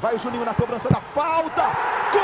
Vai 0.00 0.14
o 0.14 0.18
Juninho 0.18 0.46
na 0.46 0.54
cobrança 0.54 0.88
da 0.88 1.00
falta. 1.00 1.62
Gol! 2.10 2.20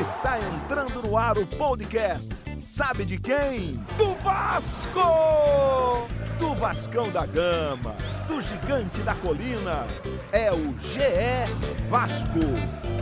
Está 0.00 0.38
entrando 0.38 1.02
no 1.02 1.16
ar 1.16 1.36
o 1.36 1.44
podcast. 1.44 2.44
Sabe 2.64 3.04
de 3.04 3.18
quem? 3.18 3.76
Do 3.98 4.14
Vasco! 4.20 6.06
Do 6.38 6.54
Vascão 6.54 7.10
da 7.10 7.26
Gama, 7.26 7.96
do 8.28 8.40
Gigante 8.40 9.00
da 9.02 9.16
Colina. 9.16 9.84
É 10.30 10.52
o 10.52 10.72
GE 10.78 11.88
Vasco. 11.88 12.93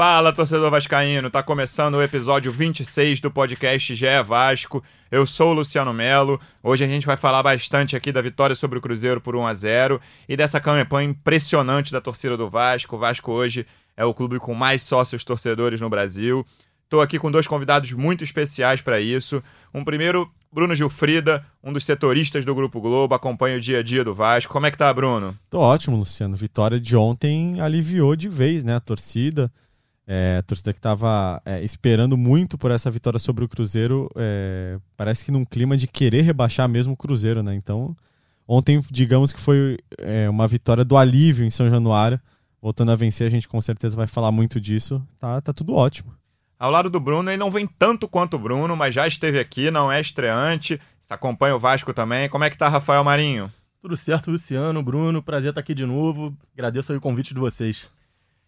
Fala, 0.00 0.32
torcedor 0.32 0.70
vascaíno. 0.70 1.28
Tá 1.28 1.42
começando 1.42 1.96
o 1.96 2.02
episódio 2.02 2.50
26 2.50 3.20
do 3.20 3.30
podcast 3.30 3.94
GE 3.94 4.06
Vasco. 4.24 4.82
Eu 5.10 5.26
sou 5.26 5.50
o 5.50 5.52
Luciano 5.52 5.92
Melo. 5.92 6.40
Hoje 6.62 6.82
a 6.82 6.86
gente 6.86 7.04
vai 7.04 7.18
falar 7.18 7.42
bastante 7.42 7.94
aqui 7.94 8.10
da 8.10 8.22
vitória 8.22 8.56
sobre 8.56 8.78
o 8.78 8.80
Cruzeiro 8.80 9.20
por 9.20 9.36
1 9.36 9.46
a 9.46 9.52
0 9.52 10.00
e 10.26 10.38
dessa 10.38 10.58
campanha 10.58 11.10
impressionante 11.10 11.92
da 11.92 12.00
torcida 12.00 12.34
do 12.34 12.48
Vasco. 12.48 12.96
O 12.96 12.98
Vasco 12.98 13.30
hoje 13.30 13.66
é 13.94 14.02
o 14.02 14.14
clube 14.14 14.38
com 14.38 14.54
mais 14.54 14.80
sócios 14.80 15.22
torcedores 15.22 15.82
no 15.82 15.90
Brasil. 15.90 16.46
Estou 16.84 17.02
aqui 17.02 17.18
com 17.18 17.30
dois 17.30 17.46
convidados 17.46 17.92
muito 17.92 18.24
especiais 18.24 18.80
para 18.80 18.98
isso. 19.02 19.42
Um 19.74 19.84
primeiro, 19.84 20.30
Bruno 20.50 20.74
Gilfrida, 20.74 21.44
um 21.62 21.74
dos 21.74 21.84
setoristas 21.84 22.42
do 22.46 22.54
Grupo 22.54 22.80
Globo, 22.80 23.14
acompanha 23.14 23.58
o 23.58 23.60
dia 23.60 23.80
a 23.80 23.82
dia 23.82 24.02
do 24.02 24.14
Vasco. 24.14 24.50
Como 24.50 24.64
é 24.64 24.70
que 24.70 24.78
tá, 24.78 24.94
Bruno? 24.94 25.36
Tô 25.50 25.58
ótimo, 25.60 25.98
Luciano. 25.98 26.34
Vitória 26.34 26.80
de 26.80 26.96
ontem 26.96 27.60
aliviou 27.60 28.16
de 28.16 28.30
vez, 28.30 28.64
né, 28.64 28.76
a 28.76 28.80
torcida. 28.80 29.52
É, 30.12 30.38
a 30.38 30.42
torcida 30.42 30.72
que 30.72 30.80
estava 30.80 31.40
é, 31.44 31.62
esperando 31.62 32.16
muito 32.16 32.58
por 32.58 32.72
essa 32.72 32.90
vitória 32.90 33.16
sobre 33.16 33.44
o 33.44 33.48
Cruzeiro, 33.48 34.10
é, 34.16 34.76
parece 34.96 35.24
que 35.24 35.30
num 35.30 35.44
clima 35.44 35.76
de 35.76 35.86
querer 35.86 36.22
rebaixar 36.22 36.68
mesmo 36.68 36.94
o 36.94 36.96
Cruzeiro, 36.96 37.44
né? 37.44 37.54
Então, 37.54 37.96
ontem, 38.46 38.80
digamos 38.90 39.32
que 39.32 39.38
foi 39.38 39.78
é, 39.98 40.28
uma 40.28 40.48
vitória 40.48 40.84
do 40.84 40.96
alívio 40.96 41.46
em 41.46 41.50
São 41.50 41.70
Januário. 41.70 42.20
Voltando 42.60 42.90
a 42.90 42.96
vencer, 42.96 43.24
a 43.24 43.30
gente 43.30 43.46
com 43.46 43.60
certeza 43.60 43.96
vai 43.96 44.08
falar 44.08 44.32
muito 44.32 44.60
disso. 44.60 45.00
Tá, 45.20 45.40
tá 45.40 45.52
tudo 45.52 45.74
ótimo. 45.74 46.12
Ao 46.58 46.72
lado 46.72 46.90
do 46.90 46.98
Bruno, 46.98 47.30
ele 47.30 47.38
não 47.38 47.48
vem 47.48 47.68
tanto 47.78 48.08
quanto 48.08 48.34
o 48.34 48.40
Bruno, 48.40 48.74
mas 48.74 48.92
já 48.92 49.06
esteve 49.06 49.38
aqui, 49.38 49.70
não 49.70 49.92
é 49.92 50.00
estreante. 50.00 50.80
Você 51.00 51.14
acompanha 51.14 51.54
o 51.54 51.60
Vasco 51.60 51.94
também. 51.94 52.28
Como 52.28 52.42
é 52.42 52.50
que 52.50 52.58
tá, 52.58 52.68
Rafael 52.68 53.04
Marinho? 53.04 53.48
Tudo 53.80 53.96
certo, 53.96 54.32
Luciano, 54.32 54.82
Bruno, 54.82 55.22
prazer 55.22 55.50
estar 55.50 55.60
aqui 55.60 55.72
de 55.72 55.86
novo. 55.86 56.36
Agradeço 56.52 56.90
aí 56.90 56.98
o 56.98 57.00
convite 57.00 57.32
de 57.32 57.38
vocês. 57.38 57.88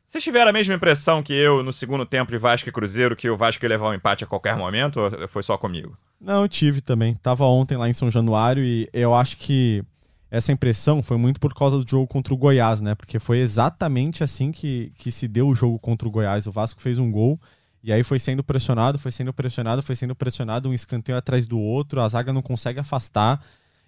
Vocês 0.07 0.23
tiveram 0.23 0.51
a 0.51 0.53
mesma 0.53 0.75
impressão 0.75 1.23
que 1.23 1.33
eu 1.33 1.63
no 1.63 1.73
segundo 1.73 2.05
tempo 2.05 2.31
de 2.31 2.39
Vasco 2.39 2.69
e 2.69 2.73
Cruzeiro, 2.73 3.17
que 3.17 3.31
o 3.31 3.37
Vasco 3.37 3.65
ia 3.65 3.69
levar 3.69 3.91
um 3.91 3.95
empate 3.95 4.25
a 4.25 4.27
qualquer 4.27 4.57
momento, 4.57 5.01
ou 5.01 5.29
foi 5.29 5.43
só 5.43 5.57
comigo? 5.57 5.97
Não, 6.21 6.43
eu 6.43 6.49
tive 6.49 6.81
também. 6.81 7.15
Tava 7.15 7.45
ontem 7.47 7.77
lá 7.77 7.89
em 7.89 7.93
São 7.93 8.11
Januário 8.11 8.63
e 8.63 8.89
eu 8.93 9.15
acho 9.15 9.37
que 9.39 9.83
essa 10.31 10.53
impressão 10.53 11.03
foi 11.03 11.17
muito 11.17 11.41
por 11.41 11.55
causa 11.55 11.79
do 11.83 11.89
jogo 11.89 12.07
contra 12.07 12.33
o 12.33 12.37
Goiás, 12.37 12.81
né? 12.81 12.95
Porque 12.95 13.19
foi 13.19 13.39
exatamente 13.39 14.23
assim 14.25 14.53
que, 14.53 14.93
que 14.97 15.11
se 15.11 15.27
deu 15.27 15.49
o 15.49 15.55
jogo 15.55 15.79
contra 15.79 16.07
o 16.07 16.11
Goiás. 16.11 16.47
O 16.47 16.53
Vasco 16.53 16.81
fez 16.81 16.99
um 16.99 17.11
gol 17.11 17.41
e 17.83 17.93
aí 17.93 18.05
foi 18.05 18.19
sendo 18.19 18.45
pressionado, 18.45 18.99
foi 18.99 19.11
sendo 19.11 19.33
pressionado, 19.33 19.83
foi 19.83 19.97
sendo 19.97 20.15
pressionado, 20.15 20.69
um 20.69 20.73
escanteio 20.75 21.19
atrás 21.19 21.47
do 21.47 21.59
outro, 21.59 22.01
a 22.01 22.09
zaga 22.09 22.33
não 22.33 22.41
consegue 22.41 22.79
afastar 22.79 23.45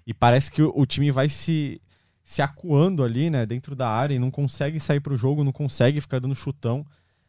e 0.06 0.12
parece 0.12 0.50
que 0.50 0.62
o, 0.62 0.84
time 0.84 1.10
vai 1.10 1.28
se 1.28 1.80
se 2.25 2.41
acuando 2.41 3.05
ali, 3.05 3.28
né, 3.28 3.44
dentro 3.44 3.77
da 3.77 3.86
área 3.89 4.14
e 4.14 4.19
não 4.19 4.30
consegue 4.30 4.80
sair 4.80 4.98
pro 4.98 5.17
jogo, 5.17 5.44
não 5.44 5.53
consegue 5.53 6.00
ficar 6.00 6.19
dando 6.19 6.34
chutão. 6.34 6.84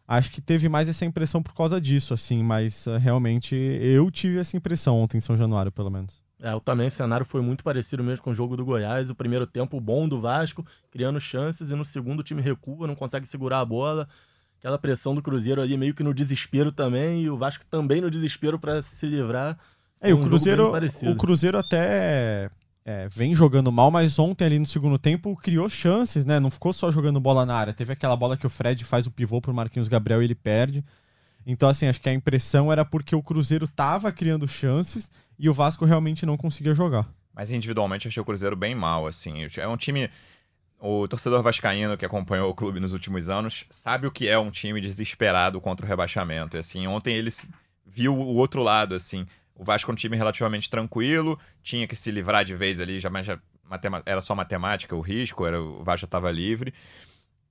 Acho 0.08 0.32
que 0.32 0.40
teve 0.40 0.70
mais 0.70 0.88
essa 0.88 1.04
impressão 1.04 1.44
por 1.44 1.54
causa 1.54 1.82
disso, 1.82 2.14
assim, 2.14 2.42
mas 2.42 2.88
uh, 2.88 2.98
realmente 2.98 3.56
eu 3.56 4.10
tive 4.10 4.40
essa 4.40 4.56
impressão 4.56 4.98
ontem 4.98 5.18
em 5.18 5.22
São 5.22 5.36
Januário, 5.36 5.72
pelo 5.72 5.92
menos. 5.92 6.24
É, 6.40 6.54
eu 6.54 6.62
também, 6.62 6.88
o 6.88 6.92
cenário 6.92 7.26
foi 7.26 7.42
muito 7.42 7.64
parecido 7.64 8.04
mesmo 8.04 8.24
com 8.24 8.32
o 8.32 8.34
jogo 8.34 8.56
do 8.56 8.64
Goiás. 8.64 9.10
O 9.10 9.16
primeiro 9.16 9.46
tempo 9.46 9.82
bom 9.82 10.08
do 10.08 10.20
Vasco, 10.20 10.66
criando 10.92 11.20
chances, 11.20 11.70
e 11.70 11.76
no 11.76 11.84
segundo 11.84 12.20
o 12.20 12.24
time 12.24 12.42
recua, 12.42 12.88
não 12.88 12.96
consegue 12.96 13.28
segurar 13.28 13.60
a 13.60 13.66
bola. 13.66 14.08
Aquela 14.60 14.78
pressão 14.78 15.14
do 15.14 15.22
Cruzeiro 15.22 15.62
ali 15.62 15.76
meio 15.76 15.94
que 15.94 16.04
no 16.04 16.14
desespero 16.14 16.72
também, 16.72 17.24
e 17.24 17.30
o 17.30 17.36
Vasco 17.36 17.66
também 17.66 18.00
no 18.00 18.10
desespero 18.10 18.58
para 18.58 18.82
se 18.82 19.06
livrar. 19.06 19.58
É, 20.00 20.14
um 20.14 20.22
o 20.22 20.24
Cruzeiro, 20.24 20.72
o 21.12 21.16
Cruzeiro 21.16 21.58
até 21.58 22.50
é, 22.86 23.08
vem 23.10 23.34
jogando 23.34 23.72
mal, 23.72 23.90
mas 23.90 24.20
ontem 24.20 24.46
ali 24.46 24.60
no 24.60 24.68
segundo 24.68 25.00
tempo 25.00 25.36
criou 25.36 25.68
chances, 25.68 26.24
né? 26.24 26.40
Não 26.40 26.52
ficou 26.52 26.72
só 26.72 26.92
jogando 26.92 27.20
bola 27.20 27.44
na 27.44 27.56
área. 27.56 27.74
Teve 27.74 27.92
aquela 27.92 28.16
bola 28.16 28.38
que 28.38 28.46
o 28.46 28.50
Fred 28.50 28.86
faz 28.86 29.08
o 29.08 29.12
pivô 29.12 29.42
pro 29.42 29.54
Marquinhos 29.54 29.88
Gabriel 29.88 30.22
e 30.22 30.26
ele 30.26 30.36
perde. 30.36 30.86
Então, 31.48 31.68
assim, 31.68 31.88
acho 31.88 32.00
que 32.00 32.10
a 32.10 32.14
impressão 32.14 32.72
era 32.72 32.86
porque 32.86 33.16
o 33.16 33.24
Cruzeiro 33.24 33.68
tava 33.68 34.12
criando 34.12 34.48
chances 34.48 35.10
e 35.38 35.50
o 35.50 35.54
Vasco 35.54 35.84
realmente 35.84 36.28
não 36.28 36.38
conseguia 36.38 36.76
jogar. 36.76 37.10
Mas 37.34 37.50
individualmente 37.50 38.08
achei 38.08 38.22
o 38.22 38.26
Cruzeiro 38.26 38.56
bem 38.56 38.76
mal, 38.76 39.08
assim. 39.08 39.48
É 39.58 39.68
um 39.68 39.78
time. 39.78 40.10
O 40.80 41.08
torcedor 41.08 41.42
vascaíno 41.42 41.98
que 41.98 42.06
acompanhou 42.06 42.52
o 42.52 42.54
clube 42.54 42.80
nos 42.80 42.94
últimos 42.94 43.30
anos 43.30 43.66
sabe 43.72 44.06
o 44.06 44.12
que 44.12 44.28
é 44.28 44.38
um 44.38 44.52
time 44.52 44.80
desesperado 44.80 45.60
contra 45.60 45.86
o 45.86 45.90
rebaixamento. 45.90 46.56
E, 46.56 46.60
assim, 46.60 46.86
ontem 46.86 47.16
ele 47.16 47.32
viu 47.84 48.16
o 48.16 48.36
outro 48.36 48.62
lado, 48.62 48.94
assim. 48.94 49.26
O 49.56 49.64
Vasco 49.64 49.90
é 49.90 49.94
um 49.94 49.96
time 49.96 50.18
relativamente 50.18 50.70
tranquilo, 50.70 51.40
tinha 51.64 51.88
que 51.88 51.96
se 51.96 52.12
livrar 52.12 52.44
de 52.44 52.56
vez 52.56 52.80
ali, 52.80 53.00
já, 53.00 53.10
já 53.24 53.40
era 54.06 54.22
só 54.22 54.36
matemática 54.36 54.96
o 54.96 55.02
risco, 55.02 55.46
era, 55.46 55.62
o 55.62 55.84
Vasco 55.84 56.06
estava 56.06 56.30
livre. 56.30 56.74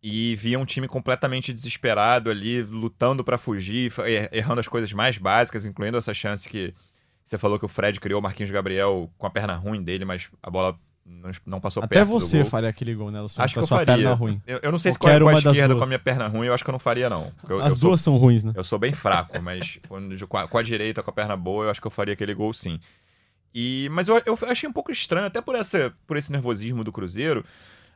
E 0.03 0.37
via 0.37 0.59
um 0.59 0.67
time 0.67 0.87
completamente 0.87 1.51
desesperado 1.51 2.31
ali, 2.31 2.63
lutando 2.63 3.25
para 3.25 3.39
fugir, 3.39 3.91
errando 4.31 4.61
as 4.61 4.69
coisas 4.69 4.93
mais 4.93 5.17
básicas, 5.17 5.65
incluindo 5.65 5.97
essa 5.97 6.13
chance 6.13 6.47
que 6.47 6.75
você 7.25 7.39
falou 7.39 7.59
que 7.59 7.65
o 7.65 7.69
Fred 7.69 7.99
criou 7.99 8.21
o 8.21 8.23
Marquinhos 8.23 8.51
Gabriel 8.51 9.11
com 9.17 9.27
a 9.27 9.31
perna 9.31 9.55
ruim 9.55 9.83
dele, 9.83 10.05
mas 10.05 10.29
a 10.43 10.51
bola 10.51 10.79
não, 11.05 11.31
não 11.45 11.61
passou 11.61 11.83
Até 11.83 11.97
perto 11.97 12.09
você 12.09 12.45
faria 12.45 12.71
aquele 12.71 12.95
gol, 12.95 13.11
né? 13.11 13.21
Acho 13.37 13.55
que 13.55 13.61
eu 13.61 13.67
faria. 13.67 14.15
ruim. 14.15 14.41
Eu, 14.47 14.61
eu, 14.63 14.73
não 14.73 14.79
sei 14.79 14.93
se 14.93 14.99
com 14.99 15.07
a, 15.07 15.21
com 15.21 15.29
a 15.29 15.39
esquerda, 15.39 15.75
com 15.77 15.85
a 15.85 15.87
minha 15.87 15.99
perna 15.99 16.29
ruim, 16.29 16.47
eu 16.47 16.55
acho 16.55 16.65
que 16.65 16.71
eu 16.71 16.73
não 16.73 16.79
faria, 16.79 17.11
não. 17.11 17.31
Eu, 17.49 17.61
As 17.61 17.75
eu 17.75 17.79
duas 17.79 18.01
sou, 18.01 18.15
são 18.15 18.17
ruins, 18.17 18.43
né? 18.43 18.53
Eu 18.57 18.65
sou 18.65 18.79
bem 18.79 18.93
fraco, 18.93 19.41
mas 19.43 19.79
com 20.29 20.37
a, 20.39 20.49
com 20.49 20.59
a 20.59 20.63
direita, 20.63 21.03
com 21.03 21.11
a 21.11 21.13
perna 21.13 21.37
boa, 21.37 21.67
eu 21.67 21.71
acho 21.71 21.81
que 21.81 21.87
eu 21.87 21.91
faria 21.91 22.15
aquele 22.15 22.33
gol 22.33 22.53
sim. 22.55 22.81
E, 23.55 23.89
mas 23.93 24.09
eu, 24.09 24.21
eu 24.25 24.37
achei 24.49 24.69
um 24.69 24.73
pouco 24.73 24.91
estranho, 24.91 25.27
até 25.27 25.41
por, 25.41 25.55
essa, 25.55 25.95
por 26.07 26.17
esse 26.17 26.33
nervosismo 26.33 26.83
do 26.83 26.91
Cruzeiro, 26.91 27.45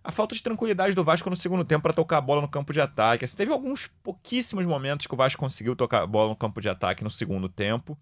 a 0.05 0.13
falta 0.13 0.35
de 0.35 0.43
tranquilidade 0.43 0.95
do 0.95 1.03
Vasco 1.03 1.29
no 1.31 1.37
segundo 1.37 1.65
tempo 1.65 1.83
para 1.83 1.93
tocar 1.93 2.19
a 2.19 2.21
bola 2.21 2.43
no 2.43 2.49
campo 2.49 2.73
de 2.73 2.81
ataque. 2.81 3.25
Assim, 3.25 3.37
teve 3.37 3.53
alguns 3.53 3.89
pouquíssimos 4.03 4.65
momentos 4.67 5.07
que 5.07 5.15
o 5.15 5.17
Vasco 5.17 5.41
conseguiu 5.41 5.75
tocar 5.75 6.03
a 6.03 6.07
bola 6.07 6.29
no 6.29 6.37
campo 6.37 6.61
de 6.61 6.69
ataque 6.69 7.03
no 7.03 7.11
segundo 7.11 7.49
tempo, 7.49 7.99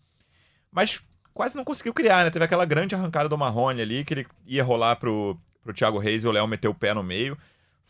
mas 0.71 1.00
quase 1.37 1.55
não 1.55 1.65
conseguiu 1.65 1.93
criar, 1.93 2.25
né? 2.25 2.31
Teve 2.31 2.45
aquela 2.45 2.65
grande 2.65 2.95
arrancada 2.95 3.29
do 3.29 3.37
Marrone 3.37 3.83
ali, 3.83 4.05
que 4.05 4.15
ele 4.15 4.27
ia 4.47 4.65
rolar 4.65 4.97
pro, 4.97 5.39
pro 5.63 5.75
Thiago 5.75 5.99
Reis 5.99 6.25
e 6.25 6.29
o 6.29 6.33
Léo 6.33 6.49
meteu 6.49 6.71
o 6.71 6.75
pé 6.75 6.95
no 6.95 7.03
meio. 7.03 7.37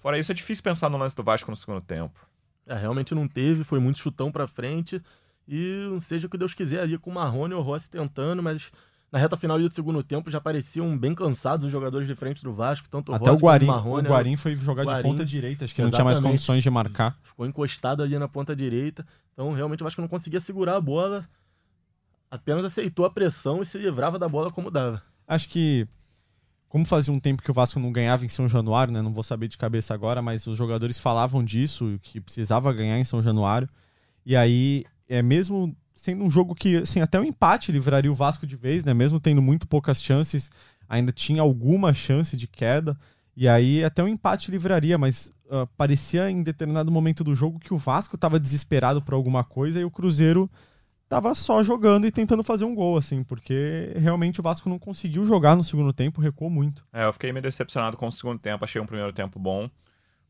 Fora 0.01 0.19
isso, 0.19 0.33
é 0.33 0.35
difícil 0.35 0.65
pensar 0.65 0.91
no 0.91 0.99
lance 0.99 1.15
do 1.15 1.23
Vasco 1.23 1.51
no 1.51 1.57
segundo 1.57 1.81
tempo. 1.81 2.19
É, 2.67 2.77
realmente 2.77 3.15
não 3.15 3.29
teve, 3.29 3.63
foi 3.63 3.79
muito 3.79 4.01
chutão 4.01 4.33
pra 4.33 4.49
frente. 4.49 5.01
E 5.49 5.97
seja 6.01 6.27
o 6.27 6.31
que 6.31 6.37
Deus 6.37 6.55
quiser 6.55 6.81
ali 6.81 6.99
com 6.99 7.09
o 7.09 7.15
Marrone 7.15 7.55
e 7.55 7.57
o 7.57 7.61
Rossi 7.61 7.89
tentando, 7.89 8.43
mas 8.43 8.73
na 9.13 9.19
reta 9.21 9.37
final 9.37 9.57
do 9.57 9.73
segundo 9.73 10.03
tempo 10.03 10.29
já 10.29 10.41
pareciam 10.41 10.99
bem 10.99 11.15
cansados 11.15 11.67
os 11.67 11.73
jogadores 11.73 12.09
de 12.09 12.17
frente 12.17 12.43
do 12.43 12.53
Vasco, 12.53 12.89
tanto 12.91 13.13
o 13.13 13.15
Até 13.15 13.31
Rossi 13.31 13.43
o 13.43 13.47
Guarim, 13.47 13.67
o 13.67 13.69
Marrone. 13.69 14.09
O 14.09 14.11
Guarim 14.11 14.37
foi 14.37 14.57
jogar 14.57 14.85
Guarim, 14.85 15.03
de 15.03 15.09
ponta 15.09 15.25
direita, 15.25 15.65
acho 15.65 15.75
que 15.75 15.83
não 15.83 15.91
tinha 15.93 16.05
mais 16.05 16.19
condições 16.19 16.65
de 16.65 16.71
marcar. 16.71 17.17
Ficou 17.23 17.47
encostado 17.47 18.03
ali 18.03 18.19
na 18.19 18.27
ponta 18.27 18.57
direita. 18.57 19.07
Então 19.33 19.53
realmente 19.53 19.83
o 19.83 19.85
Vasco 19.85 20.01
não 20.01 20.09
conseguia 20.09 20.41
segurar 20.41 20.75
a 20.75 20.81
bola. 20.81 21.29
Apenas 22.31 22.65
aceitou 22.65 23.05
a 23.05 23.11
pressão 23.11 23.63
e 23.63 23.67
se 23.67 23.79
livrava 23.79 24.19
da 24.19 24.29
bola 24.29 24.51
como 24.51 24.71
dava. 24.71 25.03
Acho 25.27 25.49
que 25.49 25.87
como 26.69 26.85
fazia 26.85 27.15
um 27.15 27.21
tempo 27.21 27.43
que 27.43 27.51
o 27.51 27.55
Vasco 27.55 27.79
não 27.79 27.93
ganhava 27.93 28.25
em 28.25 28.29
São 28.29 28.49
Januário, 28.49 28.93
né? 28.93 29.01
Não 29.01 29.13
vou 29.13 29.23
saber 29.23 29.49
de 29.49 29.57
cabeça 29.57 29.95
agora, 29.95 30.21
mas 30.21 30.47
os 30.47 30.59
jogadores 30.59 30.99
falavam 30.99 31.43
disso, 31.43 31.99
que 32.03 32.21
precisava 32.21 32.73
ganhar 32.73 32.99
em 32.99 33.05
São 33.05 33.23
Januário. 33.23 33.69
E 34.25 34.37
aí, 34.37 34.85
é 35.09 35.23
mesmo 35.23 35.75
sendo 35.95 36.25
um 36.25 36.31
jogo 36.31 36.55
que, 36.55 36.77
assim, 36.77 37.01
até 37.01 37.19
o 37.19 37.25
empate 37.25 37.73
livraria 37.73 38.11
o 38.11 38.15
Vasco 38.15 38.47
de 38.47 38.57
vez, 38.57 38.85
né? 38.85 38.93
Mesmo 38.93 39.19
tendo 39.19 39.41
muito 39.41 39.67
poucas 39.67 40.03
chances, 40.03 40.51
ainda 40.89 41.13
tinha 41.13 41.41
alguma 41.41 41.93
chance 41.93 42.37
de 42.37 42.47
queda. 42.47 42.99
E 43.35 43.49
aí, 43.49 43.85
até 43.85 44.03
o 44.03 44.09
empate 44.09 44.51
livraria, 44.51 44.99
mas 44.99 45.31
uh, 45.47 45.67
parecia 45.77 46.31
em 46.31 46.43
determinado 46.43 46.91
momento 46.91 47.23
do 47.23 47.35
jogo 47.35 47.59
que 47.59 47.73
o 47.73 47.79
Vasco 47.79 48.17
estava 48.17 48.41
desesperado 48.41 49.01
por 49.01 49.15
alguma 49.15 49.45
coisa 49.45 49.81
e 49.81 49.85
o 49.85 49.91
Cruzeiro 49.91 50.51
tava 51.09 51.35
só 51.35 51.63
jogando 51.63 52.07
e 52.07 52.13
tentando 52.13 52.43
fazer 52.43 52.65
um 52.65 52.75
gol, 52.75 52.97
assim, 52.97 53.23
porque 53.23 53.93
realmente 53.97 54.41
o 54.41 54.43
Vasco 54.43 54.69
não 54.69 54.79
conseguiu 54.79 55.25
jogar 55.25 55.57
no 55.57 55.65
segundo 55.65 55.93
tempo, 55.93 56.21
recuou 56.21 56.51
muito. 56.51 56.85
É, 56.93 57.05
eu 57.05 57.13
fiquei 57.13 57.33
meio 57.33 57.43
decepcionado 57.43 57.97
com 57.97 58.09
o 58.09 58.13
segundo 58.13 58.39
tempo, 58.39 58.65
achei 58.65 58.81
um 58.81 58.87
primeiro 58.87 59.13
tempo 59.13 59.39
bom, 59.39 59.71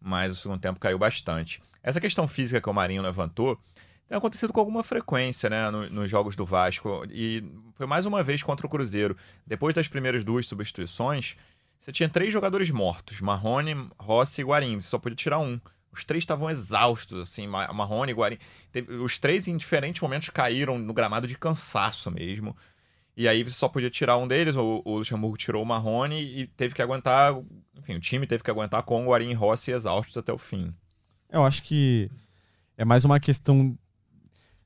mas 0.01 0.33
o 0.33 0.37
segundo 0.37 0.61
tempo 0.61 0.79
caiu 0.79 0.99
bastante. 0.99 1.63
Essa 1.83 2.01
questão 2.01 2.29
física 2.29 2.61
que 2.61 2.69
o 2.69 2.75
Marinho 2.75 3.03
levantou 3.03 3.59
tem 4.09 4.17
acontecido 4.17 4.53
com 4.53 4.61
alguma 4.61 4.83
frequência, 4.83 5.51
né, 5.51 5.71
no, 5.71 5.89
nos 5.91 6.09
jogos 6.09 6.37
do 6.37 6.45
Vasco, 6.45 7.05
e 7.11 7.43
foi 7.75 7.87
mais 7.87 8.07
uma 8.07 8.23
vez 8.23 8.43
contra 8.43 8.67
o 8.67 8.71
Cruzeiro. 8.71 9.17
Depois 9.47 9.75
das 9.75 9.89
primeiras 9.89 10.23
duas 10.23 10.47
substituições, 10.47 11.37
você 11.79 11.91
tinha 11.91 12.09
três 12.09 12.33
jogadores 12.33 12.71
mortos, 12.71 13.21
Marrone, 13.21 13.89
Rossi 13.99 14.41
e 14.43 14.45
Guarim, 14.45 14.81
você 14.81 14.89
só 14.89 14.99
podia 14.99 15.17
tirar 15.17 15.39
um. 15.39 15.61
Os 15.97 16.05
três 16.05 16.23
estavam 16.23 16.51
exaustos, 16.51 17.21
assim, 17.21 17.47
Marrone, 17.47 18.13
Guarim. 18.13 18.39
Os 19.03 19.19
três, 19.19 19.49
em 19.49 19.57
diferentes 19.57 20.01
momentos, 20.01 20.29
caíram 20.31 20.79
no 20.79 20.93
gramado 20.93 21.27
de 21.27 21.37
cansaço 21.37 22.11
mesmo. 22.11 22.57
E 23.17 23.27
aí 23.27 23.43
você 23.43 23.53
só 23.53 23.67
podia 23.67 23.89
tirar 23.89 24.19
um 24.19 24.29
deles, 24.29 24.57
o, 24.57 24.83
o 24.85 24.99
Luxemburgo 24.99 25.39
tirou 25.39 25.63
o 25.63 25.67
Marrone 25.67 26.21
e 26.21 26.47
teve 26.49 26.75
que 26.75 26.83
aguentar, 26.83 27.35
enfim, 27.75 27.95
o 27.95 28.01
time 28.01 28.27
teve 28.27 28.45
que 28.45 28.51
aguentar 28.51 28.83
com 28.83 29.07
o 29.07 29.09
Guarim 29.09 29.31
e 29.31 29.35
Rossi 29.35 29.71
exaustos 29.71 30.19
até 30.19 30.31
o 30.31 30.39
fim. 30.39 30.75
Eu 31.31 31.43
acho 31.43 31.63
que 31.63 32.11
é 32.77 32.85
mais 32.85 33.07
uma 33.07 33.19
questão 33.19 33.77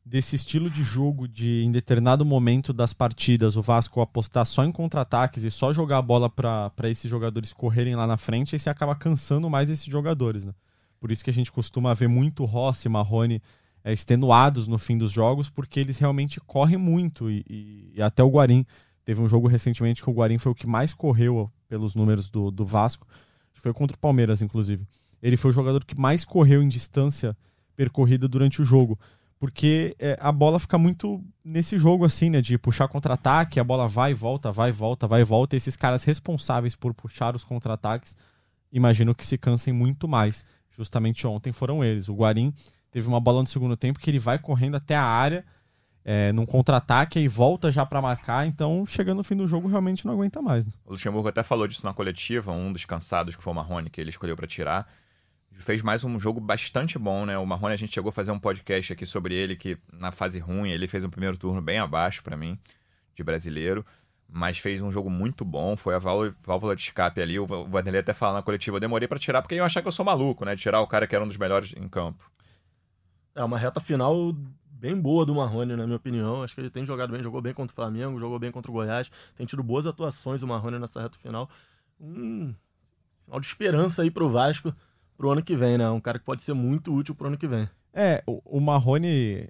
desse 0.04 0.34
estilo 0.34 0.68
de 0.68 0.82
jogo 0.82 1.28
de 1.28 1.62
em 1.62 1.70
determinado 1.70 2.24
momento 2.24 2.72
das 2.72 2.92
partidas 2.92 3.56
o 3.56 3.62
Vasco 3.62 4.00
apostar 4.00 4.44
só 4.44 4.64
em 4.64 4.72
contra-ataques 4.72 5.44
e 5.44 5.50
só 5.50 5.72
jogar 5.72 5.98
a 5.98 6.02
bola 6.02 6.28
para 6.28 6.88
esses 6.88 7.08
jogadores 7.08 7.52
correrem 7.52 7.94
lá 7.94 8.04
na 8.04 8.16
frente, 8.16 8.56
aí 8.56 8.58
você 8.58 8.68
acaba 8.68 8.96
cansando 8.96 9.48
mais 9.48 9.70
esses 9.70 9.86
jogadores, 9.86 10.46
né? 10.46 10.52
Por 11.00 11.10
isso 11.10 11.24
que 11.24 11.30
a 11.30 11.32
gente 11.32 11.50
costuma 11.50 11.94
ver 11.94 12.08
muito 12.08 12.44
Rossi, 12.44 12.88
Marrone 12.88 13.42
é, 13.82 13.92
extenuados 13.92 14.68
no 14.68 14.78
fim 14.78 14.98
dos 14.98 15.10
jogos, 15.10 15.48
porque 15.48 15.80
eles 15.80 15.98
realmente 15.98 16.38
correm 16.40 16.76
muito. 16.76 17.30
E, 17.30 17.42
e, 17.48 17.92
e, 17.96 18.02
até 18.02 18.22
o 18.22 18.28
Guarim. 18.28 18.66
Teve 19.02 19.22
um 19.22 19.28
jogo 19.28 19.48
recentemente 19.48 20.02
que 20.02 20.10
o 20.10 20.12
Guarim 20.12 20.38
foi 20.38 20.52
o 20.52 20.54
que 20.54 20.66
mais 20.66 20.92
correu 20.92 21.50
pelos 21.66 21.94
números 21.94 22.28
do, 22.28 22.50
do 22.50 22.66
Vasco. 22.66 23.06
Foi 23.54 23.72
contra 23.72 23.96
o 23.96 23.98
Palmeiras, 23.98 24.42
inclusive. 24.42 24.86
Ele 25.22 25.36
foi 25.36 25.50
o 25.50 25.54
jogador 25.54 25.84
que 25.84 25.98
mais 25.98 26.24
correu 26.24 26.62
em 26.62 26.68
distância 26.68 27.36
percorrida 27.74 28.28
durante 28.28 28.60
o 28.60 28.64
jogo. 28.64 28.98
Porque 29.38 29.96
é, 29.98 30.18
a 30.20 30.30
bola 30.30 30.60
fica 30.60 30.76
muito 30.76 31.24
nesse 31.42 31.78
jogo 31.78 32.04
assim, 32.04 32.28
né? 32.28 32.42
De 32.42 32.58
puxar 32.58 32.88
contra-ataque, 32.88 33.58
a 33.58 33.64
bola 33.64 33.88
vai 33.88 34.10
e 34.10 34.14
volta, 34.14 34.52
vai 34.52 34.68
e 34.68 34.72
volta, 34.72 35.06
vai 35.06 35.22
e 35.22 35.24
volta. 35.24 35.56
E 35.56 35.58
esses 35.58 35.76
caras 35.76 36.04
responsáveis 36.04 36.76
por 36.76 36.92
puxar 36.92 37.34
os 37.34 37.42
contra-ataques, 37.42 38.14
imagino 38.70 39.14
que 39.14 39.26
se 39.26 39.38
cansem 39.38 39.72
muito 39.72 40.06
mais 40.06 40.44
justamente 40.76 41.26
ontem 41.26 41.52
foram 41.52 41.84
eles. 41.84 42.08
O 42.08 42.14
Guarim 42.14 42.52
teve 42.90 43.08
uma 43.08 43.20
bola 43.20 43.40
no 43.40 43.46
segundo 43.46 43.76
tempo 43.76 43.98
que 43.98 44.10
ele 44.10 44.18
vai 44.18 44.38
correndo 44.38 44.76
até 44.76 44.94
a 44.94 45.04
área 45.04 45.44
é, 46.04 46.32
num 46.32 46.46
contra-ataque 46.46 47.18
e 47.18 47.28
volta 47.28 47.70
já 47.70 47.84
para 47.84 48.00
marcar, 48.00 48.46
então 48.46 48.86
chegando 48.86 49.18
no 49.18 49.24
fim 49.24 49.36
do 49.36 49.46
jogo 49.46 49.68
realmente 49.68 50.06
não 50.06 50.14
aguenta 50.14 50.40
mais. 50.40 50.66
Né? 50.66 50.72
O 50.84 50.92
Luxemburgo 50.92 51.28
até 51.28 51.42
falou 51.42 51.66
disso 51.66 51.84
na 51.84 51.92
coletiva, 51.92 52.52
um 52.52 52.72
dos 52.72 52.84
cansados 52.84 53.36
que 53.36 53.42
foi 53.42 53.52
o 53.52 53.56
Marrone, 53.56 53.90
que 53.90 54.00
ele 54.00 54.10
escolheu 54.10 54.36
para 54.36 54.46
tirar. 54.46 54.90
Fez 55.52 55.82
mais 55.82 56.04
um 56.04 56.18
jogo 56.18 56.40
bastante 56.40 56.98
bom, 56.98 57.26
né? 57.26 57.36
O 57.36 57.44
Marrone, 57.44 57.74
a 57.74 57.76
gente 57.76 57.92
chegou 57.92 58.08
a 58.08 58.12
fazer 58.12 58.30
um 58.30 58.38
podcast 58.38 58.94
aqui 58.94 59.04
sobre 59.04 59.34
ele, 59.34 59.56
que 59.56 59.76
na 59.92 60.10
fase 60.10 60.38
ruim 60.38 60.70
ele 60.70 60.88
fez 60.88 61.04
um 61.04 61.10
primeiro 61.10 61.36
turno 61.36 61.60
bem 61.60 61.78
abaixo 61.78 62.22
para 62.22 62.36
mim, 62.36 62.58
de 63.14 63.22
brasileiro 63.22 63.84
mas 64.32 64.58
fez 64.58 64.80
um 64.80 64.92
jogo 64.92 65.10
muito 65.10 65.44
bom, 65.44 65.76
foi 65.76 65.94
a 65.94 65.98
válvula 65.98 66.76
de 66.76 66.82
escape 66.82 67.20
ali. 67.20 67.38
O 67.38 67.46
Vanderlei 67.46 68.00
até 68.00 68.12
fala 68.12 68.34
na 68.34 68.42
coletiva, 68.42 68.76
eu 68.76 68.80
demorei 68.80 69.08
para 69.08 69.18
tirar 69.18 69.42
porque 69.42 69.54
eu 69.54 69.64
achar 69.64 69.82
que 69.82 69.88
eu 69.88 69.92
sou 69.92 70.04
maluco, 70.04 70.44
né? 70.44 70.56
Tirar 70.56 70.80
o 70.80 70.86
cara 70.86 71.06
que 71.06 71.14
era 71.14 71.24
um 71.24 71.28
dos 71.28 71.36
melhores 71.36 71.74
em 71.76 71.88
campo. 71.88 72.30
É 73.34 73.42
uma 73.42 73.58
reta 73.58 73.80
final 73.80 74.34
bem 74.70 74.98
boa 74.98 75.26
do 75.26 75.34
Marrone, 75.34 75.76
na 75.76 75.84
minha 75.84 75.96
opinião. 75.96 76.42
Acho 76.42 76.54
que 76.54 76.60
ele 76.60 76.70
tem 76.70 76.84
jogado 76.84 77.12
bem, 77.12 77.22
jogou 77.22 77.40
bem 77.40 77.52
contra 77.52 77.72
o 77.72 77.76
Flamengo, 77.76 78.18
jogou 78.18 78.38
bem 78.38 78.50
contra 78.50 78.70
o 78.70 78.74
Goiás, 78.74 79.10
tem 79.36 79.46
tido 79.46 79.62
boas 79.62 79.86
atuações 79.86 80.42
o 80.42 80.46
Marrone 80.46 80.78
nessa 80.78 81.02
reta 81.02 81.18
final. 81.18 81.48
Um 82.00 82.54
sinal 83.24 83.40
de 83.40 83.46
esperança 83.46 84.02
aí 84.02 84.10
pro 84.10 84.30
Vasco 84.30 84.74
pro 85.16 85.30
ano 85.30 85.42
que 85.42 85.54
vem, 85.54 85.76
né? 85.76 85.88
Um 85.90 86.00
cara 86.00 86.18
que 86.18 86.24
pode 86.24 86.42
ser 86.42 86.54
muito 86.54 86.94
útil 86.94 87.14
pro 87.14 87.26
ano 87.26 87.36
que 87.36 87.46
vem. 87.46 87.68
É, 87.92 88.22
o, 88.26 88.40
o 88.56 88.60
Marrone 88.60 89.48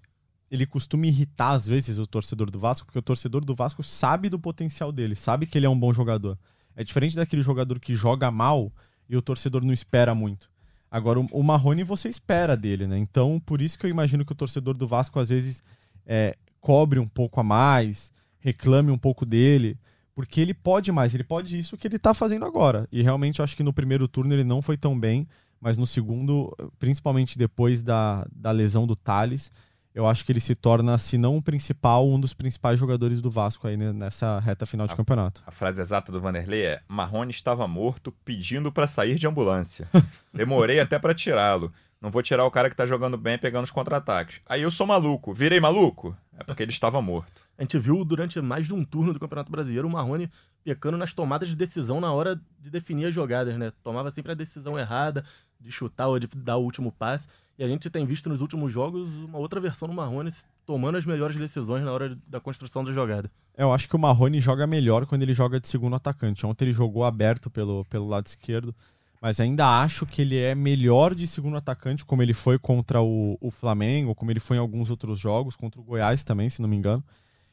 ele 0.50 0.66
costuma 0.66 1.06
irritar 1.06 1.52
às 1.52 1.66
vezes 1.66 1.98
o 1.98 2.06
torcedor 2.06 2.50
do 2.50 2.58
Vasco, 2.58 2.86
porque 2.86 2.98
o 2.98 3.02
torcedor 3.02 3.44
do 3.44 3.54
Vasco 3.54 3.82
sabe 3.82 4.28
do 4.28 4.38
potencial 4.38 4.90
dele, 4.90 5.14
sabe 5.14 5.46
que 5.46 5.56
ele 5.56 5.66
é 5.66 5.70
um 5.70 5.78
bom 5.78 5.92
jogador. 5.92 6.36
É 6.74 6.82
diferente 6.82 7.14
daquele 7.14 7.42
jogador 7.42 7.78
que 7.78 7.94
joga 7.94 8.30
mal 8.30 8.72
e 9.08 9.16
o 9.16 9.22
torcedor 9.22 9.62
não 9.62 9.72
espera 9.72 10.14
muito. 10.14 10.50
Agora, 10.90 11.20
o 11.20 11.42
Marrone 11.42 11.84
você 11.84 12.08
espera 12.08 12.56
dele, 12.56 12.86
né? 12.86 12.98
Então, 12.98 13.40
por 13.46 13.62
isso 13.62 13.78
que 13.78 13.86
eu 13.86 13.90
imagino 13.90 14.24
que 14.24 14.32
o 14.32 14.36
torcedor 14.36 14.74
do 14.74 14.88
Vasco 14.88 15.20
às 15.20 15.28
vezes 15.28 15.62
é, 16.04 16.36
cobre 16.60 16.98
um 16.98 17.06
pouco 17.06 17.38
a 17.38 17.44
mais, 17.44 18.12
reclame 18.40 18.90
um 18.90 18.98
pouco 18.98 19.24
dele, 19.24 19.78
porque 20.14 20.40
ele 20.40 20.52
pode 20.52 20.90
mais, 20.90 21.14
ele 21.14 21.22
pode 21.22 21.56
isso 21.56 21.76
que 21.76 21.86
ele 21.86 21.98
tá 21.98 22.12
fazendo 22.12 22.44
agora. 22.44 22.88
E 22.90 23.02
realmente 23.02 23.38
eu 23.38 23.44
acho 23.44 23.56
que 23.56 23.62
no 23.62 23.72
primeiro 23.72 24.08
turno 24.08 24.34
ele 24.34 24.42
não 24.42 24.60
foi 24.60 24.76
tão 24.76 24.98
bem, 24.98 25.28
mas 25.60 25.78
no 25.78 25.86
segundo, 25.86 26.56
principalmente 26.78 27.38
depois 27.38 27.82
da, 27.82 28.26
da 28.34 28.50
lesão 28.50 28.86
do 28.86 28.96
Thales, 28.96 29.52
eu 29.94 30.06
acho 30.06 30.24
que 30.24 30.30
ele 30.32 30.40
se 30.40 30.54
torna, 30.54 30.96
se 30.98 31.18
não 31.18 31.36
o 31.36 31.42
principal, 31.42 32.08
um 32.08 32.20
dos 32.20 32.32
principais 32.32 32.78
jogadores 32.78 33.20
do 33.20 33.30
Vasco 33.30 33.66
aí 33.66 33.76
né, 33.76 33.92
nessa 33.92 34.38
reta 34.38 34.64
final 34.64 34.86
de 34.86 34.94
a, 34.94 34.96
campeonato. 34.96 35.42
A 35.46 35.50
frase 35.50 35.80
exata 35.80 36.12
do 36.12 36.20
Vanderlei 36.20 36.64
é: 36.64 36.82
Marrone 36.88 37.32
estava 37.32 37.66
morto 37.66 38.12
pedindo 38.24 38.70
para 38.70 38.86
sair 38.86 39.16
de 39.16 39.26
ambulância. 39.26 39.88
Demorei 40.32 40.80
até 40.80 40.98
para 40.98 41.14
tirá-lo. 41.14 41.72
Não 42.00 42.10
vou 42.10 42.22
tirar 42.22 42.46
o 42.46 42.50
cara 42.50 42.70
que 42.70 42.76
tá 42.76 42.86
jogando 42.86 43.18
bem 43.18 43.36
pegando 43.36 43.64
os 43.64 43.70
contra-ataques. 43.70 44.40
Aí 44.46 44.62
eu 44.62 44.70
sou 44.70 44.86
maluco. 44.86 45.34
Virei 45.34 45.60
maluco? 45.60 46.16
É 46.38 46.42
porque 46.42 46.62
ele 46.62 46.72
estava 46.72 47.02
morto. 47.02 47.42
A 47.58 47.62
gente 47.62 47.78
viu 47.78 48.02
durante 48.06 48.40
mais 48.40 48.66
de 48.66 48.72
um 48.72 48.82
turno 48.82 49.12
do 49.12 49.20
Campeonato 49.20 49.52
Brasileiro 49.52 49.86
o 49.86 49.90
Marrone 49.90 50.30
pecando 50.64 50.96
nas 50.96 51.12
tomadas 51.12 51.48
de 51.48 51.56
decisão 51.56 52.00
na 52.00 52.10
hora 52.10 52.40
de 52.58 52.70
definir 52.70 53.06
as 53.06 53.14
jogadas, 53.14 53.54
né? 53.58 53.70
Tomava 53.82 54.10
sempre 54.10 54.32
a 54.32 54.34
decisão 54.34 54.78
errada 54.78 55.24
de 55.60 55.70
chutar 55.70 56.08
ou 56.08 56.18
de 56.18 56.26
dar 56.26 56.56
o 56.56 56.62
último 56.62 56.90
passe. 56.90 57.28
E 57.60 57.62
a 57.62 57.68
gente 57.68 57.90
tem 57.90 58.06
visto 58.06 58.30
nos 58.30 58.40
últimos 58.40 58.72
jogos 58.72 59.06
uma 59.22 59.36
outra 59.36 59.60
versão 59.60 59.86
do 59.86 59.92
Marrone 59.92 60.32
tomando 60.64 60.96
as 60.96 61.04
melhores 61.04 61.36
decisões 61.36 61.84
na 61.84 61.92
hora 61.92 62.16
da 62.26 62.40
construção 62.40 62.82
da 62.82 62.90
jogada. 62.90 63.30
É, 63.54 63.62
eu 63.62 63.70
acho 63.70 63.86
que 63.86 63.94
o 63.94 63.98
Marrone 63.98 64.40
joga 64.40 64.66
melhor 64.66 65.04
quando 65.04 65.24
ele 65.24 65.34
joga 65.34 65.60
de 65.60 65.68
segundo 65.68 65.94
atacante. 65.94 66.46
Ontem 66.46 66.64
ele 66.64 66.72
jogou 66.72 67.04
aberto 67.04 67.50
pelo, 67.50 67.84
pelo 67.84 68.08
lado 68.08 68.24
esquerdo, 68.24 68.74
mas 69.20 69.40
ainda 69.40 69.82
acho 69.82 70.06
que 70.06 70.22
ele 70.22 70.38
é 70.38 70.54
melhor 70.54 71.14
de 71.14 71.26
segundo 71.26 71.58
atacante, 71.58 72.02
como 72.02 72.22
ele 72.22 72.32
foi 72.32 72.58
contra 72.58 73.02
o, 73.02 73.36
o 73.42 73.50
Flamengo, 73.50 74.14
como 74.14 74.30
ele 74.30 74.40
foi 74.40 74.56
em 74.56 74.60
alguns 74.60 74.90
outros 74.90 75.18
jogos, 75.18 75.54
contra 75.54 75.78
o 75.78 75.84
Goiás 75.84 76.24
também, 76.24 76.48
se 76.48 76.62
não 76.62 76.68
me 76.68 76.76
engano. 76.76 77.04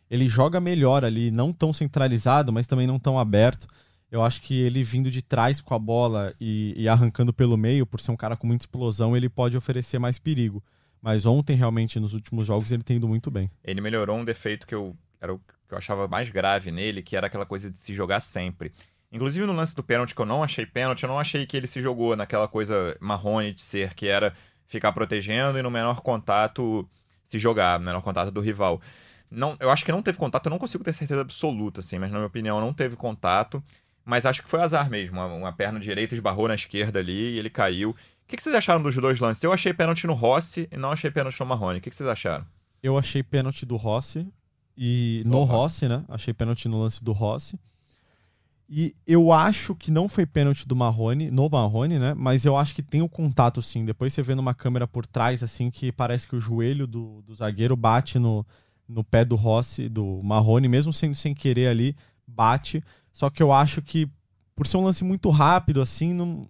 Ele 0.10 0.30
joga 0.30 0.62
melhor 0.62 1.04
ali, 1.04 1.32
não 1.32 1.52
tão 1.52 1.74
centralizado, 1.74 2.54
mas 2.54 2.66
também 2.66 2.88
não 2.88 2.98
tão 2.98 3.20
aberto. 3.20 3.68
Eu 4.10 4.24
acho 4.24 4.42
que 4.42 4.58
ele 4.60 4.84
vindo 4.84 5.12
de 5.12 5.22
trás 5.22 5.60
com 5.60 5.74
a 5.74 5.80
bola 5.80 6.34
e, 6.40 6.74
e, 6.78 6.88
arrancando 6.88 7.34
pelo 7.34 7.58
meio, 7.58 7.86
por 7.86 8.00
ser 8.00 8.12
um 8.12 8.16
cara 8.16 8.38
com 8.38 8.48
muita 8.48 8.64
explosão, 8.64 9.18
ele 9.18 9.28
pode 9.28 9.58
oferecer 9.58 10.00
mais 10.00 10.18
perigo. 10.18 10.64
Mas 11.02 11.26
ontem, 11.26 11.56
realmente, 11.56 12.00
nos 12.00 12.14
últimos 12.14 12.48
jogos, 12.48 12.72
ele 12.72 12.84
tem 12.84 12.98
ido 12.98 13.08
muito 13.08 13.30
bem. 13.30 13.52
Ele 13.64 13.82
melhorou 13.82 14.18
um 14.18 14.26
defeito 14.26 14.66
que 14.66 14.74
eu, 14.74 14.96
era 15.20 15.34
o 15.34 15.40
que 15.40 15.74
eu 15.74 15.78
achava 15.78 16.08
mais 16.08 16.30
grave 16.30 16.72
nele, 16.72 17.04
que 17.04 17.16
era 17.16 17.28
aquela 17.28 17.46
coisa 17.46 17.70
de 17.70 17.78
se 17.78 17.94
jogar 17.94 18.22
sempre. 18.22 18.72
Inclusive 19.12 19.46
no 19.46 19.54
lance 19.54 19.76
do 19.76 19.84
pênalti, 19.84 20.16
que 20.16 20.22
eu 20.22 20.26
não 20.26 20.44
achei 20.44 20.66
pênalti, 20.66 21.04
eu 21.04 21.10
não 21.10 21.20
achei 21.20 21.46
que 21.46 21.56
ele 21.56 21.68
se 21.68 21.82
jogou 21.82 22.16
naquela 22.16 22.48
coisa 22.48 22.98
marrone 23.00 23.54
de 23.54 23.62
ser, 23.62 23.94
que 23.94 24.08
era 24.08 24.34
ficar 24.66 24.92
protegendo 24.92 25.58
e 25.58 25.62
no 25.62 25.72
menor 25.72 26.02
contato 26.02 26.88
se 27.24 27.38
jogar, 27.38 27.80
no 27.80 27.86
menor 27.86 28.02
contato 28.02 28.32
do 28.32 28.42
rival. 28.42 28.82
Não, 29.30 29.58
eu 29.60 29.70
acho 29.70 29.84
que 29.84 29.92
não 29.92 30.02
teve 30.02 30.18
contato, 30.18 30.46
eu 30.46 30.50
não 30.50 30.58
consigo 30.60 30.84
ter 30.84 30.94
certeza 30.94 31.22
absoluta, 31.22 31.82
assim, 31.82 32.00
mas 32.00 32.12
na 32.12 32.18
minha 32.18 32.28
opinião 32.28 32.62
não 32.62 32.74
teve 32.74 32.96
contato 32.96 33.64
mas 34.08 34.26
acho 34.26 34.42
que 34.42 34.50
foi 34.50 34.62
azar 34.62 34.90
mesmo. 34.90 35.18
Uma, 35.18 35.26
uma, 35.26 35.52
perna 35.52 35.82
direita 35.82 36.16
esbarrou 36.16 36.48
na 36.48 36.56
esquerda 36.56 36.98
ali 36.98 37.34
e 37.34 37.38
ele 37.38 37.50
caiu. 37.50 37.90
O 37.90 37.96
que, 38.26 38.38
que, 38.38 38.42
vocês 38.42 38.56
acharam 38.56 38.82
dos 38.82 38.96
dois 38.96 39.20
lances? 39.20 39.44
Eu 39.44 39.52
achei 39.52 39.74
pênalti 39.74 40.08
no 40.08 40.14
Rossi 40.14 40.66
e 40.72 40.78
não 40.78 40.92
achei 40.94 41.12
pênalti 41.12 41.38
no 41.42 41.46
Marrone. 41.46 41.80
O 41.80 41.82
que, 41.82 41.90
que, 41.90 41.96
vocês 41.96 42.08
acharam? 42.08 42.46
Eu 42.82 42.98
achei 42.98 43.22
pênalti 43.22 43.66
do 43.66 43.76
Rossi 43.76 44.26
e 44.78 45.24
no 45.26 45.44
Rossi, 45.44 45.90
né? 45.90 46.06
Achei 46.08 46.34
pênalti 46.34 46.70
no 46.70 46.80
lance 46.80 47.04
do 47.04 47.12
Rossi. 47.12 47.60
E 48.70 48.96
eu 49.06 49.34
acho 49.34 49.76
que 49.76 49.92
não 49.92 50.08
foi 50.08 50.26
pênalti 50.26 50.66
do 50.66 50.76
Marrone, 50.76 51.30
no 51.30 51.50
Marrone, 51.50 52.00
né? 52.00 52.14
Mas 52.14 52.46
eu 52.46 52.56
acho 52.56 52.74
que 52.74 52.82
tem 52.82 53.02
o 53.02 53.10
contato, 53.10 53.62
sim. 53.62 53.84
Depois 53.84 54.14
você 54.14 54.22
vê 54.22 54.36
numa 54.36 54.54
câmera 54.54 54.88
por 54.88 55.06
trás, 55.06 55.44
assim, 55.44 55.70
que 55.70 55.92
parece 55.92 56.30
que 56.30 56.36
o 56.36 56.40
joelho 56.40 56.88
do, 56.88 57.22
do 57.24 57.36
zagueiro 57.36 57.76
bate 57.76 58.20
no, 58.20 58.46
no 58.88 59.04
pé 59.04 59.26
do 59.26 59.36
Rossi, 59.36 59.90
do 59.90 60.22
Marrone, 60.24 60.70
mesmo 60.70 60.94
sendo 60.94 61.16
sem 61.16 61.34
querer 61.34 61.68
ali, 61.68 61.94
bate. 62.28 62.84
Só 63.12 63.30
que 63.30 63.42
eu 63.42 63.52
acho 63.52 63.82
que, 63.82 64.10
por 64.56 64.68
ser 64.68 64.78
um 64.78 64.84
lance 64.84 65.04
muito 65.04 65.30
rápido, 65.30 65.82
assim, 65.82 66.14
não, 66.14 66.48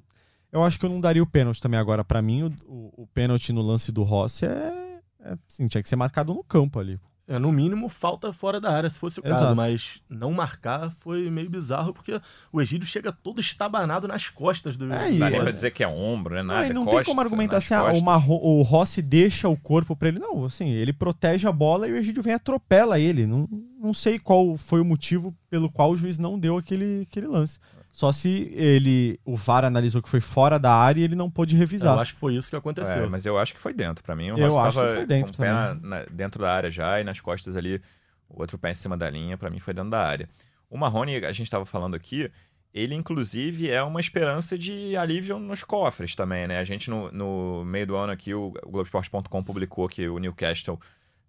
eu 0.51 0.63
acho 0.63 0.79
que 0.79 0.85
eu 0.85 0.89
não 0.89 0.99
daria 0.99 1.23
o 1.23 1.27
pênalti 1.27 1.61
também 1.61 1.79
agora. 1.79 2.03
para 2.03 2.21
mim, 2.21 2.43
o, 2.43 2.53
o, 2.65 3.03
o, 3.03 3.07
pênalti 3.07 3.53
no 3.53 3.61
lance 3.61 3.91
do 3.91 4.03
Rossi 4.03 4.45
é, 4.45 4.99
é 5.21 5.37
assim, 5.47 5.67
tinha 5.67 5.81
que 5.81 5.89
ser 5.89 5.95
marcado 5.95 6.33
no 6.33 6.43
campo 6.43 6.79
ali. 6.79 6.99
É, 7.27 7.37
no 7.37 7.51
mínimo, 7.51 7.89
falta 7.89 8.31
fora 8.31 8.59
da 8.61 8.71
área, 8.71 8.89
se 8.89 8.97
fosse 8.97 9.19
o 9.19 9.23
caso. 9.23 9.35
Exato. 9.35 9.55
Mas 9.55 10.01
não 10.09 10.31
marcar 10.31 10.91
foi 10.99 11.29
meio 11.29 11.49
bizarro, 11.49 11.93
porque 11.93 12.21
o 12.53 12.61
Egídio 12.61 12.87
chega 12.87 13.11
todo 13.11 13.41
estabanado 13.41 14.07
nas 14.07 14.29
costas 14.29 14.77
do. 14.77 14.85
É, 14.85 15.11
Dá 15.11 15.29
nem 15.29 15.41
pra 15.41 15.51
dizer 15.51 15.71
que 15.71 15.83
é 15.83 15.87
ombro, 15.87 16.35
né? 16.35 16.41
Nada, 16.41 16.67
é, 16.67 16.73
não 16.73 16.85
tem 16.85 17.03
como 17.03 17.19
argumentar 17.19 17.57
assim, 17.57 17.73
ah, 17.73 17.91
o, 17.91 18.59
o 18.59 18.61
Rossi 18.61 19.01
deixa 19.01 19.49
o 19.49 19.57
corpo 19.57 19.93
pra 19.93 20.07
ele. 20.07 20.19
Não, 20.19 20.45
assim, 20.45 20.69
ele 20.69 20.93
protege 20.93 21.45
a 21.45 21.51
bola 21.51 21.85
e 21.87 21.91
o 21.91 21.97
Egídio 21.97 22.23
vem 22.23 22.31
e 22.31 22.35
atropela 22.35 22.97
ele. 22.97 23.27
Não, 23.27 23.45
não 23.77 23.93
sei 23.93 24.17
qual 24.17 24.55
foi 24.55 24.79
o 24.79 24.85
motivo 24.85 25.35
pelo 25.49 25.69
qual 25.69 25.91
o 25.91 25.97
juiz 25.97 26.17
não 26.17 26.39
deu 26.39 26.57
aquele, 26.57 27.05
aquele 27.09 27.27
lance. 27.27 27.59
Só 27.89 28.11
se 28.11 28.51
ele, 28.53 29.19
o 29.25 29.35
VAR 29.35 29.65
analisou 29.65 30.01
que 30.01 30.09
foi 30.09 30.19
fora 30.21 30.59
da 30.59 30.71
área 30.71 31.01
e 31.01 31.03
ele 31.03 31.15
não 31.15 31.29
pôde 31.29 31.55
revisar. 31.55 31.95
Eu 31.95 31.99
acho 32.01 32.13
que 32.13 32.19
foi 32.19 32.35
isso 32.35 32.49
que 32.49 32.55
aconteceu. 32.55 33.03
É, 33.03 33.07
mas 33.07 33.25
eu 33.25 33.37
acho 33.37 33.53
que 33.53 33.59
foi 33.59 33.73
dentro. 33.73 34.03
Para 34.03 34.15
mim, 34.15 34.31
o 34.31 34.37
eu 34.37 34.59
acho 34.59 34.79
que 34.79 34.93
foi 34.93 35.05
dentro 35.05 35.33
com 35.33 35.41
o 35.41 35.45
pé 35.45 35.51
na, 35.51 35.73
na, 35.75 36.05
dentro 36.11 36.41
da 36.41 36.53
área 36.53 36.69
já 36.69 36.99
e 37.01 37.03
nas 37.03 37.19
costas 37.19 37.55
ali, 37.57 37.81
o 38.29 38.41
outro 38.41 38.57
pé 38.57 38.71
em 38.71 38.75
cima 38.75 38.95
da 38.95 39.09
linha, 39.09 39.37
para 39.37 39.49
mim 39.49 39.59
foi 39.59 39.73
dentro 39.73 39.89
da 39.89 40.03
área. 40.03 40.29
O 40.69 40.77
Marrone, 40.77 41.17
a 41.17 41.31
gente 41.31 41.47
estava 41.47 41.65
falando 41.65 41.95
aqui, 41.95 42.29
ele 42.73 42.93
inclusive 42.93 43.71
é 43.71 43.81
uma 43.81 43.99
esperança 43.99 44.57
de 44.57 44.95
alívio 44.95 45.39
nos 45.39 45.63
cofres 45.63 46.15
também, 46.15 46.47
né? 46.47 46.59
A 46.59 46.63
gente 46.63 46.89
no, 46.89 47.11
no 47.11 47.65
meio 47.65 47.87
do 47.87 47.95
ano 47.95 48.11
aqui, 48.11 48.33
o, 48.33 48.53
o 48.63 48.69
Globoesporte.com 48.69 49.43
publicou 49.43 49.87
que 49.87 50.07
o 50.07 50.19
Newcastle 50.19 50.79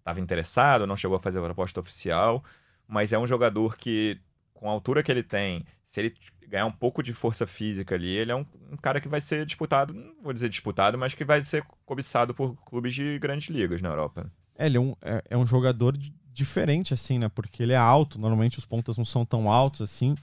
estava 0.00 0.21
interessado, 0.21 0.87
não 0.87 0.97
chegou 0.97 1.17
a 1.17 1.21
fazer 1.21 1.38
a 1.38 1.43
proposta 1.43 1.81
oficial 1.81 2.45
mas 2.88 3.12
é 3.12 3.19
um 3.19 3.27
jogador 3.27 3.77
que, 3.77 4.19
com 4.59 4.69
a 4.69 4.73
altura 4.73 5.05
que 5.05 5.12
ele 5.12 5.23
tem, 5.23 5.65
se 5.85 6.00
ele 6.00 6.15
ganhar 6.49 6.67
um 6.67 6.73
pouco 6.73 7.00
de 7.00 7.12
força 7.12 7.47
física 7.47 7.95
ali, 7.95 8.09
ele 8.09 8.33
é 8.33 8.35
um, 8.35 8.45
um 8.73 8.77
cara 8.77 9.00
que 9.00 9.09
vai 9.09 9.21
ser 9.21 9.47
disputado, 9.47 9.95
não 9.95 10.15
vou 10.21 10.33
dizer 10.33 10.49
disputado, 10.49 10.99
mas 10.99 11.15
que 11.15 11.25
vai 11.25 11.45
ser 11.45 11.65
cobiçado 11.87 12.35
por 12.35 12.57
clubes 12.65 12.93
de 12.93 13.19
grandes 13.21 13.49
ligas 13.55 13.81
na 13.81 13.91
Europa. 13.91 14.31
É, 14.57 14.67
ele 14.67 14.77
é 14.77 14.81
um, 14.81 14.97
é, 15.00 15.23
é 15.31 15.37
um 15.37 15.47
jogador 15.47 15.97
diferente, 16.33 16.93
assim, 16.93 17.21
né? 17.21 17.29
Porque 17.29 17.62
ele 17.62 17.73
é 17.73 17.77
alto, 17.77 18.19
normalmente 18.19 18.59
os 18.59 18.65
pontas 18.65 18.99
não 18.99 19.05
são 19.05 19.25
tão 19.25 19.50
altos 19.50 19.81
assim. 19.81 20.17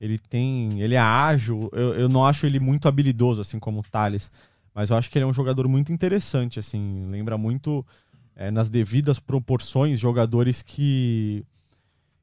Ele 0.00 0.18
tem. 0.18 0.80
Ele 0.80 0.94
é 0.94 0.98
ágil. 0.98 1.68
Eu, 1.72 1.94
eu 1.94 2.08
não 2.08 2.24
acho 2.24 2.46
ele 2.46 2.58
muito 2.58 2.88
habilidoso, 2.88 3.40
assim 3.40 3.58
como 3.58 3.80
o 3.80 3.82
Thales. 3.82 4.32
Mas 4.74 4.90
eu 4.90 4.96
acho 4.96 5.10
que 5.10 5.18
ele 5.18 5.24
é 5.24 5.28
um 5.28 5.32
jogador 5.32 5.68
muito 5.68 5.92
interessante, 5.92 6.58
assim. 6.58 7.06
Lembra 7.10 7.36
muito, 7.36 7.86
é, 8.34 8.50
nas 8.50 8.70
devidas 8.70 9.20
proporções, 9.20 10.00
jogadores 10.00 10.62
que 10.62 11.44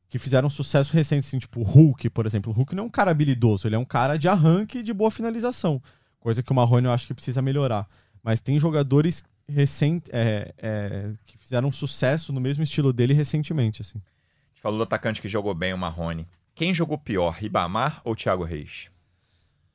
que 0.10 0.18
fizeram 0.18 0.50
sucesso 0.50 0.92
recente, 0.94 1.20
assim, 1.20 1.38
tipo 1.38 1.60
o 1.60 1.64
Hulk, 1.64 2.10
por 2.10 2.26
exemplo. 2.26 2.52
O 2.52 2.56
Hulk 2.56 2.76
não 2.76 2.84
é 2.84 2.88
um 2.88 2.90
cara 2.90 3.12
habilidoso, 3.12 3.68
ele 3.68 3.76
é 3.76 3.80
um 3.80 3.86
cara 3.86 4.18
de 4.18 4.28
arranque 4.28 4.80
e 4.80 4.84
de 4.84 4.94
boa 4.94 5.12
finalização. 5.12 5.82
Coisa 6.20 6.42
que 6.42 6.52
o 6.52 6.56
Marrone 6.56 6.88
eu 6.88 6.92
acho 6.92 7.08
que 7.08 7.14
precisa 7.14 7.42
melhorar. 7.42 7.88
Mas 8.24 8.42
tem 8.42 8.60
jogadores 8.60 9.24
recente, 9.48 10.10
é, 10.12 10.54
é, 10.58 11.12
que 11.26 11.38
fizeram 11.38 11.72
sucesso 11.72 12.34
no 12.34 12.42
mesmo 12.42 12.64
estilo 12.64 12.92
dele 12.92 13.14
recentemente, 13.14 13.82
assim. 13.82 14.00
A 14.00 14.54
gente 14.54 14.62
falou 14.62 14.80
do 14.80 14.84
atacante 14.84 15.22
que 15.22 15.30
jogou 15.30 15.54
bem, 15.54 15.74
o 15.74 15.78
Marrone. 15.78 16.28
Quem 16.56 16.74
jogou 16.74 16.98
pior, 16.98 17.32
Ribamar 17.32 18.02
ou 18.04 18.16
Thiago 18.16 18.44
Reis? 18.44 18.90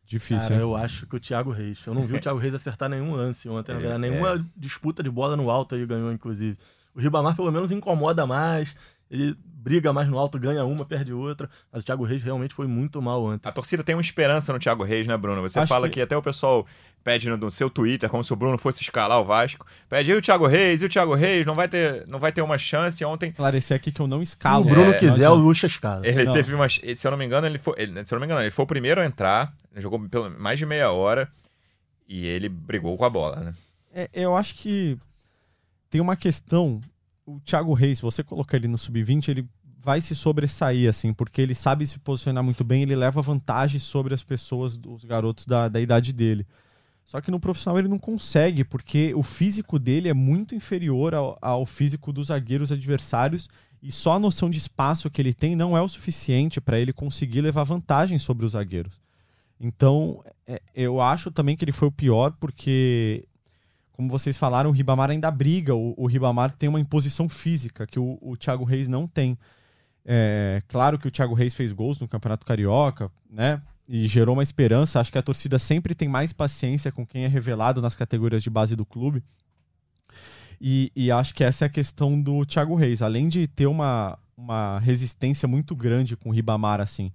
Difícil. 0.04 0.50
Cara, 0.50 0.60
eu 0.60 0.76
acho 0.76 1.06
que 1.06 1.16
o 1.16 1.20
Thiago 1.20 1.50
Reis. 1.50 1.82
Eu 1.86 1.94
não 1.94 2.06
vi 2.06 2.16
o 2.16 2.20
Thiago 2.20 2.38
Reis 2.38 2.52
acertar 2.52 2.90
nenhum 2.90 3.14
lance 3.14 3.48
ontem, 3.48 3.72
é, 3.72 3.98
nenhuma 3.98 4.34
é. 4.34 4.44
disputa 4.54 5.02
de 5.02 5.10
bola 5.10 5.36
no 5.36 5.48
alto 5.48 5.74
aí 5.74 5.86
ganhou, 5.86 6.12
inclusive. 6.12 6.58
O 6.94 7.00
Ribamar 7.00 7.34
pelo 7.34 7.50
menos 7.50 7.72
incomoda 7.72 8.26
mais, 8.26 8.76
ele 9.10 9.36
briga 9.64 9.92
mais 9.92 10.08
no 10.08 10.18
alto, 10.18 10.38
ganha 10.38 10.64
uma, 10.64 10.84
perde 10.84 11.12
outra. 11.12 11.48
Mas 11.72 11.82
o 11.82 11.86
Thiago 11.86 12.04
Reis 12.04 12.22
realmente 12.22 12.54
foi 12.54 12.66
muito 12.66 13.00
mal 13.00 13.24
ontem. 13.24 13.48
A 13.48 13.52
torcida 13.52 13.82
tem 13.82 13.94
uma 13.94 14.02
esperança 14.02 14.52
no 14.52 14.58
Thiago 14.58 14.84
Reis, 14.84 15.06
né, 15.06 15.16
Bruno? 15.16 15.40
Você 15.40 15.58
Acho 15.58 15.68
fala 15.68 15.88
que... 15.88 15.94
que... 15.94 16.00
até 16.02 16.16
o 16.16 16.22
pessoal 16.22 16.66
pede 17.02 17.28
no 17.30 17.50
seu 17.50 17.70
Twitter, 17.70 18.08
como 18.10 18.22
se 18.22 18.32
o 18.32 18.36
Bruno 18.36 18.58
fosse 18.58 18.82
escalar 18.82 19.20
o 19.20 19.24
Vasco. 19.24 19.66
Pede, 19.88 20.10
e 20.10 20.14
o 20.14 20.22
Thiago 20.22 20.46
Reis? 20.46 20.82
E 20.82 20.84
o 20.84 20.88
Thiago 20.88 21.14
Reis? 21.14 21.46
Não 21.46 21.54
vai 21.54 21.68
ter, 21.68 22.06
não 22.06 22.18
vai 22.18 22.32
ter 22.32 22.42
uma 22.42 22.58
chance 22.58 23.02
ontem. 23.04 23.30
Esclarecer 23.30 23.76
aqui 23.76 23.90
que 23.90 24.00
eu 24.00 24.06
não 24.06 24.22
escalo. 24.22 24.64
Se 24.64 24.70
o 24.70 24.74
Bruno 24.74 24.90
é, 24.90 24.98
quiser, 24.98 25.30
o 25.30 25.34
Lucha 25.34 25.66
escala. 25.66 26.06
Ele 26.06 26.24
não. 26.24 26.32
teve 26.32 26.54
uma. 26.54 26.68
Se 26.68 27.06
eu 27.06 27.10
não 27.10 27.18
me 27.18 27.24
engano, 27.24 27.46
ele 27.46 27.58
foi. 27.58 27.74
Ele, 27.78 28.06
se 28.06 28.14
eu 28.14 28.16
não 28.16 28.20
me 28.20 28.26
engano, 28.26 28.42
ele 28.42 28.50
foi 28.50 28.64
o 28.64 28.68
primeiro 28.68 29.00
a 29.00 29.06
entrar. 29.06 29.54
Jogou 29.76 30.00
pelo, 30.08 30.30
mais 30.38 30.58
de 30.58 30.66
meia 30.66 30.90
hora. 30.90 31.30
E 32.06 32.26
ele 32.26 32.50
brigou 32.50 32.96
com 32.98 33.04
a 33.04 33.10
bola, 33.10 33.36
né? 33.36 33.54
É, 33.94 34.10
eu 34.12 34.36
acho 34.36 34.56
que 34.56 34.98
tem 35.88 36.00
uma 36.00 36.16
questão 36.16 36.80
o 37.26 37.40
Thiago 37.40 37.72
Reis, 37.74 37.98
se 37.98 38.02
você 38.02 38.22
colocar 38.22 38.56
ele 38.56 38.68
no 38.68 38.78
sub-20, 38.78 39.28
ele 39.28 39.48
vai 39.78 40.00
se 40.00 40.14
sobressair, 40.14 40.88
assim, 40.88 41.12
porque 41.12 41.42
ele 41.42 41.54
sabe 41.54 41.86
se 41.86 41.98
posicionar 41.98 42.42
muito 42.42 42.64
bem, 42.64 42.82
ele 42.82 42.96
leva 42.96 43.20
vantagem 43.20 43.78
sobre 43.78 44.14
as 44.14 44.22
pessoas, 44.22 44.80
os 44.86 45.04
garotos 45.04 45.44
da, 45.44 45.68
da 45.68 45.80
idade 45.80 46.12
dele. 46.12 46.46
Só 47.04 47.20
que 47.20 47.30
no 47.30 47.38
profissional 47.38 47.78
ele 47.78 47.88
não 47.88 47.98
consegue, 47.98 48.64
porque 48.64 49.12
o 49.14 49.22
físico 49.22 49.78
dele 49.78 50.08
é 50.08 50.14
muito 50.14 50.54
inferior 50.54 51.14
ao, 51.14 51.38
ao 51.40 51.66
físico 51.66 52.12
dos 52.12 52.28
zagueiros 52.28 52.72
adversários 52.72 53.46
e 53.82 53.92
só 53.92 54.14
a 54.14 54.18
noção 54.18 54.48
de 54.48 54.56
espaço 54.56 55.10
que 55.10 55.20
ele 55.20 55.34
tem 55.34 55.54
não 55.54 55.76
é 55.76 55.82
o 55.82 55.88
suficiente 55.88 56.62
para 56.62 56.78
ele 56.78 56.94
conseguir 56.94 57.42
levar 57.42 57.64
vantagem 57.64 58.16
sobre 58.16 58.46
os 58.46 58.52
zagueiros. 58.52 59.02
Então, 59.60 60.24
é, 60.46 60.62
eu 60.74 61.00
acho 61.00 61.30
também 61.30 61.54
que 61.54 61.64
ele 61.64 61.72
foi 61.72 61.88
o 61.88 61.92
pior, 61.92 62.32
porque 62.40 63.28
como 63.94 64.08
vocês 64.08 64.36
falaram, 64.36 64.70
o 64.70 64.72
Ribamar 64.72 65.10
ainda 65.10 65.30
briga. 65.30 65.74
O, 65.74 65.94
o 65.96 66.06
Ribamar 66.06 66.52
tem 66.52 66.68
uma 66.68 66.80
imposição 66.80 67.28
física 67.28 67.86
que 67.86 67.98
o, 67.98 68.18
o 68.20 68.36
Thiago 68.36 68.64
Reis 68.64 68.88
não 68.88 69.06
tem. 69.06 69.38
É, 70.04 70.60
claro 70.66 70.98
que 70.98 71.06
o 71.06 71.10
Thiago 71.12 71.32
Reis 71.32 71.54
fez 71.54 71.72
gols 71.72 71.98
no 72.00 72.08
Campeonato 72.08 72.44
Carioca, 72.44 73.08
né? 73.30 73.62
E 73.88 74.08
gerou 74.08 74.34
uma 74.34 74.42
esperança. 74.42 74.98
Acho 74.98 75.12
que 75.12 75.18
a 75.18 75.22
torcida 75.22 75.60
sempre 75.60 75.94
tem 75.94 76.08
mais 76.08 76.32
paciência 76.32 76.90
com 76.90 77.06
quem 77.06 77.24
é 77.24 77.28
revelado 77.28 77.80
nas 77.80 77.94
categorias 77.94 78.42
de 78.42 78.50
base 78.50 78.74
do 78.74 78.84
clube. 78.84 79.22
E, 80.60 80.90
e 80.96 81.12
acho 81.12 81.32
que 81.32 81.44
essa 81.44 81.64
é 81.64 81.66
a 81.66 81.70
questão 81.70 82.20
do 82.20 82.44
Thiago 82.44 82.74
Reis. 82.74 83.00
Além 83.00 83.28
de 83.28 83.46
ter 83.46 83.66
uma, 83.66 84.18
uma 84.36 84.80
resistência 84.80 85.46
muito 85.46 85.76
grande 85.76 86.16
com 86.16 86.30
o 86.30 86.32
Ribamar, 86.32 86.80
assim, 86.80 87.12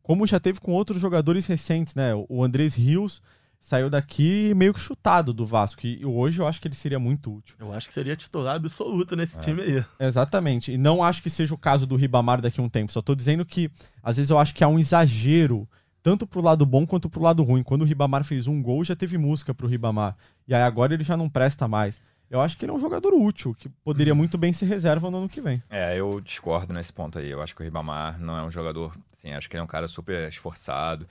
como 0.00 0.28
já 0.28 0.38
teve 0.38 0.60
com 0.60 0.70
outros 0.70 1.00
jogadores 1.00 1.44
recentes, 1.46 1.96
né? 1.96 2.12
O 2.28 2.44
Andrés 2.44 2.76
Rios 2.76 3.20
saiu 3.60 3.90
daqui 3.90 4.54
meio 4.54 4.72
que 4.72 4.80
chutado 4.80 5.32
do 5.32 5.44
Vasco. 5.44 5.86
E 5.86 6.04
hoje 6.04 6.40
eu 6.40 6.46
acho 6.46 6.60
que 6.60 6.66
ele 6.66 6.74
seria 6.74 6.98
muito 6.98 7.32
útil. 7.32 7.54
Eu 7.58 7.72
acho 7.72 7.86
que 7.86 7.94
seria 7.94 8.16
titular 8.16 8.56
absoluto 8.56 9.14
nesse 9.14 9.36
é. 9.36 9.40
time 9.40 9.62
aí. 9.62 9.84
Exatamente. 10.00 10.72
E 10.72 10.78
não 10.78 11.04
acho 11.04 11.22
que 11.22 11.28
seja 11.28 11.54
o 11.54 11.58
caso 11.58 11.86
do 11.86 11.94
Ribamar 11.94 12.40
daqui 12.40 12.60
a 12.60 12.64
um 12.64 12.68
tempo. 12.68 12.90
Só 12.90 13.02
tô 13.02 13.14
dizendo 13.14 13.44
que, 13.44 13.70
às 14.02 14.16
vezes, 14.16 14.30
eu 14.30 14.38
acho 14.38 14.54
que 14.54 14.64
há 14.64 14.68
um 14.68 14.78
exagero, 14.78 15.68
tanto 16.02 16.26
pro 16.26 16.40
lado 16.40 16.64
bom 16.64 16.86
quanto 16.86 17.10
pro 17.10 17.22
lado 17.22 17.42
ruim. 17.42 17.62
Quando 17.62 17.82
o 17.82 17.84
Ribamar 17.84 18.24
fez 18.24 18.46
um 18.46 18.62
gol, 18.62 18.82
já 18.82 18.96
teve 18.96 19.18
música 19.18 19.54
pro 19.54 19.68
Ribamar. 19.68 20.16
E 20.48 20.54
aí 20.54 20.62
agora 20.62 20.94
ele 20.94 21.04
já 21.04 21.16
não 21.16 21.28
presta 21.28 21.68
mais. 21.68 22.00
Eu 22.30 22.40
acho 22.40 22.56
que 22.56 22.64
ele 22.64 22.70
é 22.70 22.74
um 22.74 22.78
jogador 22.78 23.12
útil, 23.12 23.54
que 23.58 23.68
poderia 23.68 24.14
muito 24.14 24.38
bem 24.38 24.52
ser 24.52 24.66
reserva 24.66 25.10
no 25.10 25.18
ano 25.18 25.28
que 25.28 25.40
vem. 25.40 25.60
É, 25.68 25.98
eu 25.98 26.20
discordo 26.20 26.72
nesse 26.72 26.92
ponto 26.92 27.18
aí. 27.18 27.28
Eu 27.28 27.42
acho 27.42 27.56
que 27.56 27.60
o 27.60 27.64
Ribamar 27.64 28.20
não 28.20 28.38
é 28.38 28.42
um 28.42 28.50
jogador. 28.50 28.96
Assim, 29.18 29.32
acho 29.32 29.50
que 29.50 29.56
ele 29.56 29.60
é 29.60 29.64
um 29.64 29.68
cara 29.68 29.88
super 29.88 30.28
esforçado. 30.28 31.06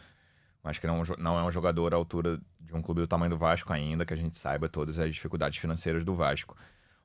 Acho 0.63 0.81
que 0.81 0.87
não, 0.87 1.01
não 1.17 1.39
é 1.39 1.43
um 1.43 1.51
jogador 1.51 1.93
à 1.93 1.97
altura 1.97 2.39
de 2.59 2.75
um 2.75 2.81
clube 2.81 3.01
do 3.01 3.07
tamanho 3.07 3.29
do 3.29 3.37
Vasco 3.37 3.71
ainda, 3.71 4.05
que 4.05 4.13
a 4.13 4.17
gente 4.17 4.37
saiba 4.37 4.67
todas 4.67 4.99
as 4.99 5.13
dificuldades 5.13 5.57
financeiras 5.57 6.03
do 6.03 6.13
Vasco. 6.13 6.55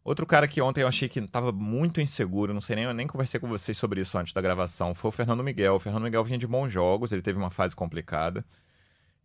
Outro 0.04 0.26
cara 0.26 0.46
que 0.46 0.60
ontem 0.60 0.82
eu 0.82 0.88
achei 0.88 1.08
que 1.08 1.18
estava 1.18 1.50
muito 1.50 2.00
inseguro, 2.00 2.52
não 2.52 2.60
sei 2.60 2.76
nem, 2.76 2.84
eu 2.84 2.92
nem 2.92 3.06
conversei 3.06 3.40
com 3.40 3.48
vocês 3.48 3.78
sobre 3.78 4.02
isso 4.02 4.18
antes 4.18 4.34
da 4.34 4.40
gravação, 4.42 4.94
foi 4.94 5.08
o 5.08 5.12
Fernando 5.12 5.42
Miguel. 5.42 5.76
O 5.76 5.80
Fernando 5.80 6.02
Miguel 6.02 6.22
vinha 6.24 6.36
de 6.36 6.46
bons 6.46 6.70
jogos, 6.70 7.10
ele 7.10 7.22
teve 7.22 7.38
uma 7.38 7.50
fase 7.50 7.74
complicada, 7.74 8.44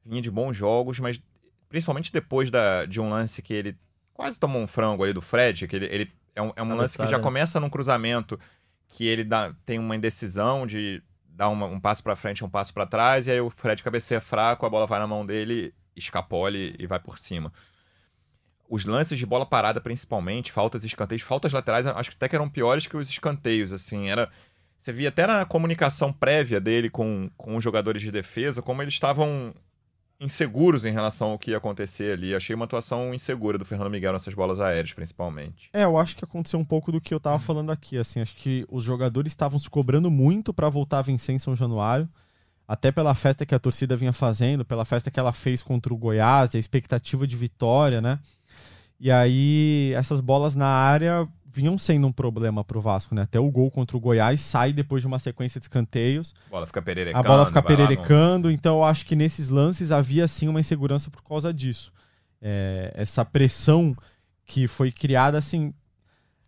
vinha 0.05 0.21
de 0.21 0.31
bons 0.31 0.55
jogos, 0.55 0.99
mas 0.99 1.21
principalmente 1.67 2.13
depois 2.13 2.49
da, 2.49 2.85
de 2.85 3.01
um 3.01 3.09
lance 3.09 3.41
que 3.41 3.53
ele 3.53 3.77
quase 4.13 4.39
tomou 4.39 4.61
um 4.61 4.67
frango 4.67 5.03
ali 5.03 5.11
do 5.11 5.21
Fred, 5.21 5.67
que 5.67 5.75
ele, 5.75 5.85
ele 5.87 6.11
é 6.33 6.41
um, 6.41 6.53
é 6.55 6.63
um 6.63 6.75
lance 6.75 6.97
que 6.97 7.07
já 7.07 7.19
começa 7.19 7.59
num 7.59 7.69
cruzamento 7.69 8.39
que 8.87 9.05
ele 9.05 9.25
dá, 9.25 9.53
tem 9.65 9.77
uma 9.77 9.95
indecisão 9.95 10.65
de 10.65 11.03
dá 11.39 11.47
uma, 11.47 11.65
um 11.67 11.79
passo 11.79 12.03
para 12.03 12.17
frente, 12.17 12.43
um 12.43 12.49
passo 12.49 12.73
para 12.73 12.85
trás, 12.85 13.25
e 13.25 13.31
aí 13.31 13.39
o 13.39 13.49
Fred 13.49 13.81
cabeceia 13.81 14.19
fraco, 14.19 14.65
a 14.65 14.69
bola 14.69 14.85
vai 14.85 14.99
na 14.99 15.07
mão 15.07 15.25
dele, 15.25 15.73
escapole 15.95 16.75
e 16.77 16.85
vai 16.85 16.99
por 16.99 17.17
cima. 17.17 17.53
Os 18.69 18.83
lances 18.83 19.17
de 19.17 19.25
bola 19.25 19.45
parada, 19.45 19.79
principalmente, 19.79 20.51
faltas 20.51 20.83
escanteios, 20.83 21.21
faltas 21.21 21.53
laterais, 21.53 21.87
acho 21.87 22.09
que 22.09 22.17
até 22.17 22.27
que 22.27 22.35
eram 22.35 22.49
piores 22.49 22.87
que 22.87 22.97
os 22.97 23.09
escanteios, 23.09 23.71
assim, 23.71 24.09
era... 24.09 24.29
Você 24.77 24.91
via 24.91 25.07
até 25.07 25.25
na 25.25 25.45
comunicação 25.45 26.11
prévia 26.11 26.59
dele 26.59 26.89
com, 26.89 27.31
com 27.37 27.55
os 27.55 27.63
jogadores 27.63 28.01
de 28.01 28.11
defesa, 28.11 28.61
como 28.61 28.81
eles 28.81 28.93
estavam 28.93 29.53
inseguros 30.19 30.83
em 30.83 30.91
relação 30.91 31.31
ao 31.31 31.39
que 31.39 31.51
ia 31.51 31.57
acontecer 31.57 32.13
ali. 32.13 32.35
Achei 32.35 32.55
uma 32.55 32.65
atuação 32.65 33.13
insegura 33.13 33.57
do 33.57 33.65
Fernando 33.65 33.89
Miguel 33.89 34.13
nessas 34.13 34.33
bolas 34.33 34.59
aéreas, 34.59 34.93
principalmente. 34.93 35.69
É, 35.71 35.85
eu 35.85 35.97
acho 35.97 36.15
que 36.15 36.23
aconteceu 36.23 36.59
um 36.59 36.65
pouco 36.65 36.91
do 36.91 36.99
que 36.99 37.13
eu 37.13 37.19
tava 37.19 37.39
falando 37.39 37.71
aqui, 37.71 37.97
assim, 37.97 38.19
acho 38.19 38.35
que 38.35 38.65
os 38.69 38.83
jogadores 38.83 39.31
estavam 39.31 39.57
se 39.57 39.69
cobrando 39.69 40.11
muito 40.11 40.53
para 40.53 40.67
voltar 40.69 40.99
a 40.99 41.03
vencer 41.03 41.33
em 41.33 41.39
São 41.39 41.55
Januário, 41.55 42.09
até 42.67 42.91
pela 42.91 43.15
festa 43.15 43.45
que 43.45 43.55
a 43.55 43.59
torcida 43.59 43.95
vinha 43.95 44.13
fazendo, 44.13 44.65
pela 44.65 44.85
festa 44.85 45.09
que 45.09 45.19
ela 45.19 45.31
fez 45.31 45.63
contra 45.63 45.93
o 45.93 45.97
Goiás, 45.97 46.53
a 46.53 46.59
expectativa 46.59 47.25
de 47.25 47.35
vitória, 47.35 48.01
né? 48.01 48.19
E 48.99 49.09
aí 49.09 49.93
essas 49.95 50.19
bolas 50.19 50.55
na 50.55 50.67
área 50.67 51.27
vinham 51.51 51.77
sendo 51.77 52.07
um 52.07 52.11
problema 52.11 52.63
pro 52.63 52.81
Vasco, 52.81 53.15
né? 53.15 53.23
Até 53.23 53.39
o 53.39 53.49
gol 53.49 53.71
contra 53.71 53.97
o 53.97 53.99
Goiás 53.99 54.41
sai 54.41 54.71
depois 54.71 55.01
de 55.01 55.07
uma 55.07 55.19
sequência 55.19 55.59
de 55.59 55.65
escanteios. 55.65 56.33
A 56.47 56.49
bola 56.49 56.67
fica 56.67 56.81
pererecando. 56.81 57.25
A 57.25 57.29
bola 57.29 57.45
fica 57.45 57.61
pererecando, 57.61 58.47
no... 58.47 58.53
então 58.53 58.77
eu 58.77 58.83
acho 58.83 59.05
que 59.05 59.15
nesses 59.15 59.49
lances 59.49 59.91
havia 59.91 60.27
sim 60.27 60.47
uma 60.47 60.59
insegurança 60.59 61.09
por 61.09 61.23
causa 61.23 61.53
disso. 61.53 61.91
É, 62.41 62.93
essa 62.95 63.25
pressão 63.25 63.95
que 64.45 64.67
foi 64.67 64.91
criada, 64.91 65.37
assim, 65.37 65.73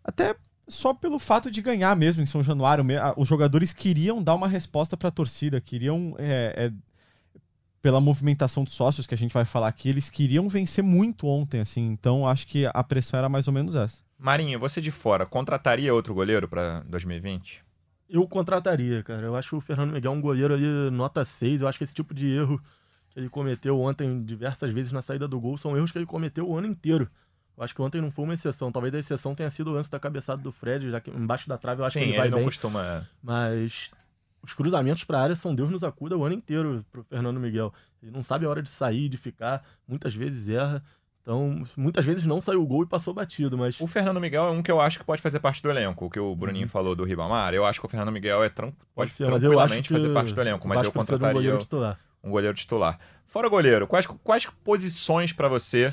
até 0.02 0.34
só 0.68 0.94
pelo 0.94 1.18
fato 1.18 1.50
de 1.50 1.60
ganhar 1.60 1.94
mesmo 1.96 2.22
em 2.22 2.26
São 2.26 2.42
Januário. 2.42 2.84
Os 3.16 3.28
jogadores 3.28 3.72
queriam 3.72 4.22
dar 4.22 4.34
uma 4.34 4.48
resposta 4.48 4.96
para 4.96 5.08
a 5.08 5.12
torcida, 5.12 5.60
queriam 5.60 6.14
é, 6.18 6.54
é, 6.56 6.72
pela 7.82 8.00
movimentação 8.00 8.62
dos 8.62 8.72
sócios 8.72 9.06
que 9.06 9.14
a 9.14 9.18
gente 9.18 9.34
vai 9.34 9.44
falar 9.44 9.68
aqui, 9.68 9.88
eles 9.88 10.08
queriam 10.08 10.48
vencer 10.48 10.84
muito 10.84 11.26
ontem, 11.26 11.60
assim. 11.60 11.88
Então 11.88 12.26
acho 12.26 12.46
que 12.46 12.64
a 12.72 12.84
pressão 12.84 13.18
era 13.18 13.28
mais 13.28 13.48
ou 13.48 13.52
menos 13.52 13.74
essa. 13.74 13.98
Marinho, 14.22 14.58
você 14.58 14.80
de 14.80 14.92
fora, 14.92 15.26
contrataria 15.26 15.92
outro 15.92 16.14
goleiro 16.14 16.48
para 16.48 16.80
2020? 16.86 17.64
Eu 18.08 18.28
contrataria, 18.28 19.02
cara. 19.02 19.26
Eu 19.26 19.34
acho 19.34 19.56
o 19.56 19.60
Fernando 19.60 19.92
Miguel 19.92 20.12
um 20.12 20.20
goleiro 20.20 20.54
ali 20.54 20.90
nota 20.92 21.24
6. 21.24 21.62
Eu 21.62 21.68
acho 21.68 21.78
que 21.78 21.84
esse 21.84 21.94
tipo 21.94 22.14
de 22.14 22.28
erro 22.28 22.62
que 23.10 23.18
ele 23.18 23.28
cometeu 23.28 23.80
ontem 23.80 24.22
diversas 24.22 24.70
vezes 24.70 24.92
na 24.92 25.02
saída 25.02 25.26
do 25.26 25.40
gol 25.40 25.58
são 25.58 25.76
erros 25.76 25.90
que 25.90 25.98
ele 25.98 26.06
cometeu 26.06 26.48
o 26.48 26.56
ano 26.56 26.68
inteiro. 26.68 27.10
Eu 27.56 27.64
acho 27.64 27.74
que 27.74 27.82
ontem 27.82 28.00
não 28.00 28.10
foi 28.12 28.24
uma 28.24 28.34
exceção. 28.34 28.70
Talvez 28.70 28.94
a 28.94 28.98
exceção 28.98 29.34
tenha 29.34 29.50
sido 29.50 29.70
o 29.70 29.72
lance 29.72 29.90
da 29.90 29.98
cabeçada 29.98 30.40
do 30.40 30.52
Fred, 30.52 30.90
já 30.90 31.00
que 31.00 31.10
embaixo 31.10 31.48
da 31.48 31.58
trave 31.58 31.80
eu 31.80 31.84
acho 31.84 31.94
Sim, 31.94 32.00
que 32.00 32.10
ele 32.10 32.16
vai 32.16 32.28
ele 32.28 32.36
não 32.36 32.44
costuma. 32.44 32.86
É. 32.86 33.02
Mas 33.22 33.90
os 34.42 34.54
cruzamentos 34.54 35.04
para 35.04 35.18
a 35.18 35.22
área 35.22 35.36
são 35.36 35.54
Deus 35.54 35.70
nos 35.70 35.82
acuda 35.82 36.16
o 36.16 36.24
ano 36.24 36.34
inteiro 36.34 36.84
pro 36.92 37.02
Fernando 37.04 37.40
Miguel. 37.40 37.72
Ele 38.02 38.12
não 38.12 38.22
sabe 38.22 38.46
a 38.46 38.48
hora 38.48 38.62
de 38.62 38.70
sair, 38.70 39.08
de 39.08 39.16
ficar, 39.16 39.64
muitas 39.86 40.14
vezes 40.14 40.48
erra. 40.48 40.82
Então, 41.22 41.62
muitas 41.76 42.04
vezes 42.04 42.26
não 42.26 42.40
saiu 42.40 42.60
o 42.62 42.66
gol 42.66 42.82
e 42.82 42.86
passou 42.86 43.14
batido, 43.14 43.56
mas 43.56 43.80
O 43.80 43.86
Fernando 43.86 44.20
Miguel 44.20 44.44
é 44.46 44.50
um 44.50 44.60
que 44.62 44.70
eu 44.72 44.80
acho 44.80 44.98
que 44.98 45.04
pode 45.04 45.22
fazer 45.22 45.38
parte 45.38 45.62
do 45.62 45.70
elenco. 45.70 46.06
O 46.06 46.10
que 46.10 46.18
o 46.18 46.34
Bruninho 46.34 46.68
falou 46.68 46.96
do 46.96 47.04
Ribamar, 47.04 47.54
eu 47.54 47.64
acho 47.64 47.78
que 47.78 47.86
o 47.86 47.88
Fernando 47.88 48.10
Miguel 48.12 48.42
é 48.42 48.48
tran- 48.48 48.72
pode, 48.94 49.12
Uhum. 49.12 49.16
ser, 49.16 49.26
tranquilamente 49.26 49.88
fazer 49.92 50.08
parte 50.12 50.34
do 50.34 50.40
elenco, 50.40 50.66
mas 50.66 50.78
eu 50.78 50.82
de 50.84 50.88
um 50.88 50.92
contrataria 50.92 51.32
goleiro 51.32 51.58
titular. 51.58 51.98
um 52.24 52.30
goleiro 52.30 52.56
titular. 52.56 52.98
Fora 53.28 53.48
goleiro, 53.48 53.86
quais, 53.86 54.04
quais 54.06 54.46
posições 54.64 55.32
pra 55.32 55.46
você? 55.48 55.92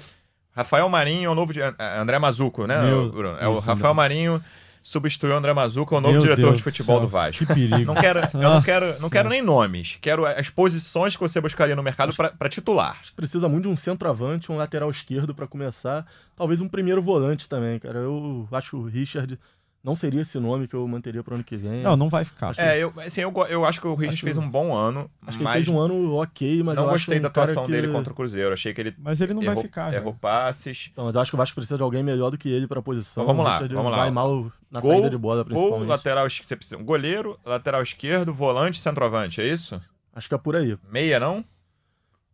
Rafael 0.52 0.90
Marinho 0.90 1.28
é 1.28 1.32
o 1.32 1.36
novo. 1.36 1.54
di- 1.54 1.62
é, 1.62 1.74
André 2.00 2.18
Mazuco, 2.18 2.66
né, 2.66 2.82
Meu- 2.82 3.12
Bruno? 3.12 3.38
É 3.40 3.48
o 3.48 3.54
Rafael 3.60 3.78
meu. 3.78 3.94
Marinho 3.94 4.44
substituiu 4.82 5.34
o 5.34 5.38
André 5.38 5.54
Mazuco, 5.54 5.94
é 5.94 5.98
o 5.98 6.02
novo 6.02 6.14
Meu 6.14 6.22
diretor 6.22 6.42
Deus 6.42 6.58
de 6.58 6.64
do 6.64 6.64
futebol 6.64 6.98
céu, 6.98 7.06
do 7.06 7.08
Vasco. 7.08 7.46
Que 7.46 7.54
perigo. 7.54 7.94
Não 7.94 7.96
quero, 7.96 8.20
eu 8.20 8.40
não 8.40 8.62
quero, 8.62 9.02
não 9.02 9.10
quero 9.10 9.30
nem 9.30 9.42
nomes. 9.42 9.98
Quero 10.02 10.26
as 10.26 10.50
posições 10.50 11.16
que 11.16 11.22
você 11.22 11.40
buscaria 11.40 11.76
no 11.76 11.84
mercado 11.84 12.14
pra 12.14 12.50
titular. 12.50 13.02
Precisa 13.16 13.48
muito 13.48 13.64
de 13.64 13.70
um 13.70 13.76
centroavante, 13.76 14.52
um 14.52 14.58
lateral 14.58 14.90
esquerdo 14.90 15.34
pra 15.34 15.48
começar. 15.48 16.06
Talvez 16.36 16.62
um 16.62 16.68
primeiro 16.68 17.02
volante 17.02 17.48
também, 17.48 17.80
cara. 17.80 18.00
Eu 18.00 18.48
acho 18.52 18.78
o 18.78 18.86
Richard 18.88 19.38
não 19.84 19.96
seria 19.96 20.22
esse 20.22 20.38
nome 20.40 20.68
que 20.68 20.76
eu 20.76 20.88
manteria 20.88 21.24
pro 21.24 21.36
ano 21.36 21.44
que 21.44 21.56
vem. 21.56 21.82
Não, 21.82 21.96
não 21.96 22.10
vai 22.10 22.26
ficar. 22.26 22.50
Acho- 22.50 22.62
É, 22.62 22.78
eu, 22.78 22.94
assim, 22.98 23.22
eu, 23.22 23.34
eu 23.50 23.64
acho 23.66 23.80
que 23.80 23.88
o 23.88 23.94
Richard 23.96 24.16
Acho- 24.16 24.24
fez 24.26 24.38
um 24.38 24.50
bom 24.50 24.76
ano, 24.76 25.10
Acho 25.26 25.38
que 25.38 25.44
ele 25.44 25.54
fez 25.54 25.68
um 25.68 25.80
ano 25.80 26.16
ok, 26.16 26.64
mas 26.64 26.76
não 26.76 26.84
eu 26.86 26.90
gostei 26.92 27.16
acho 27.16 27.20
um 27.20 27.24
da 27.24 27.28
atuação 27.30 27.66
que- 27.66 27.72
dele 27.72 27.88
contra 27.92 28.12
o 28.12 28.16
Cruzeiro. 28.16 28.54
Achei 28.54 28.74
que 28.74 28.82
ele 28.82 28.96
Mas 29.00 29.22
ele 29.22 29.34
não 29.34 29.42
errou, 29.42 29.56
vai 29.56 29.64
ficar. 29.64 29.92
já. 29.92 29.98
errou 29.98 30.14
passes. 30.14 30.90
Então, 30.92 31.06
mas 31.06 31.16
eu 31.16 31.22
acho 31.22 31.32
que 31.32 31.36
o 31.36 31.38
Vasco 31.38 31.56
precisa 31.56 31.78
de 31.78 31.84
alguém 31.84 32.04
melhor 32.04 32.30
do 32.30 32.38
que 32.38 32.50
ele 32.50 32.68
pra 32.68 32.82
posição. 32.82 33.24
Então, 33.24 33.36
vamos 33.36 33.50
lá, 33.50 33.62
O 33.64 33.68
vamos 33.70 33.92
lá. 33.92 33.98
Vai 34.00 34.12
mal 34.12 34.52
na 34.70 34.80
Gol- 34.82 34.92
saída 34.92 35.10
de 35.10 35.18
bola, 35.18 35.40
Ou 35.40 35.46
principalmente. 35.46 35.88
lateral 35.90 36.28
es- 36.28 36.42
você 36.46 36.56
precisa, 36.56 36.78
um 36.78 36.84
goleiro, 36.84 37.40
lateral 37.46 37.82
esquerdo, 37.82 38.34
volante, 38.34 38.80
centroavante, 38.80 39.40
é 39.42 39.48
isso? 39.48 39.82
Acho 40.14 40.28
que 40.28 40.36
é 40.36 40.38
por 40.38 40.56
aí. 40.56 40.78
Meia, 40.92 41.20
não? 41.20 41.44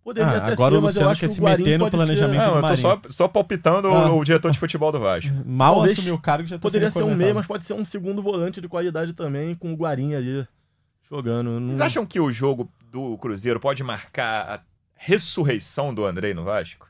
Poderia 0.05 0.29
Ah, 0.29 0.37
até 0.37 0.51
agora 0.53 0.73
ser, 0.75 0.77
o 0.77 0.81
Luciano 0.81 1.13
quer 1.13 1.19
que 1.19 1.25
o 1.25 1.29
se 1.33 1.41
meter 1.41 1.79
no 1.79 1.85
pode 1.85 1.91
ser- 1.91 1.97
planejamento 1.97 2.37
Não, 2.43 2.45
do 2.51 2.57
eu 2.57 2.61
tô 2.61 2.67
Marinho. 2.67 2.81
só, 2.81 3.01
só 3.09 3.27
palpitando 3.27 3.87
Ah. 3.87 4.11
o, 4.13 4.19
o 4.19 4.23
diretor 4.23 4.51
de 4.51 4.59
futebol 4.59 4.91
do 4.91 4.99
Vasco. 4.99 5.31
Mal 5.43 5.73
Talvez 5.73 5.93
assumiu 5.97 6.13
o 6.13 6.19
cargo 6.21 6.47
já 6.47 6.57
tá 6.57 6.61
Poderia 6.61 6.91
ser 6.91 7.01
um 7.03 7.15
meio, 7.15 7.33
mas 7.33 7.47
pode 7.47 7.65
ser 7.65 7.73
um 7.73 7.83
segundo 7.83 8.21
volante 8.21 8.61
de 8.61 8.67
qualidade 8.69 9.13
também, 9.13 9.55
com 9.55 9.73
o 9.73 9.75
Guarim 9.75 10.13
ali 10.13 10.47
jogando. 11.09 11.59
Não... 11.59 11.69
Vocês 11.69 11.81
acham 11.81 12.05
que 12.05 12.19
o 12.19 12.31
jogo 12.31 12.69
do 12.91 13.17
Cruzeiro 13.17 13.59
pode 13.59 13.83
marcar 13.83 14.47
a 14.47 14.59
ressurreição 14.93 15.91
do 15.91 16.05
Andrei 16.05 16.35
no 16.35 16.43
Vasco? 16.43 16.87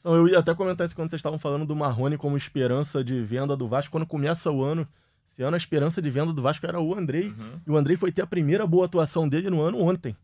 Então, 0.00 0.14
eu 0.14 0.26
ia 0.28 0.38
até 0.38 0.54
comentar 0.54 0.86
isso 0.86 0.94
quando 0.96 1.10
vocês 1.10 1.18
estavam 1.18 1.38
falando 1.38 1.66
do 1.66 1.76
Marrone 1.76 2.16
como 2.16 2.34
esperança 2.36 3.04
de 3.04 3.20
venda 3.20 3.54
do 3.54 3.68
Vasco. 3.68 3.92
Quando 3.92 4.06
começa 4.06 4.50
o 4.50 4.64
ano, 4.64 4.88
esse 5.30 5.42
ano 5.42 5.54
a 5.54 5.58
esperança 5.58 6.00
de 6.00 6.08
venda 6.08 6.32
do 6.32 6.40
Vasco 6.40 6.64
era 6.66 6.80
o 6.80 6.94
Andrei. 6.94 7.28
Uhum. 7.28 7.60
E 7.66 7.70
o 7.70 7.76
Andrei 7.76 7.94
foi 7.96 8.10
ter 8.10 8.22
a 8.22 8.26
primeira 8.26 8.66
boa 8.66 8.86
atuação 8.86 9.28
dele 9.28 9.50
no 9.50 9.60
ano 9.60 9.78
ontem. 9.82 10.16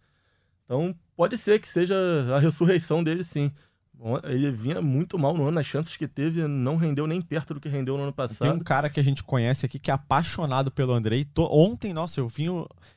Então, 0.65 0.95
pode 1.17 1.37
ser 1.39 1.61
que 1.61 1.69
seja 1.69 1.95
a 2.35 2.39
ressurreição 2.39 3.03
dele, 3.05 3.23
sim. 3.25 3.51
Ele 4.25 4.51
vinha 4.51 4.83
muito 4.83 5.17
mal 5.19 5.35
no 5.35 5.47
ano, 5.47 5.59
as 5.61 5.67
chances 5.67 5.97
que 5.97 6.09
teve 6.09 6.47
não 6.49 6.77
rendeu 6.77 7.07
nem 7.07 7.21
perto 7.23 7.55
do 7.55 7.61
que 7.61 7.69
rendeu 7.69 7.97
no 7.97 8.03
ano 8.03 8.13
Tem 8.13 8.25
um 8.25 8.29
passado. 8.29 8.65
cara 8.65 8.91
que 8.91 8.99
a 8.99 9.03
gente 9.05 9.23
conhece 9.23 9.65
aqui 9.65 9.79
que 9.79 9.91
é 9.91 9.95
apaixonado 9.95 10.71
pelo 10.71 10.93
Andrei. 10.93 11.25
Tô- 11.25 11.49
Ontem, 11.51 11.93
nossa, 11.93 12.21
eu 12.21 12.27
vim 12.29 12.49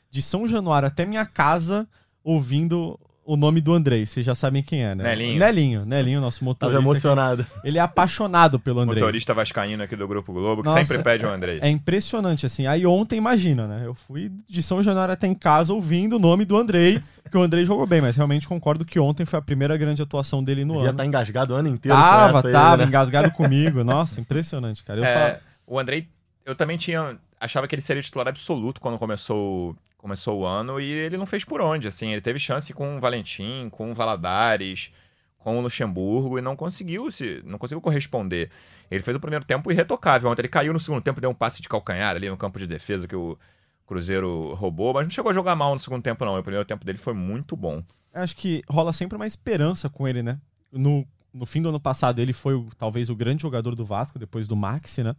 de 0.10 0.22
São 0.22 0.48
Januário 0.48 0.88
até 0.88 1.06
minha 1.06 1.26
casa 1.26 1.88
ouvindo 2.24 3.00
o 3.28 3.36
nome 3.36 3.60
do 3.60 3.74
Andrei. 3.74 4.06
Vocês 4.06 4.26
já 4.26 4.34
sabem 4.34 4.64
quem 4.64 4.84
é, 4.86 4.96
né? 4.96 5.04
Nelinho. 5.04 5.38
Nelinho, 5.40 5.86
Nelinho, 5.86 6.22
nosso 6.22 6.40
Tava 6.40 6.46
motorista. 6.80 6.80
emocionado. 6.82 7.46
Ele 7.64 7.78
é 7.78 7.82
apaixonado 7.82 8.58
pelo 8.58 8.80
Andrei. 8.80 9.02
Motorista 9.02 9.34
vascaíno 9.34 9.84
aqui 9.84 9.96
do 9.98 10.08
Grupo 10.08 10.32
Globo, 10.32 10.64
que 10.64 10.70
Nossa, 10.70 10.84
sempre 10.86 11.04
pede 11.04 11.26
o 11.26 11.30
Andrei. 11.30 11.60
É 11.62 11.68
impressionante, 11.70 12.46
assim. 12.46 12.66
Aí 12.66 12.86
ontem, 12.86 13.18
imagina, 13.18 13.68
né? 13.68 13.82
Eu 13.86 13.94
fui 13.94 14.32
de 14.48 14.64
São 14.64 14.82
Januário 14.82 15.14
até 15.14 15.28
em 15.28 15.34
casa 15.36 15.74
ouvindo 15.74 16.16
o 16.16 16.20
nome 16.20 16.46
do 16.46 16.56
Andrei, 16.56 17.02
que 17.30 17.38
o 17.38 17.42
Andrei 17.42 17.66
jogou 17.66 17.86
bem, 17.86 18.00
mas 18.00 18.16
realmente 18.16 18.48
concordo 18.48 18.86
que 18.86 18.98
ontem 19.00 19.26
foi 19.26 19.38
a 19.38 19.42
primeira 19.42 19.76
grande 19.76 20.02
atuação 20.02 20.42
dele 20.42 20.64
no 20.64 20.76
Devia 20.76 20.90
ano. 20.90 20.92
estar 20.92 21.06
engasgado 21.06 21.54
o 21.54 21.58
ano 21.58 21.68
inteiro. 21.68 21.98
com 21.98 22.02
Tava, 22.04 22.38
essa 22.40 22.48
aí, 22.48 22.54
tava, 22.54 22.78
né? 22.78 22.84
engasgado 22.86 23.32
comigo. 23.36 23.84
Nossa, 23.84 24.22
impressionante, 24.22 24.84
cara. 24.84 25.00
Eu 25.02 25.04
É, 25.06 25.14
falo- 25.14 25.38
o 25.68 25.78
Andrei, 25.78 26.08
eu 26.46 26.56
também 26.56 26.78
tinha. 26.78 27.18
Achava 27.40 27.68
que 27.68 27.76
ele 27.76 27.82
seria 27.84 28.02
titular 28.02 28.28
absoluto 28.28 28.82
quando 28.82 28.98
começou, 28.98 29.76
começou 29.98 30.40
o 30.40 30.46
ano 30.46 30.80
e 30.80 30.90
ele 30.90 31.18
não 31.18 31.26
fez 31.26 31.44
por 31.44 31.62
onde. 31.62 31.88
Assim, 31.88 32.12
ele 32.12 32.22
teve 32.22 32.40
chance 32.40 32.74
com 32.74 32.98
o 32.98 33.00
Valentim, 33.00 33.70
com 33.70 33.92
o 33.92 33.94
Valadares, 33.94 34.92
com 35.38 35.58
o 35.58 35.62
Luxemburgo 35.62 36.38
e 36.38 36.42
não 36.42 36.56
conseguiu 36.56 37.10
se, 37.12 37.42
não 37.46 37.58
conseguiu 37.58 37.82
corresponder. 37.82 38.50
Ele 38.90 39.04
fez 39.04 39.16
o 39.16 39.20
primeiro 39.20 39.46
tempo 39.46 39.72
irretocável. 39.72 40.30
Ontem 40.30 40.42
ele 40.42 40.50
caiu 40.50 40.74
no 40.74 40.80
segundo 40.80 41.02
tempo, 41.02 41.22
deu 41.22 41.30
um 41.30 41.34
passe 41.36 41.62
de 41.62 41.70
calcanhar 41.70 42.16
ali 42.16 42.30
no 42.30 42.38
campo 42.38 42.60
de 42.60 42.68
defesa 42.68 43.08
que 43.08 43.16
o 43.16 43.38
Cruzeiro 43.86 44.54
roubou, 44.54 44.94
mas 44.94 45.06
não 45.06 45.12
chegou 45.12 45.30
a 45.30 45.34
jogar 45.34 45.56
mal 45.56 45.74
no 45.74 45.80
segundo 45.80 46.04
tempo 46.04 46.24
não. 46.26 46.38
O 46.38 46.44
primeiro 46.44 46.66
tempo 46.66 46.86
dele 46.86 46.98
foi 46.98 47.14
muito 47.14 47.56
bom. 47.56 47.82
acho 48.14 48.36
que 48.36 48.62
rola 48.70 48.92
sempre 48.92 49.16
uma 49.16 49.28
esperança 49.28 49.90
com 49.90 50.08
ele, 50.08 50.22
né? 50.22 50.40
No, 50.72 51.08
no 51.34 51.46
fim 51.46 51.62
do 51.62 51.70
ano 51.70 51.80
passado, 51.80 52.20
ele 52.20 52.34
foi 52.34 52.62
talvez 52.78 53.10
o 53.10 53.16
grande 53.16 53.42
jogador 53.42 53.76
do 53.76 53.86
Vasco, 53.86 54.20
depois 54.20 54.48
do 54.48 54.56
Maxi, 54.56 55.04
né? 55.04 55.16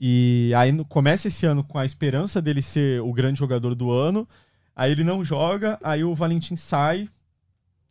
E 0.00 0.52
aí 0.56 0.72
começa 0.84 1.28
esse 1.28 1.46
ano 1.46 1.62
com 1.62 1.78
a 1.78 1.84
esperança 1.84 2.42
dele 2.42 2.62
ser 2.62 3.00
o 3.00 3.12
grande 3.12 3.38
jogador 3.38 3.74
do 3.74 3.90
ano. 3.90 4.28
Aí 4.74 4.90
ele 4.90 5.04
não 5.04 5.24
joga, 5.24 5.78
aí 5.82 6.02
o 6.02 6.14
Valentim 6.14 6.56
sai. 6.56 7.08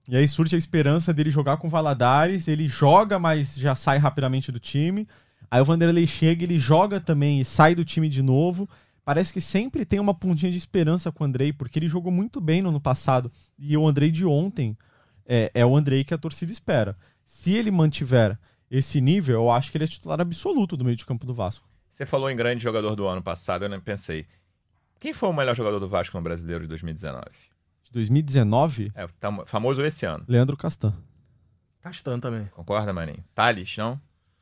E 0.07 0.17
aí 0.17 0.27
surge 0.27 0.55
a 0.55 0.59
esperança 0.59 1.13
dele 1.13 1.31
jogar 1.31 1.57
com 1.57 1.67
o 1.67 1.69
Valadares. 1.69 2.47
Ele 2.47 2.67
joga, 2.67 3.17
mas 3.17 3.55
já 3.55 3.73
sai 3.73 3.97
rapidamente 3.97 4.51
do 4.51 4.59
time. 4.59 5.07
Aí 5.49 5.61
o 5.61 5.65
Vanderlei 5.65 6.05
chega, 6.05 6.43
ele 6.43 6.57
joga 6.57 6.99
também 6.99 7.39
e 7.39 7.45
sai 7.45 7.73
do 7.73 7.85
time 7.85 8.09
de 8.09 8.21
novo. 8.21 8.67
Parece 9.05 9.33
que 9.33 9.41
sempre 9.41 9.85
tem 9.85 9.99
uma 9.99 10.13
pontinha 10.13 10.51
de 10.51 10.57
esperança 10.57 11.11
com 11.11 11.23
o 11.23 11.27
Andrei, 11.27 11.51
porque 11.51 11.77
ele 11.77 11.89
jogou 11.89 12.11
muito 12.11 12.39
bem 12.39 12.61
no 12.61 12.69
ano 12.69 12.79
passado. 12.81 13.31
E 13.59 13.75
o 13.77 13.87
Andrei 13.87 14.11
de 14.11 14.25
ontem 14.25 14.77
é, 15.25 15.51
é 15.53 15.65
o 15.65 15.75
Andrei 15.75 16.03
que 16.03 16.13
a 16.13 16.17
torcida 16.17 16.51
espera. 16.51 16.97
Se 17.25 17.53
ele 17.53 17.71
mantiver 17.71 18.37
esse 18.69 18.99
nível, 18.99 19.35
eu 19.35 19.51
acho 19.51 19.71
que 19.71 19.77
ele 19.77 19.85
é 19.85 19.87
titular 19.87 20.19
absoluto 20.19 20.75
do 20.75 20.83
meio 20.83 20.97
de 20.97 21.05
campo 21.05 21.25
do 21.25 21.33
Vasco. 21.33 21.67
Você 21.93 22.05
falou 22.05 22.29
em 22.29 22.35
grande 22.35 22.63
jogador 22.63 22.95
do 22.95 23.07
ano 23.07 23.21
passado, 23.21 23.63
eu 23.65 23.69
nem 23.69 23.79
pensei. 23.79 24.25
Quem 24.99 25.13
foi 25.13 25.29
o 25.29 25.33
melhor 25.33 25.55
jogador 25.55 25.79
do 25.79 25.87
Vasco 25.87 26.17
no 26.17 26.23
Brasileiro 26.23 26.63
de 26.63 26.67
2019? 26.69 27.25
De 27.83 27.91
2019, 27.91 28.91
É, 28.95 29.05
tá 29.19 29.45
famoso 29.45 29.85
esse 29.85 30.05
ano. 30.05 30.25
Leandro 30.27 30.57
Castan. 30.57 30.93
Castan 31.81 32.19
também. 32.19 32.45
Concorda, 32.47 32.91
Maninho? 32.91 33.23
Thales, 33.35 33.75
não? 33.77 33.99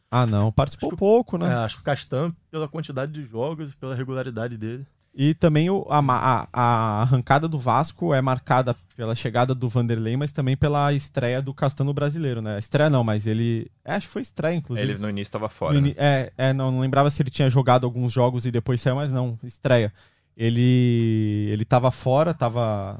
Ah, 0.09 0.25
não, 0.25 0.51
participou 0.51 0.89
que- 0.91 0.95
pouco, 0.97 1.37
né? 1.37 1.49
É, 1.51 1.53
acho 1.55 1.75
que 1.77 1.81
o 1.81 1.85
Castan, 1.85 2.33
pela 2.49 2.67
quantidade 2.67 3.11
de 3.11 3.23
jogos, 3.25 3.73
pela 3.75 3.95
regularidade 3.95 4.57
dele. 4.57 4.85
E 5.13 5.33
também 5.33 5.69
o- 5.69 5.85
a, 5.89 5.99
a- 5.99 6.47
a 6.53 7.01
arrancada 7.01 7.45
do 7.47 7.59
Vasco 7.59 8.13
é 8.13 8.21
marcada 8.21 8.73
pela 8.95 9.13
chegada 9.13 9.53
do 9.53 9.67
Vanderlei, 9.67 10.15
mas 10.15 10.31
também 10.31 10.55
pela 10.55 10.93
estreia 10.93 11.41
do 11.41 11.53
Castano 11.53 11.93
brasileiro, 11.93 12.41
né? 12.41 12.57
Estreia 12.57 12.89
não, 12.89 13.03
mas 13.03 13.27
ele. 13.27 13.69
é, 13.83 13.95
acho 13.95 14.07
que 14.07 14.13
foi 14.13 14.21
estreia, 14.21 14.55
inclusive. 14.55 14.91
Ele 14.93 14.97
no 14.99 15.09
início 15.09 15.27
estava 15.29 15.49
fora. 15.49 15.73
No 15.73 15.81
né? 15.81 15.93
é, 15.97 16.31
é, 16.37 16.53
não, 16.53 16.71
não 16.71 16.79
lembrava 16.79 17.09
se 17.09 17.21
ele 17.21 17.29
tinha 17.29 17.49
jogado 17.49 17.83
alguns 17.85 18.13
jogos 18.13 18.45
e 18.45 18.51
depois 18.51 18.79
saiu, 18.79 18.95
mas 18.95 19.11
não, 19.11 19.37
estreia. 19.43 19.91
Ele 20.37 21.49
ele 21.51 21.65
tava 21.65 21.91
fora, 21.91 22.33
tava 22.33 22.99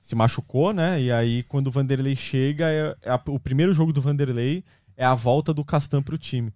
se 0.00 0.14
machucou, 0.14 0.72
né? 0.74 1.00
E 1.00 1.10
aí 1.10 1.42
quando 1.44 1.68
o 1.68 1.70
Vanderlei 1.70 2.14
chega, 2.16 2.66
é, 2.70 2.94
é 3.02 3.10
a- 3.10 3.20
o 3.28 3.40
primeiro 3.40 3.72
jogo 3.72 3.92
do 3.92 4.00
Vanderlei 4.00 4.62
é 4.96 5.04
a 5.04 5.14
volta 5.14 5.54
do 5.54 5.64
Castan 5.64 6.02
pro 6.02 6.18
time. 6.18 6.52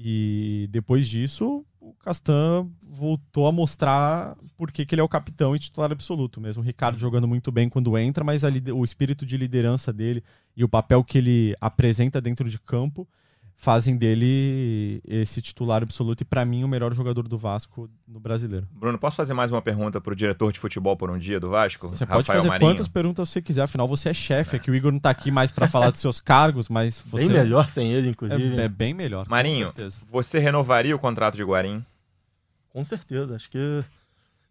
E 0.00 0.68
depois 0.70 1.08
disso, 1.08 1.66
o 1.80 1.92
Castan 1.92 2.70
voltou 2.88 3.48
a 3.48 3.52
mostrar 3.52 4.36
por 4.56 4.70
que 4.70 4.86
que 4.86 4.94
ele 4.94 5.00
é 5.00 5.04
o 5.04 5.08
capitão 5.08 5.56
e 5.56 5.58
titular 5.58 5.90
absoluto 5.90 6.40
mesmo. 6.40 6.62
O 6.62 6.64
Ricardo 6.64 6.96
jogando 6.96 7.26
muito 7.26 7.50
bem 7.50 7.68
quando 7.68 7.98
entra, 7.98 8.22
mas 8.22 8.44
a 8.44 8.48
o 8.72 8.84
espírito 8.84 9.26
de 9.26 9.36
liderança 9.36 9.92
dele 9.92 10.22
e 10.56 10.62
o 10.62 10.68
papel 10.68 11.02
que 11.02 11.18
ele 11.18 11.56
apresenta 11.60 12.20
dentro 12.20 12.48
de 12.48 12.60
campo 12.60 13.08
fazem 13.60 13.96
dele 13.96 15.02
esse 15.04 15.42
titular 15.42 15.82
absoluto 15.82 16.20
e 16.20 16.24
pra 16.24 16.44
mim 16.44 16.62
o 16.62 16.68
melhor 16.68 16.94
jogador 16.94 17.26
do 17.26 17.36
Vasco 17.36 17.90
no 18.06 18.20
brasileiro. 18.20 18.68
Bruno, 18.70 18.96
posso 18.96 19.16
fazer 19.16 19.34
mais 19.34 19.50
uma 19.50 19.60
pergunta 19.60 20.00
pro 20.00 20.14
diretor 20.14 20.52
de 20.52 20.60
futebol 20.60 20.96
por 20.96 21.10
um 21.10 21.18
dia 21.18 21.40
do 21.40 21.50
Vasco? 21.50 21.88
Você 21.88 22.06
pode 22.06 22.20
Rafael 22.20 22.38
fazer 22.38 22.48
Marinho? 22.48 22.70
quantas 22.70 22.86
perguntas 22.86 23.28
você 23.28 23.42
quiser, 23.42 23.62
afinal 23.62 23.88
você 23.88 24.10
é 24.10 24.14
chefe, 24.14 24.54
é 24.54 24.58
que 24.60 24.70
o 24.70 24.74
Igor 24.76 24.92
não 24.92 25.00
tá 25.00 25.10
aqui 25.10 25.32
mais 25.32 25.50
pra 25.50 25.66
falar 25.66 25.90
dos 25.90 25.98
seus 26.00 26.20
cargos, 26.20 26.68
mas 26.68 27.00
você 27.00 27.26
Bem 27.26 27.36
melhor 27.36 27.68
sem 27.68 27.92
ele, 27.92 28.10
inclusive. 28.10 28.56
é, 28.60 28.64
é 28.64 28.68
bem 28.68 28.94
melhor. 28.94 29.24
com 29.24 29.30
Marinho, 29.32 29.66
certeza. 29.66 29.98
você 30.08 30.38
renovaria 30.38 30.94
o 30.94 30.98
contrato 30.98 31.34
de 31.36 31.42
Guarim? 31.42 31.84
Com 32.70 32.84
certeza. 32.84 33.34
Acho 33.34 33.50
que 33.50 33.82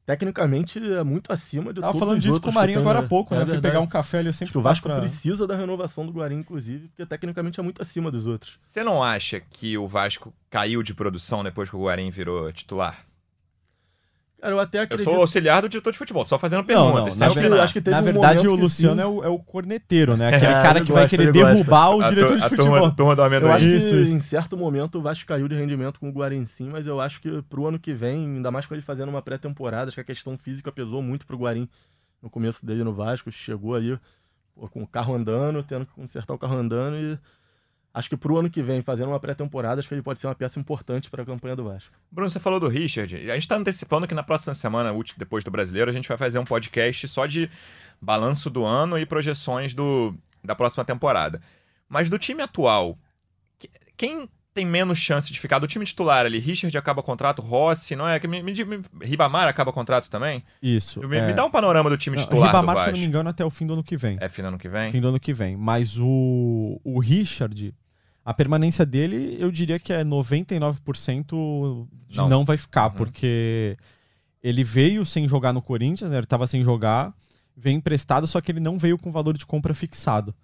tecnicamente 0.07 0.79
é 0.79 1.03
muito 1.03 1.31
acima 1.33 1.73
de 1.73 1.81
Tava 1.81 1.91
todos 1.91 1.99
falando 1.99 2.17
os 2.17 2.23
disso 2.23 2.41
com 2.41 2.49
o 2.49 2.53
Marinho 2.53 2.79
agora 2.79 2.99
há 2.99 3.01
né? 3.01 3.07
pouco, 3.09 3.35
É 3.35 3.39
né? 3.39 3.45
Fui 3.45 3.51
verdade. 3.55 3.73
pegar 3.73 3.83
um 3.83 3.87
café 3.87 4.19
ali, 4.19 4.29
eu 4.29 4.33
sempre 4.33 4.45
Acho 4.45 4.51
que 4.53 4.57
o 4.57 4.61
Vasco 4.61 4.87
pra... 4.87 4.99
precisa 4.99 5.45
da 5.45 5.55
renovação 5.55 6.05
do 6.05 6.13
Guarim, 6.13 6.37
inclusive, 6.37 6.87
porque 6.87 7.05
tecnicamente 7.05 7.59
é 7.59 7.63
muito 7.63 7.81
acima 7.81 8.09
dos 8.09 8.25
outros. 8.25 8.55
Você 8.57 8.83
não 8.83 9.03
acha 9.03 9.41
que 9.41 9.77
o 9.77 9.85
Vasco 9.85 10.33
caiu 10.49 10.81
de 10.81 10.93
produção 10.93 11.43
depois 11.43 11.69
que 11.69 11.75
o 11.75 11.83
Guarim 11.83 12.09
virou 12.09 12.51
titular? 12.53 13.05
Cara, 14.39 14.53
eu 14.53 14.59
até 14.59 14.77
Eu 14.77 14.83
acredito. 14.83 15.05
sou 15.09 15.15
auxiliar 15.19 15.61
do 15.63 15.69
diretor 15.69 15.91
de 15.91 15.97
futebol, 15.97 16.25
só 16.27 16.37
fazendo 16.37 16.59
Não, 16.59 16.65
perguntas. 16.65 17.03
não, 17.05 17.11
sem 17.11 17.19
na, 17.19 17.29
que- 17.33 17.39
opinar. 17.39 17.59
acho 17.61 17.73
que 17.73 17.81
teve 17.81 17.95
na 17.95 18.01
um 18.01 18.03
verdade 18.05 18.47
o 18.47 18.55
que 18.55 18.61
Luciano 18.61 18.95
sim. 18.95 19.01
é 19.01 19.05
o, 19.07 19.23
é 19.23 19.27
o 19.29 19.39
corneteiro, 19.39 20.15
né? 20.15 20.27
Aquele 20.29 20.45
É, 20.53 20.61
cara 20.61 20.81
que 20.81 20.91
vai 20.91 21.07
querer 21.07 21.31
derrubar 21.31 21.95
o 21.95 22.01
A 22.03 22.09
diretor 22.09 22.27
tur- 22.29 22.37
de 22.37 22.43
a 22.43 22.49
futebol. 22.49 22.73
turma, 22.75 22.95
turma 22.95 23.15
do 23.15 23.21
amendoim. 23.23 23.49
Eu 23.49 23.55
acho 23.55 23.65
Isso, 23.67 23.89
que 23.89 23.95
isso. 24.01 24.13
em 24.15 24.19
certo 24.19 24.55
momento 24.55 24.99
o 24.99 25.01
Vasco 25.01 25.25
caiu 25.25 25.47
de 25.47 25.55
rendimento 25.55 25.99
com 25.99 26.07
o 26.09 26.11
Guarim 26.11 26.45
sim, 26.45 26.69
mas 26.71 26.85
eu 26.85 27.01
acho 27.01 27.19
que 27.19 27.41
pro 27.49 27.65
ano 27.65 27.79
que 27.79 27.93
vem, 27.93 28.25
ainda 28.35 28.51
mais 28.51 28.67
com 28.67 28.75
ele 28.75 28.83
fazendo 28.83 29.09
uma 29.09 29.23
pré-temporada, 29.23 29.87
acho 29.87 29.95
que 29.95 30.01
a 30.01 30.03
questão 30.03 30.37
física 30.37 30.71
pesou 30.71 31.01
muito 31.01 31.25
pro 31.25 31.35
Guarim 31.37 31.67
no 32.21 32.29
começo 32.29 32.63
dele 32.63 32.83
no 32.83 32.93
Vasco, 32.93 33.31
chegou 33.31 33.73
ali 33.73 33.97
pô, 34.55 34.67
com 34.69 34.83
o 34.83 34.87
carro 34.87 35.15
andando, 35.15 35.63
tendo 35.63 35.83
que 35.85 35.93
consertar 35.93 36.33
o 36.33 36.37
carro 36.37 36.55
andando 36.57 36.95
e 36.95 37.17
acho 37.97 38.09
que 38.09 38.15
pro 38.15 38.37
ano 38.37 38.47
que 38.47 38.61
vem, 38.61 38.81
fazendo 38.83 39.09
uma 39.09 39.19
pré-temporada, 39.19 39.79
acho 39.79 39.87
que 39.87 39.95
ele 39.95 40.03
pode 40.03 40.19
ser 40.19 40.27
uma 40.27 40.35
peça 40.35 40.59
importante 40.59 41.09
para 41.09 41.23
a 41.23 41.25
campanha 41.25 41.55
do 41.55 41.63
Vasco. 41.63 41.91
Bruno, 42.11 42.29
você 42.29 42.39
falou 42.39 42.59
do 42.59 42.67
Richard. 42.67 43.15
A 43.15 43.33
gente 43.33 43.43
está 43.43 43.55
antecipando 43.55 44.07
que 44.07 44.13
na 44.13 44.21
próxima 44.21 44.53
semana, 44.53 44.93
depois 45.17 45.43
do 45.43 45.49
Brasileiro, 45.49 45.89
a 45.89 45.93
gente 45.93 46.07
vai 46.07 46.15
fazer 46.15 46.37
um 46.37 46.45
podcast 46.45 47.07
só 47.07 47.25
de 47.25 47.49
balanço 47.99 48.51
do 48.51 48.63
ano 48.63 48.99
e 48.99 49.05
projeções 49.05 49.73
do, 49.73 50.13
da 50.43 50.53
próxima 50.53 50.85
temporada. 50.85 51.41
Mas 51.89 52.07
do 52.07 52.19
time 52.19 52.43
atual, 52.43 52.99
quem 53.95 54.29
tem 54.57 54.65
menos 54.65 54.97
chance 54.97 55.31
de 55.31 55.39
ficar 55.39 55.59
do 55.59 55.67
time 55.67 55.85
titular 55.85 56.25
ali? 56.25 56.39
Richard 56.39 56.75
acaba 56.75 57.03
contrato, 57.03 57.43
Rossi, 57.43 57.95
não 57.95 58.07
é? 58.07 58.19
Me, 58.27 58.41
me, 58.41 58.65
me, 58.65 58.81
Ribamar 59.03 59.47
acaba 59.47 59.71
contrato 59.71 60.09
também? 60.09 60.43
Isso. 60.61 60.99
Me, 61.07 61.17
é... 61.17 61.27
me 61.27 61.33
dá 61.33 61.45
um 61.45 61.51
panorama 61.51 61.91
do 61.91 61.97
time 61.97 62.17
titular 62.17 62.47
Ribamar, 62.47 62.75
do 62.75 62.81
se 62.81 62.91
não 62.91 62.99
me 62.99 63.05
engano, 63.05 63.29
até 63.29 63.45
o 63.45 63.51
fim 63.51 63.67
do 63.67 63.73
ano 63.73 63.83
que 63.83 63.95
vem. 63.95 64.17
É 64.19 64.27
fim 64.27 64.41
do 64.41 64.47
ano 64.47 64.57
que 64.57 64.67
vem? 64.67 64.91
Fim 64.91 64.99
do 64.99 65.09
ano 65.09 65.19
que 65.19 65.31
vem. 65.31 65.55
Mas 65.55 65.99
o, 65.99 66.81
o 66.83 66.99
Richard, 66.99 67.71
a 68.27 68.33
permanência 68.33 68.85
dele, 68.85 69.37
eu 69.39 69.49
diria 69.49 69.79
que 69.79 69.93
é 69.93 70.03
99% 70.03 71.87
de 72.09 72.17
não, 72.17 72.27
não 72.27 72.43
vai 72.43 72.57
ficar, 72.57 72.87
uhum. 72.87 72.97
porque 72.97 73.77
ele 74.43 74.65
veio 74.65 75.05
sem 75.05 75.25
jogar 75.29 75.53
no 75.53 75.61
Corinthians, 75.61 76.11
né? 76.11 76.17
ele 76.17 76.25
estava 76.25 76.45
sem 76.45 76.61
jogar, 76.61 77.13
veio 77.55 77.77
emprestado, 77.77 78.27
só 78.27 78.41
que 78.41 78.51
ele 78.51 78.59
não 78.59 78.77
veio 78.77 78.97
com 78.97 79.13
valor 79.13 79.37
de 79.37 79.45
compra 79.45 79.73
fixado. 79.73 80.35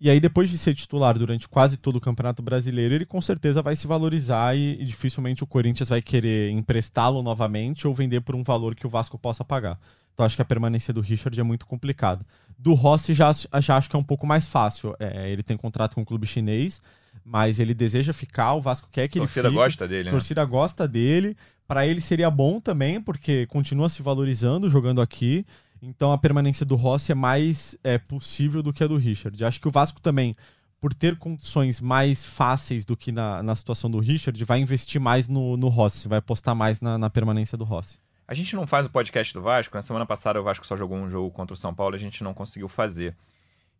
E 0.00 0.08
aí, 0.08 0.20
depois 0.20 0.48
de 0.50 0.56
ser 0.56 0.72
titular 0.72 1.18
durante 1.18 1.48
quase 1.48 1.76
todo 1.76 1.96
o 1.96 2.00
Campeonato 2.00 2.42
Brasileiro, 2.42 2.94
ele 2.94 3.04
com 3.04 3.20
certeza 3.20 3.60
vai 3.60 3.74
se 3.74 3.88
valorizar 3.88 4.56
e, 4.56 4.80
e 4.80 4.84
dificilmente 4.84 5.42
o 5.42 5.48
Corinthians 5.48 5.88
vai 5.88 6.00
querer 6.00 6.52
emprestá-lo 6.52 7.24
novamente 7.24 7.88
ou 7.88 7.94
vender 7.94 8.20
por 8.20 8.36
um 8.36 8.44
valor 8.44 8.76
que 8.76 8.86
o 8.86 8.90
Vasco 8.90 9.18
possa 9.18 9.44
pagar. 9.44 9.80
Então 10.14 10.24
acho 10.24 10.36
que 10.36 10.42
a 10.42 10.44
permanência 10.44 10.94
do 10.94 11.00
Richard 11.00 11.38
é 11.40 11.42
muito 11.42 11.66
complicada. 11.66 12.24
Do 12.56 12.72
Rossi 12.74 13.14
já, 13.14 13.32
já 13.32 13.76
acho 13.76 13.90
que 13.90 13.96
é 13.96 13.98
um 13.98 14.04
pouco 14.04 14.28
mais 14.28 14.46
fácil. 14.46 14.94
É, 15.00 15.28
ele 15.28 15.42
tem 15.42 15.56
contrato 15.56 15.96
com 15.96 16.02
o 16.02 16.06
clube 16.06 16.24
chinês, 16.24 16.80
mas 17.24 17.60
ele 17.60 17.74
deseja 17.74 18.12
ficar, 18.12 18.54
o 18.54 18.60
Vasco 18.60 18.88
quer 18.90 19.08
que 19.08 19.18
ele 19.18 19.26
fique. 19.26 19.40
A 19.40 19.42
torcida 19.42 19.62
gosta 19.62 19.88
dele, 19.88 20.04
né? 20.04 20.08
A 20.08 20.12
torcida 20.12 20.44
gosta 20.44 20.88
dele. 20.88 21.36
Para 21.66 21.86
ele 21.86 22.00
seria 22.00 22.30
bom 22.30 22.60
também, 22.60 23.00
porque 23.00 23.46
continua 23.46 23.88
se 23.88 24.02
valorizando 24.02 24.68
jogando 24.68 25.00
aqui. 25.00 25.46
Então 25.80 26.12
a 26.12 26.18
permanência 26.18 26.66
do 26.66 26.76
Rossi 26.76 27.12
é 27.12 27.14
mais 27.14 27.78
é, 27.82 27.96
possível 27.96 28.62
do 28.62 28.72
que 28.72 28.82
a 28.82 28.86
do 28.86 28.96
Richard. 28.96 29.44
Acho 29.44 29.60
que 29.60 29.68
o 29.68 29.70
Vasco 29.70 30.00
também, 30.00 30.36
por 30.80 30.92
ter 30.92 31.16
condições 31.16 31.80
mais 31.80 32.24
fáceis 32.24 32.84
do 32.84 32.96
que 32.96 33.12
na, 33.12 33.42
na 33.42 33.54
situação 33.54 33.90
do 33.90 33.98
Richard, 33.98 34.42
vai 34.44 34.58
investir 34.58 35.00
mais 35.00 35.28
no, 35.28 35.56
no 35.56 35.68
Rossi, 35.68 36.08
vai 36.08 36.18
apostar 36.18 36.54
mais 36.54 36.80
na, 36.80 36.98
na 36.98 37.08
permanência 37.08 37.56
do 37.56 37.64
Rossi. 37.64 37.98
A 38.26 38.34
gente 38.34 38.54
não 38.54 38.66
faz 38.66 38.86
o 38.86 38.90
podcast 38.90 39.32
do 39.32 39.40
Vasco. 39.40 39.74
Na 39.74 39.82
semana 39.82 40.06
passada 40.06 40.40
o 40.40 40.44
Vasco 40.44 40.66
só 40.66 40.76
jogou 40.76 40.98
um 40.98 41.08
jogo 41.08 41.30
contra 41.30 41.54
o 41.54 41.56
São 41.56 41.74
Paulo 41.74 41.94
e 41.94 41.98
a 41.98 42.00
gente 42.00 42.22
não 42.22 42.34
conseguiu 42.34 42.68
fazer. 42.68 43.16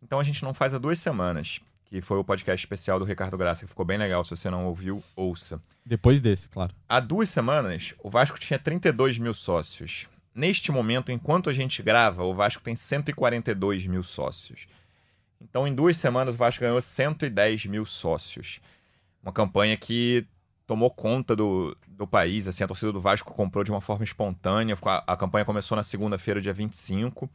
Então 0.03 0.19
a 0.19 0.25
gente 0.25 0.43
não 0.43 0.55
faz 0.55 0.75
há 0.75 0.79
duas 0.79 0.99
semanas, 0.99 1.61
que 1.91 2.01
foi 2.01 2.19
o 2.19 2.25
podcast 2.25 2.65
especial 2.65 3.01
do 3.01 3.05
Ricardo 3.05 3.37
Graça, 3.37 3.63
que 3.63 3.69
ficou 3.69 3.85
bem 3.85 3.99
legal. 3.99 4.23
Se 4.23 4.31
você 4.31 4.49
não 4.49 4.67
ouviu, 4.67 5.03
ouça. 5.17 5.61
Depois 5.85 6.23
desse, 6.23 6.49
claro. 6.49 6.73
Há 6.89 7.01
duas 7.01 7.29
semanas, 7.29 7.95
o 7.99 8.09
Vasco 8.09 8.39
tinha 8.39 8.61
32 8.61 9.19
mil 9.19 9.35
sócios. 9.35 10.07
Neste 10.33 10.71
momento, 10.71 11.11
enquanto 11.11 11.51
a 11.51 11.53
gente 11.53 11.83
grava, 11.83 12.23
o 12.23 12.33
Vasco 12.33 12.63
tem 12.63 12.77
142 12.77 13.87
mil 13.89 14.05
sócios. 14.05 14.69
Então, 15.41 15.67
em 15.67 15.75
duas 15.75 15.97
semanas, 15.97 16.37
o 16.37 16.39
Vasco 16.39 16.61
ganhou 16.61 16.81
110 16.81 17.67
mil 17.67 17.85
sócios. 17.85 18.61
Uma 19.21 19.33
campanha 19.33 19.77
que 19.77 20.25
tomou 20.69 20.91
conta 20.93 21.35
do, 21.35 21.77
do 21.89 22.07
país. 22.07 22.47
Assim, 22.47 22.63
a 22.63 22.69
torcida 22.69 22.93
do 22.93 23.01
Vasco 23.01 23.35
comprou 23.35 23.65
de 23.65 23.73
uma 23.73 23.81
forma 23.81 24.05
espontânea. 24.05 24.79
A, 24.81 25.15
a 25.15 25.17
campanha 25.17 25.45
começou 25.45 25.75
na 25.75 25.83
segunda-feira, 25.83 26.41
dia 26.41 26.53
25. 26.53 27.29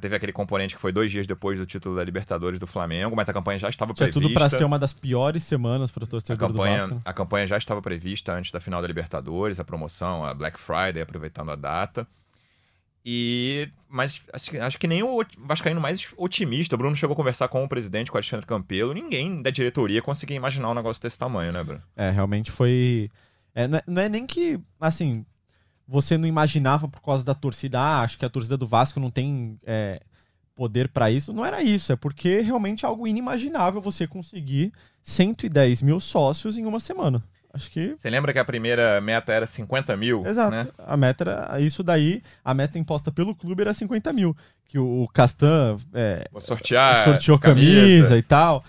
Teve 0.00 0.14
aquele 0.14 0.32
componente 0.32 0.74
que 0.74 0.80
foi 0.80 0.92
dois 0.92 1.10
dias 1.10 1.26
depois 1.26 1.58
do 1.58 1.64
título 1.64 1.96
da 1.96 2.04
Libertadores 2.04 2.58
do 2.58 2.66
Flamengo, 2.66 3.16
mas 3.16 3.26
a 3.28 3.32
campanha 3.32 3.58
já 3.58 3.70
estava 3.70 3.94
prevista. 3.94 4.20
Tinha 4.20 4.28
tudo 4.28 4.34
para 4.34 4.48
ser 4.50 4.64
uma 4.64 4.78
das 4.78 4.92
piores 4.92 5.42
semanas 5.44 5.90
para 5.90 6.04
o 6.04 6.06
torcedor 6.06 6.48
campanha, 6.48 6.74
do 6.74 6.80
Vasco. 6.80 6.94
Né? 6.96 7.00
A 7.06 7.12
campanha 7.14 7.46
já 7.46 7.56
estava 7.56 7.80
prevista 7.80 8.34
antes 8.34 8.50
da 8.52 8.60
final 8.60 8.82
da 8.82 8.86
Libertadores, 8.86 9.58
a 9.58 9.64
promoção, 9.64 10.24
a 10.24 10.34
Black 10.34 10.60
Friday, 10.60 11.00
aproveitando 11.00 11.50
a 11.52 11.56
data. 11.56 12.06
E 13.02 13.70
mas 13.88 14.20
acho, 14.30 14.60
acho 14.60 14.78
que 14.78 14.86
nem 14.86 15.02
o 15.02 15.24
Vascaíno 15.38 15.80
mais 15.80 16.06
otimista, 16.18 16.74
o 16.74 16.78
Bruno 16.78 16.94
chegou 16.94 17.14
a 17.14 17.16
conversar 17.16 17.48
com 17.48 17.64
o 17.64 17.68
presidente, 17.68 18.10
com 18.10 18.16
o 18.16 18.18
Alexandre 18.18 18.44
Campelo, 18.44 18.92
ninguém 18.92 19.40
da 19.40 19.48
diretoria 19.48 20.02
conseguia 20.02 20.36
imaginar 20.36 20.70
um 20.70 20.74
negócio 20.74 21.02
desse 21.02 21.18
tamanho, 21.18 21.50
né, 21.50 21.64
Bruno? 21.64 21.82
É, 21.96 22.10
realmente 22.10 22.50
foi. 22.50 23.10
É, 23.54 23.66
não 23.86 24.02
é 24.02 24.08
nem 24.10 24.26
que, 24.26 24.60
assim, 24.78 25.24
você 25.88 26.18
não 26.18 26.28
imaginava 26.28 26.86
por 26.86 27.00
causa 27.00 27.24
da 27.24 27.34
torcida, 27.34 27.80
ah, 27.80 28.02
acho 28.02 28.18
que 28.18 28.24
a 28.24 28.28
torcida 28.28 28.58
do 28.58 28.66
Vasco 28.66 29.00
não 29.00 29.10
tem 29.10 29.58
é, 29.64 30.02
poder 30.54 30.88
para 30.88 31.10
isso. 31.10 31.32
Não 31.32 31.46
era 31.46 31.62
isso, 31.62 31.92
é 31.92 31.96
porque 31.96 32.40
realmente 32.40 32.84
é 32.84 32.88
algo 32.88 33.06
inimaginável 33.06 33.80
você 33.80 34.06
conseguir 34.06 34.72
110 35.02 35.80
mil 35.80 35.98
sócios 35.98 36.58
em 36.58 36.66
uma 36.66 36.78
semana. 36.78 37.22
Acho 37.54 37.70
que. 37.70 37.94
Você 37.96 38.10
lembra 38.10 38.32
que 38.32 38.38
a 38.38 38.44
primeira 38.44 39.00
meta 39.00 39.32
era 39.32 39.46
50 39.46 39.96
mil? 39.96 40.26
Exato. 40.26 40.50
Né? 40.50 40.66
A 40.78 40.96
meta 40.96 41.24
era. 41.24 41.60
Isso 41.60 41.82
daí, 41.82 42.22
a 42.44 42.52
meta 42.52 42.78
imposta 42.78 43.10
pelo 43.10 43.34
clube 43.34 43.62
era 43.62 43.72
50 43.72 44.12
mil. 44.12 44.36
Que 44.66 44.78
o 44.78 45.08
Castan 45.14 45.76
é, 45.94 46.28
sortear 46.40 47.04
sorteou 47.04 47.38
camisa. 47.38 47.80
camisa. 47.80 48.18
e 48.18 48.22
tal. 48.22 48.62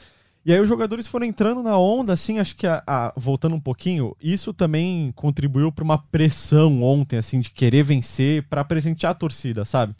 E 0.45 0.53
aí 0.53 0.59
os 0.59 0.69
jogadores 0.69 1.05
foram 1.05 1.25
entrando 1.25 1.61
na 1.61 1.77
onda, 1.77 2.13
assim, 2.13 2.39
acho 2.39 2.55
que 2.55 2.65
a, 2.65 2.81
a, 2.87 3.13
voltando 3.15 3.55
um 3.55 3.59
pouquinho, 3.59 4.15
isso 4.21 4.53
também 4.53 5.11
contribuiu 5.15 5.71
para 5.71 5.83
uma 5.83 5.97
pressão 5.97 6.81
ontem, 6.81 7.17
assim, 7.17 7.39
de 7.41 7.51
querer 7.51 7.83
vencer 7.83 8.43
para 8.43 8.63
presentear 8.63 9.11
a 9.11 9.15
torcida, 9.15 9.65
sabe? 9.65 9.93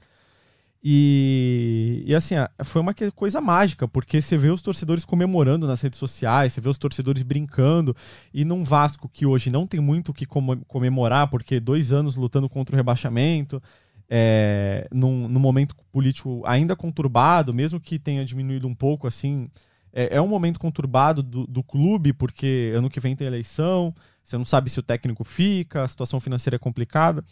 E, 0.82 2.06
e 2.08 2.16
assim, 2.16 2.36
foi 2.64 2.82
uma 2.82 2.94
coisa 3.14 3.42
mágica, 3.42 3.86
porque 3.86 4.22
você 4.22 4.38
vê 4.38 4.50
os 4.50 4.62
torcedores 4.62 5.04
comemorando 5.04 5.68
nas 5.68 5.82
redes 5.82 6.00
sociais, 6.00 6.54
você 6.54 6.62
vê 6.62 6.70
os 6.70 6.78
torcedores 6.78 7.22
brincando, 7.22 7.94
e 8.34 8.46
num 8.46 8.64
Vasco 8.64 9.10
que 9.10 9.26
hoje 9.26 9.50
não 9.50 9.68
tem 9.68 9.82
muito 9.82 10.10
o 10.10 10.14
que 10.14 10.26
comemorar, 10.26 11.30
porque 11.30 11.60
dois 11.60 11.92
anos 11.92 12.16
lutando 12.16 12.48
contra 12.48 12.76
o 12.76 12.78
rebaixamento, 12.78 13.62
é, 14.10 14.88
num, 14.92 15.28
num 15.28 15.40
momento 15.40 15.76
político 15.92 16.42
ainda 16.46 16.76
conturbado, 16.78 17.54
mesmo 17.54 17.80
que 17.80 18.00
tenha 18.00 18.24
diminuído 18.24 18.66
um 18.66 18.74
pouco, 18.74 19.06
assim, 19.06 19.50
é, 19.94 20.18
é 20.18 20.22
um 20.22 20.28
momento 20.28 20.60
conturbado 20.60 21.22
do, 21.24 21.46
do 21.48 21.64
clube, 21.64 22.14
porque 22.14 22.74
ano 22.76 22.90
que 22.90 23.00
vem 23.00 23.16
tem 23.16 23.28
eleição, 23.28 23.94
você 24.24 24.38
não 24.38 24.46
sabe 24.46 24.70
se 24.70 24.80
o 24.80 24.84
técnico 24.84 25.24
fica, 25.24 25.84
a 25.84 25.88
situação 25.88 26.20
financeira 26.20 26.56
é 26.56 26.60
complicada. 26.60 27.24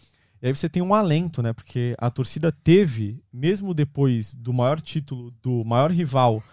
E 0.42 0.48
aí 0.48 0.56
você 0.56 0.70
tem 0.70 0.82
um 0.82 0.94
alento, 0.94 1.42
né? 1.42 1.54
Porque 1.54 1.96
a 1.98 2.10
torcida 2.10 2.52
teve, 2.52 3.22
mesmo 3.34 3.74
depois 3.74 4.36
do 4.36 4.54
maior 4.54 4.80
título 4.80 5.34
do 5.42 5.64
maior 5.64 5.92
rival 5.92 6.44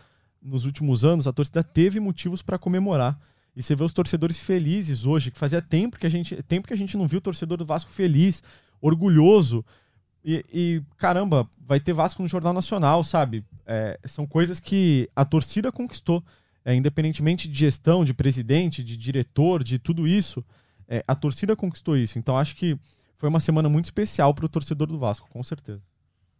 nos 0.42 0.64
últimos 0.64 1.04
anos, 1.04 1.26
a 1.26 1.32
torcida 1.32 1.62
teve 1.62 2.00
motivos 2.00 2.42
para 2.42 2.58
comemorar. 2.58 3.18
E 3.56 3.62
você 3.62 3.74
vê 3.74 3.84
os 3.84 3.92
torcedores 3.92 4.38
felizes 4.38 5.06
hoje, 5.06 5.30
que 5.30 5.38
fazia 5.38 5.62
tempo 5.62 5.98
que 5.98 6.06
a 6.06 6.10
gente, 6.10 6.42
tempo 6.42 6.66
que 6.66 6.74
a 6.74 6.76
gente 6.76 6.96
não 6.96 7.06
viu 7.06 7.18
o 7.18 7.22
torcedor 7.22 7.56
do 7.56 7.64
Vasco 7.64 7.90
feliz, 7.90 8.42
orgulhoso. 8.80 9.64
E, 10.24 10.44
e 10.52 10.82
caramba, 10.96 11.48
vai 11.58 11.78
ter 11.78 11.92
Vasco 11.92 12.22
no 12.22 12.28
Jornal 12.28 12.52
Nacional, 12.52 13.02
sabe? 13.04 13.44
É, 13.66 13.98
são 14.04 14.26
coisas 14.26 14.58
que 14.58 15.08
a 15.14 15.24
torcida 15.24 15.70
conquistou. 15.70 16.22
É, 16.64 16.74
independentemente 16.74 17.46
de 17.46 17.58
gestão, 17.58 18.06
de 18.06 18.14
presidente, 18.14 18.82
de 18.82 18.96
diretor, 18.96 19.62
de 19.62 19.78
tudo 19.78 20.08
isso, 20.08 20.42
é, 20.88 21.04
a 21.06 21.14
torcida 21.14 21.54
conquistou 21.54 21.94
isso. 21.94 22.18
Então 22.18 22.38
acho 22.38 22.56
que 22.56 22.78
foi 23.16 23.28
uma 23.28 23.38
semana 23.38 23.68
muito 23.68 23.84
especial 23.84 24.32
para 24.32 24.46
o 24.46 24.48
torcedor 24.48 24.86
do 24.86 24.98
Vasco, 24.98 25.28
com 25.30 25.42
certeza. 25.42 25.82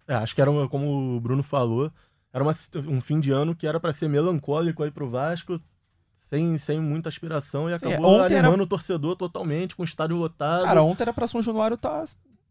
É, 0.09 0.15
acho 0.15 0.35
que 0.35 0.41
era, 0.41 0.51
uma, 0.51 0.67
como 0.67 1.17
o 1.17 1.21
Bruno 1.21 1.43
falou, 1.43 1.93
era 2.33 2.43
uma, 2.43 2.57
um 2.89 3.03
fim 3.03 3.21
de 3.21 3.33
ano 3.33 3.55
que 3.55 3.67
era 3.67 3.79
para 3.79 3.93
ser 3.93 4.09
melancólico 4.09 4.83
aí 4.83 4.91
para 4.91 5.05
o 5.05 5.11
Vasco, 5.11 5.61
sem, 6.31 6.57
sem 6.57 6.81
muita 6.81 7.11
aspiração, 7.11 7.69
e 7.69 7.79
Sim, 7.79 7.87
acabou 7.87 8.21
animando 8.21 8.55
era... 8.55 8.63
o 8.63 8.67
torcedor 8.67 9.17
totalmente, 9.17 9.77
com 9.77 9.83
o 9.83 9.85
estádio 9.85 10.17
lotado. 10.17 10.65
Cara, 10.65 10.83
ontem 10.83 11.03
era 11.03 11.13
para 11.13 11.27
São 11.27 11.43
Januário 11.43 11.75
estar 11.75 12.03
tá 12.03 12.05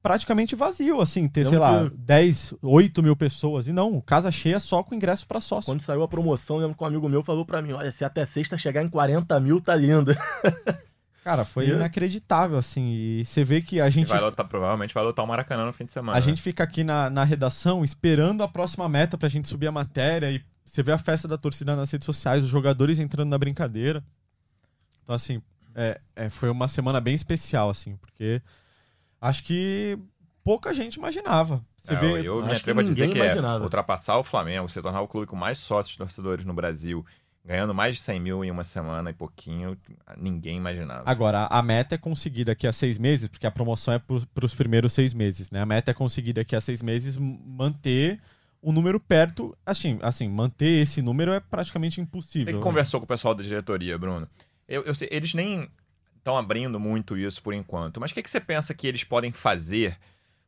praticamente 0.03 0.53
vazio, 0.53 0.99
assim, 0.99 1.29
ter, 1.29 1.45
sei 1.45 1.57
lá, 1.57 1.89
que... 1.89 1.95
10, 1.95 2.55
8 2.61 3.01
mil 3.01 3.15
pessoas. 3.15 3.69
E 3.69 3.71
não, 3.71 4.01
casa 4.01 4.29
cheia 4.29 4.59
só 4.59 4.83
com 4.83 4.93
ingresso 4.93 5.25
para 5.25 5.39
sócio. 5.39 5.71
Quando 5.71 5.81
saiu 5.81 6.03
a 6.03 6.07
promoção, 6.07 6.57
lembro 6.57 6.77
que 6.77 6.83
um 6.83 6.87
amigo 6.87 7.07
meu 7.07 7.23
falou 7.23 7.45
para 7.45 7.61
mim: 7.61 7.71
olha, 7.71 7.91
se 7.91 8.03
até 8.03 8.25
sexta 8.25 8.57
chegar 8.57 8.83
em 8.83 8.89
40 8.89 9.39
mil, 9.39 9.61
tá 9.61 9.73
lindo. 9.73 10.13
Cara, 11.23 11.45
foi 11.45 11.69
inacreditável, 11.69 12.57
assim. 12.57 12.91
E 12.91 13.23
você 13.23 13.45
vê 13.45 13.61
que 13.61 13.79
a 13.79 13.89
gente. 13.89 14.09
Vai 14.09 14.19
lotar, 14.19 14.45
provavelmente 14.45 14.93
vai 14.93 15.01
lotar 15.01 15.23
o 15.23 15.27
Maracanã 15.27 15.65
no 15.65 15.71
fim 15.71 15.85
de 15.85 15.93
semana. 15.93 16.17
A 16.17 16.19
né? 16.19 16.25
gente 16.25 16.41
fica 16.41 16.65
aqui 16.65 16.83
na, 16.83 17.09
na 17.09 17.23
redação 17.23 17.81
esperando 17.81 18.43
a 18.43 18.47
próxima 18.47 18.89
meta 18.89 19.17
pra 19.17 19.29
gente 19.29 19.47
subir 19.47 19.67
a 19.67 19.71
matéria. 19.71 20.29
E 20.29 20.43
você 20.65 20.83
vê 20.83 20.91
a 20.91 20.97
festa 20.97 21.25
da 21.25 21.37
torcida 21.37 21.77
nas 21.77 21.89
redes 21.89 22.05
sociais, 22.05 22.43
os 22.43 22.49
jogadores 22.49 22.99
entrando 22.99 23.29
na 23.29 23.37
brincadeira. 23.37 24.03
Então, 25.01 25.15
assim, 25.15 25.41
é, 25.73 26.01
é, 26.13 26.29
foi 26.29 26.49
uma 26.49 26.67
semana 26.67 26.99
bem 26.99 27.15
especial, 27.15 27.69
assim, 27.69 27.95
porque 27.95 28.41
acho 29.27 29.43
que 29.43 29.97
pouca 30.43 30.73
gente 30.73 30.95
imaginava. 30.95 31.63
Você 31.77 31.93
é, 31.93 31.95
vê, 31.95 32.27
eu 32.27 32.45
me 32.45 32.53
atrevo 32.53 32.79
a 32.79 32.83
dizer 32.83 33.09
que 33.09 33.19
é 33.19 33.35
ultrapassar 33.61 34.17
o 34.17 34.23
Flamengo, 34.23 34.69
se 34.69 34.81
tornar 34.81 35.01
o 35.01 35.07
clube 35.07 35.27
com 35.27 35.35
mais 35.35 35.57
sócios 35.57 35.97
torcedores 35.97 36.45
no 36.45 36.53
Brasil 36.53 37.05
ganhando 37.45 37.73
mais 37.73 37.95
de 37.95 38.01
100 38.01 38.19
mil 38.19 38.43
em 38.43 38.49
uma 38.49 38.63
semana 38.63 39.09
e 39.09 39.13
pouquinho, 39.13 39.77
ninguém 40.17 40.57
imaginava. 40.57 41.03
Agora, 41.05 41.45
a 41.47 41.61
meta 41.61 41.95
é 41.95 41.97
conseguir 41.97 42.45
daqui 42.45 42.65
a 42.65 42.71
seis 42.71 42.97
meses, 42.97 43.27
porque 43.27 43.45
a 43.45 43.51
promoção 43.51 43.93
é 43.93 43.99
para 43.99 44.45
os 44.45 44.55
primeiros 44.55 44.93
seis 44.93 45.13
meses, 45.13 45.51
né? 45.51 45.61
A 45.61 45.65
meta 45.65 45.91
é 45.91 45.93
conseguir 45.93 46.33
daqui 46.33 46.55
a 46.55 46.61
seis 46.61 46.81
meses 46.81 47.17
manter 47.17 48.21
um 48.61 48.71
número 48.71 48.97
perto, 48.97 49.55
assim, 49.65 49.99
assim, 50.01 50.29
manter 50.29 50.81
esse 50.81 51.01
número 51.01 51.33
é 51.33 51.39
praticamente 51.41 51.99
impossível. 51.99 52.45
Você 52.45 52.51
que 52.51 52.57
né? 52.57 52.63
conversou 52.63 53.01
com 53.01 53.03
o 53.03 53.07
pessoal 53.07 53.35
da 53.35 53.43
diretoria, 53.43 53.97
Bruno. 53.97 54.27
Eu, 54.65 54.83
eu 54.83 54.95
sei, 54.95 55.09
eles 55.11 55.33
nem 55.33 55.69
estão 56.23 56.37
abrindo 56.37 56.79
muito 56.79 57.17
isso 57.17 57.43
por 57.43 57.53
enquanto, 57.53 57.99
mas 57.99 58.11
o 58.11 58.13
que, 58.13 58.23
que 58.23 58.31
você 58.31 58.39
pensa 58.39 58.73
que 58.73 58.87
eles 58.87 59.03
podem 59.03 59.31
fazer 59.33 59.97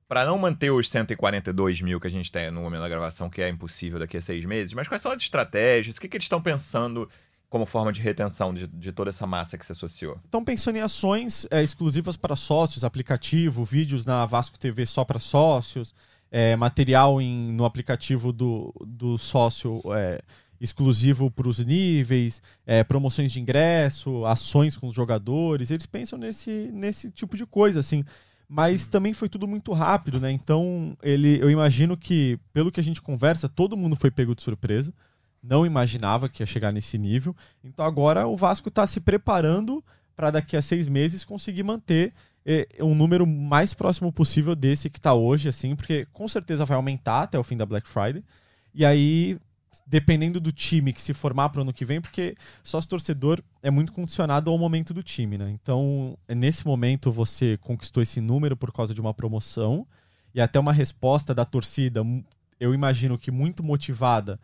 para 0.08 0.24
não 0.24 0.38
manter 0.38 0.72
os 0.72 0.90
142 0.90 1.82
mil 1.82 2.00
que 2.00 2.08
a 2.08 2.12
gente 2.12 2.32
tem 2.32 2.50
no 2.50 2.62
momento 2.62 2.82
da 2.82 2.90
gravação, 2.90 3.30
que 3.30 3.42
é 3.42 3.50
impossível 3.50 4.00
daqui 4.00 4.16
a 4.16 4.22
seis 4.22 4.46
meses, 4.46 4.74
mas 4.74 4.88
quais 4.88 5.02
são 5.02 5.12
as 5.12 5.22
estratégias? 5.22 5.98
O 5.98 6.02
que, 6.02 6.08
que 6.08 6.16
eles 6.16 6.26
estão 6.26 6.42
pensando 6.42 7.10
como 7.50 7.66
forma 7.66 7.92
de 7.92 8.02
retenção 8.02 8.54
de, 8.54 8.68
de 8.68 8.92
toda 8.92 9.10
essa 9.10 9.28
massa 9.28 9.58
que 9.58 9.66
se 9.66 9.72
associou? 9.72 10.20
Estão 10.24 10.44
pensando 10.44 10.78
em 10.78 10.82
ações 10.82 11.46
é, 11.52 11.62
exclusivas 11.62 12.16
para 12.16 12.36
sócios, 12.36 12.84
aplicativo, 12.84 13.66
vídeos 13.66 14.06
na 14.06 14.26
Vasco 14.26 14.58
TV 14.58 14.86
só 14.86 15.04
para 15.04 15.20
sócios, 15.20 15.94
é, 16.32 16.56
material 16.56 17.22
em, 17.22 17.52
no 17.52 17.66
aplicativo 17.66 18.32
do, 18.32 18.74
do 18.86 19.18
sócio 19.18 19.82
é, 19.94 20.22
exclusivo 20.60 21.30
para 21.30 21.48
os 21.48 21.60
níveis, 21.60 22.41
é, 22.65 22.84
promoções 22.84 23.32
de 23.32 23.39
ingresso, 23.39 24.26
ações 24.26 24.78
com 24.78 24.88
os 24.88 24.96
jogadores. 24.96 25.72
Eles 25.72 25.86
pensam 25.86 26.18
nesse, 26.18 26.70
nesse 26.74 27.12
tipo 27.12 27.36
de 27.36 27.46
coisa, 27.46 27.80
assim. 27.80 28.04
Mas 28.48 28.88
também 28.88 29.13
foi 29.13 29.28
tudo 29.28 29.48
muito 29.48 29.72
rápido, 29.74 30.20
né? 30.20 30.32
Então, 30.32 30.96
ele, 31.02 31.41
eu 31.41 31.50
imagino 31.50 31.98
que, 31.98 32.39
pelo 32.54 32.72
que 32.72 32.80
a 32.80 32.84
gente 32.84 33.02
conversa, 33.02 33.50
todo 33.50 33.78
mundo 33.78 33.96
foi 33.96 34.12
pego 34.12 34.36
de 34.36 34.44
surpresa. 34.44 34.94
Não 35.41 35.65
imaginava 35.65 36.30
que 36.30 36.44
ia 36.44 36.46
chegar 36.46 36.72
nesse 36.72 36.98
nível. 36.98 37.36
Então, 37.63 37.86
agora 37.86 38.28
o 38.28 38.38
Vasco 38.38 38.70
está 38.70 38.86
se 38.86 39.00
preparando 39.00 39.84
para 40.15 40.32
daqui 40.32 40.56
a 40.56 40.62
seis 40.62 40.88
meses 40.88 41.26
conseguir 41.26 41.63
manter 41.63 42.13
é, 42.46 42.68
um 42.82 42.94
número 42.94 43.26
mais 43.26 43.74
próximo 43.74 44.12
possível 44.13 44.56
desse 44.56 44.89
que 44.89 45.00
está 45.00 45.13
hoje, 45.13 45.50
assim, 45.50 45.76
porque 45.76 46.08
com 46.13 46.28
certeza 46.28 46.63
vai 46.63 46.78
aumentar 46.78 47.24
até 47.24 47.39
o 47.39 47.44
fim 47.44 47.58
da 47.58 47.65
Black 47.65 47.88
Friday. 47.88 48.24
E 48.74 48.86
aí, 48.86 49.38
dependendo 49.86 50.40
do 50.40 50.52
time 50.52 50.94
que 50.94 51.02
se 51.02 51.14
formar 51.14 51.50
para 51.50 51.60
o 51.60 51.62
ano 51.62 51.74
que 51.74 51.86
vem, 51.86 52.02
porque 52.02 52.36
sócio 52.64 52.90
torcedor 52.90 53.42
é 53.62 53.70
muito 53.70 53.92
condicionado 53.92 54.50
ao 54.50 54.58
momento 54.58 54.94
do 54.94 55.02
time, 55.02 55.38
né? 55.38 55.50
Então, 55.52 56.18
nesse 56.28 56.66
momento 56.66 57.12
você 57.12 57.58
conquistou 57.58 58.04
esse 58.04 58.22
número 58.22 58.56
por 58.56 58.72
causa 58.72 58.94
de 58.94 59.02
uma 59.02 59.14
promoção 59.14 59.88
e 60.34 60.42
até 60.42 60.60
uma 60.60 60.74
resposta 60.74 61.34
da 61.34 61.46
torcida, 61.46 62.02
eu 62.60 62.74
imagino 62.74 63.18
que 63.18 63.32
muito 63.32 63.64
motivada 63.64 64.40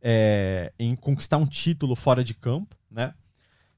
é, 0.00 0.72
em 0.78 0.94
conquistar 0.94 1.36
um 1.36 1.46
título 1.46 1.94
fora 1.94 2.22
de 2.22 2.34
campo, 2.34 2.76
né? 2.90 3.14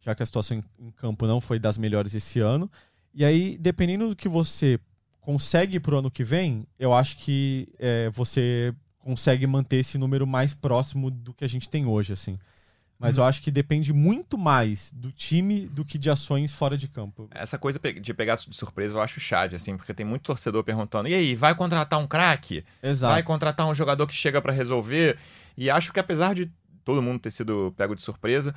Já 0.01 0.15
que 0.15 0.23
a 0.23 0.27
situação 0.27 0.59
em, 0.59 0.87
em 0.87 0.91
campo 0.91 1.27
não 1.27 1.41
foi 1.41 1.59
das 1.59 1.77
melhores 1.77 2.15
esse 2.15 2.41
ano. 2.41 2.71
E 3.13 3.25
aí, 3.25 3.59
dependendo 3.59 4.09
do 4.09 4.17
que 4.17 4.29
você 4.29 4.79
consegue 5.21 5.79
para 5.79 5.95
o 5.95 5.99
ano 5.99 6.11
que 6.11 6.25
vem, 6.25 6.67
eu 6.79 6.95
acho 6.95 7.17
que 7.19 7.69
é, 7.79 8.09
você 8.11 8.75
consegue 9.09 9.47
manter 9.47 9.77
esse 9.77 9.97
número 9.97 10.27
mais 10.27 10.53
próximo 10.53 11.11
do 11.11 11.33
que 11.33 11.43
a 11.43 11.49
gente 11.49 11.67
tem 11.67 11.87
hoje, 11.87 12.13
assim. 12.13 12.39
Mas 12.99 13.17
Uhum. 13.17 13.25
eu 13.25 13.29
acho 13.29 13.41
que 13.41 13.51
depende 13.51 13.91
muito 13.91 14.37
mais 14.37 14.93
do 14.95 15.11
time 15.11 15.67
do 15.67 15.83
que 15.83 15.97
de 15.97 16.11
ações 16.11 16.53
fora 16.53 16.77
de 16.77 16.87
campo. 16.89 17.27
Essa 17.31 17.57
coisa 17.57 17.81
de 18.03 18.13
pegar 18.13 18.35
de 18.35 18.55
surpresa 18.55 18.95
eu 18.95 19.01
acho 19.01 19.19
chave, 19.19 19.57
assim, 19.57 19.79
porque 19.79 19.95
tem 19.95 20.05
muito 20.05 20.25
torcedor 20.25 20.63
perguntando: 20.63 21.09
e 21.09 21.15
aí, 21.15 21.35
vai 21.35 21.55
contratar 21.55 21.99
um 21.99 22.07
craque? 22.07 22.63
Exato. 22.83 23.15
Vai 23.15 23.23
contratar 23.23 23.67
um 23.67 23.75
jogador 23.75 24.07
que 24.07 24.13
chega 24.15 24.43
pra 24.43 24.53
resolver? 24.53 25.17
E 25.57 25.71
acho 25.71 25.91
que 25.91 26.01
apesar 26.01 26.35
de 26.35 26.51
todo 26.85 27.01
mundo 27.01 27.19
ter 27.19 27.31
sido 27.31 27.73
pego 27.79 27.97
de 27.97 28.03
surpresa, 28.03 28.55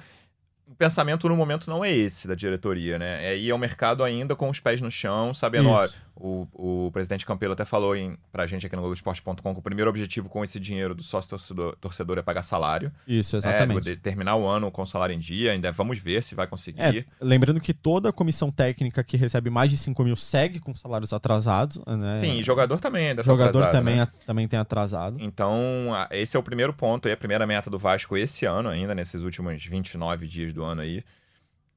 o 0.68 0.76
pensamento 0.76 1.28
no 1.28 1.36
momento 1.36 1.70
não 1.70 1.84
é 1.84 1.92
esse 1.92 2.28
da 2.28 2.36
diretoria, 2.36 2.98
né? 2.98 3.26
É 3.26 3.38
ir 3.38 3.52
ao 3.52 3.58
mercado 3.58 4.04
ainda 4.04 4.36
com 4.36 4.50
os 4.50 4.60
pés 4.60 4.80
no 4.82 4.90
chão, 4.90 5.34
sabendo, 5.34 5.70
ó, 5.70 5.88
o, 6.16 6.48
o 6.88 6.92
presidente 6.92 7.26
Campelo 7.26 7.54
até 7.54 7.66
falou 7.66 7.96
em, 7.96 8.16
pra 8.32 8.46
gente 8.48 8.66
aqui 8.66 8.76
no 8.76 8.82
Globoesporte.com 8.84 9.54
que 9.54 9.60
o 9.60 9.62
primeiro 9.62 9.90
objetivo 9.90 10.30
com 10.30 10.44
esse 10.44 10.60
dinheiro 10.60 10.94
do 10.94 11.02
sócio 11.02 11.32
torcedor, 11.32 11.76
torcedor 11.82 12.18
é 12.20 12.22
pagar 12.22 12.44
salário. 12.44 12.92
Isso, 13.08 13.36
É, 13.36 13.40
exatamente. 13.40 13.84
de- 13.84 13.96
terminar 13.98 14.36
o 14.36 14.48
ano 14.48 14.70
com 14.72 14.84
o 14.84 14.86
salário 14.86 15.14
em 15.16 15.20
dia, 15.20 15.52
ainda 15.52 15.72
vamos 15.72 15.98
ver 16.00 16.24
se 16.24 16.36
vai 16.36 16.46
conseguir. 16.48 16.80
É, 16.82 17.06
lembrando 17.20 17.60
que 17.60 17.74
toda 17.74 18.10
a 18.10 18.14
comissão 18.14 18.52
técnica 18.52 19.04
que 19.04 19.18
recebe 19.18 19.50
mais 19.50 19.70
de 19.72 19.78
5 19.78 20.04
mil 20.04 20.16
segue 20.16 20.60
com 20.60 20.74
salários 20.76 21.12
atrasados. 21.12 21.82
Né? 21.86 22.20
Sim, 22.20 22.40
e 22.40 22.44
jogador 22.44 22.80
também 22.80 23.08
é 23.08 23.16
dessa 23.16 23.30
jogador 23.30 23.68
também, 23.72 23.96
né? 23.98 24.04
a- 24.04 24.26
também 24.26 24.48
tem 24.48 24.60
atrasado. 24.60 25.18
Então, 25.20 25.90
esse 26.12 26.38
é 26.38 26.40
o 26.40 26.44
primeiro 26.44 26.72
ponto, 26.74 27.10
e 27.10 27.12
a 27.12 27.18
primeira 27.18 27.46
meta 27.48 27.70
do 27.70 27.80
Vasco 27.80 28.16
esse 28.16 28.46
ano 28.46 28.70
ainda, 28.70 28.94
nesses 28.96 29.22
últimos 29.22 29.66
29 29.66 30.28
dias 30.28 30.54
do 30.54 30.61
ano 30.64 30.82
aí, 30.82 31.04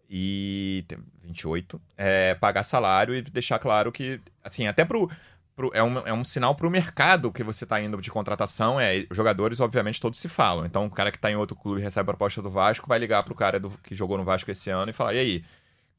e 0.09 0.85
tem 0.87 0.99
28, 1.23 1.81
é 1.97 2.35
pagar 2.35 2.63
salário 2.63 3.15
e 3.15 3.23
deixar 3.23 3.59
claro 3.59 3.91
que, 3.91 4.21
assim, 4.43 4.67
até 4.67 4.85
pro... 4.85 5.11
pro- 5.57 5.71
é, 5.75 5.83
um, 5.83 5.99
é 6.01 6.13
um 6.13 6.25
sinal 6.25 6.55
pro 6.55 6.71
mercado 6.71 7.33
que 7.33 7.43
você 7.43 7.65
tá 7.67 7.81
indo 7.81 8.01
de 8.01 8.11
contratação, 8.11 8.79
é, 8.79 9.07
jogadores, 9.11 9.61
obviamente, 9.61 10.01
todos 10.01 10.21
se 10.21 10.29
falam. 10.29 10.67
Então, 10.67 10.87
o 10.87 10.91
cara 10.91 11.11
que 11.11 11.19
tá 11.19 11.31
em 11.31 11.37
outro 11.37 11.57
clube 11.57 11.81
recebe 11.81 12.03
a 12.03 12.13
proposta 12.13 12.43
do 12.43 12.51
Vasco, 12.51 12.87
vai 12.89 12.99
ligar 12.99 13.23
pro 13.25 13.35
cara 13.35 13.59
do- 13.59 13.71
que 13.83 13.95
jogou 13.95 14.19
no 14.19 14.25
Vasco 14.25 14.51
esse 14.51 14.71
ano 14.71 14.91
e 14.91 14.93
falar, 14.93 15.15
e 15.15 15.19
aí, 15.19 15.45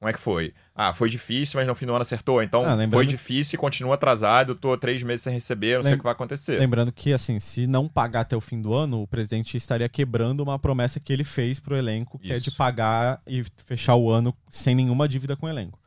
como 0.06 0.10
é 0.12 0.14
que 0.14 0.20
foi? 0.20 0.54
Ah, 0.76 0.94
foi 0.94 1.10
difícil, 1.10 1.60
mas 1.60 1.68
no 1.68 1.74
fim 1.74 1.88
do 1.88 1.92
ano 1.94 2.04
acertou. 2.04 2.44
Então, 2.44 2.62
Ah, 2.64 2.76
lembrando- 2.76 2.92
foi 2.92 3.08
difícil 3.08 3.56
e 3.56 3.58
continua 3.58 3.96
atrasado, 3.96 4.54
tô 4.54 4.78
três 4.78 5.02
meses 5.02 5.24
sem 5.24 5.34
receber, 5.34 5.78
não 5.78 5.82
sei 5.82 5.92
Lem- 5.92 5.96
o 5.96 6.00
que 6.00 6.04
vai 6.04 6.12
acontecer. 6.14 6.60
Lembrando 6.60 6.92
que, 6.92 7.12
assim, 7.12 7.40
se 7.40 7.66
não 7.66 7.88
pagar 7.88 8.20
até 8.22 8.38
o 8.38 8.42
fim 8.42 8.62
do 8.62 8.72
ano, 8.72 9.02
o 9.02 9.08
presidente 9.08 9.58
estaria 9.58 9.90
quebrando 9.90 10.42
uma 10.42 10.60
promessa 10.60 11.00
que 11.00 11.12
ele 11.12 11.24
fez 11.24 11.60
pro 11.60 11.76
elenco, 11.76 12.20
que 12.20 12.32
é 12.32 12.38
de 12.38 12.50
Isso. 12.50 12.58
pagar 12.58 13.20
e 13.26 13.44
fechar 13.66 13.96
o 13.96 14.12
ano 14.12 14.32
sem 14.48 14.76
nenhuma 14.76 15.08
dívida 15.08 15.36
com 15.36 15.48
o 15.48 15.50
elenco. 15.50 15.80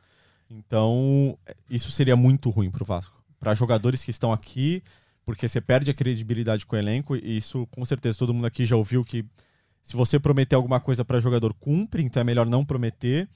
Então, 0.51 1.37
isso 1.69 1.89
seria 1.91 2.15
muito 2.17 2.49
ruim 2.49 2.69
pro 2.69 2.83
Vasco. 2.83 3.23
Para 3.39 3.53
jogadores 3.53 4.03
que 4.03 4.11
estão 4.11 4.33
aqui, 4.33 4.83
porque 5.25 5.47
você 5.47 5.61
perde 5.61 5.91
a 5.91 5.93
credibilidade 5.93 6.65
com 6.65 6.75
o 6.75 6.79
elenco, 6.79 7.15
e 7.15 7.37
isso, 7.37 7.65
com 7.71 7.85
certeza, 7.85 8.17
todo 8.17 8.33
mundo 8.33 8.47
aqui 8.47 8.65
já 8.65 8.75
ouviu 8.75 9.05
que 9.05 9.23
se 9.81 9.95
você 9.95 10.19
prometer 10.19 10.55
alguma 10.55 10.79
coisa 10.79 11.05
para 11.05 11.19
jogador, 11.21 11.53
cumpre, 11.53 12.03
então 12.03 12.19
é 12.19 12.23
melhor 12.23 12.45
não 12.45 12.65
prometer. 12.65 13.29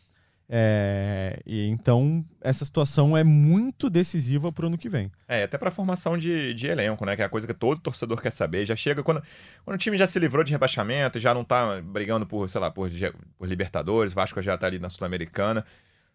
É, 0.56 1.40
e 1.48 1.66
então, 1.68 2.24
essa 2.40 2.64
situação 2.64 3.18
é 3.18 3.24
muito 3.24 3.90
decisiva 3.90 4.52
pro 4.52 4.68
ano 4.68 4.78
que 4.78 4.88
vem. 4.88 5.12
É, 5.28 5.46
até 5.46 5.58
pra 5.58 5.72
formação 5.72 6.16
de, 6.16 6.54
de 6.54 6.68
elenco, 6.68 7.04
né? 7.08 7.16
Que 7.16 7.24
é 7.24 7.26
a 7.26 7.30
coisa 7.30 7.48
que 7.48 7.56
todo 7.56 7.82
torcedor 7.82 8.22
quer 8.22 8.32
saber. 8.32 8.64
Já 8.64 8.76
chega 8.76 9.02
quando, 9.02 9.24
quando 9.66 9.74
o 9.74 9.80
time 9.80 9.98
já 9.98 10.06
se 10.06 10.20
livrou 10.20 10.44
de 10.44 10.52
rebaixamento, 10.52 11.18
já 11.18 11.34
não 11.34 11.44
tá 11.44 11.82
brigando 11.82 12.28
por, 12.28 12.48
sei 12.48 12.62
lá, 12.62 12.70
por, 12.70 12.88
por 13.36 13.48
Libertadores, 13.48 14.14
Vasco 14.14 14.44
já 14.44 14.56
tá 14.56 14.68
ali 14.68 14.78
na 14.78 14.92
Sul-Americana. 14.92 15.66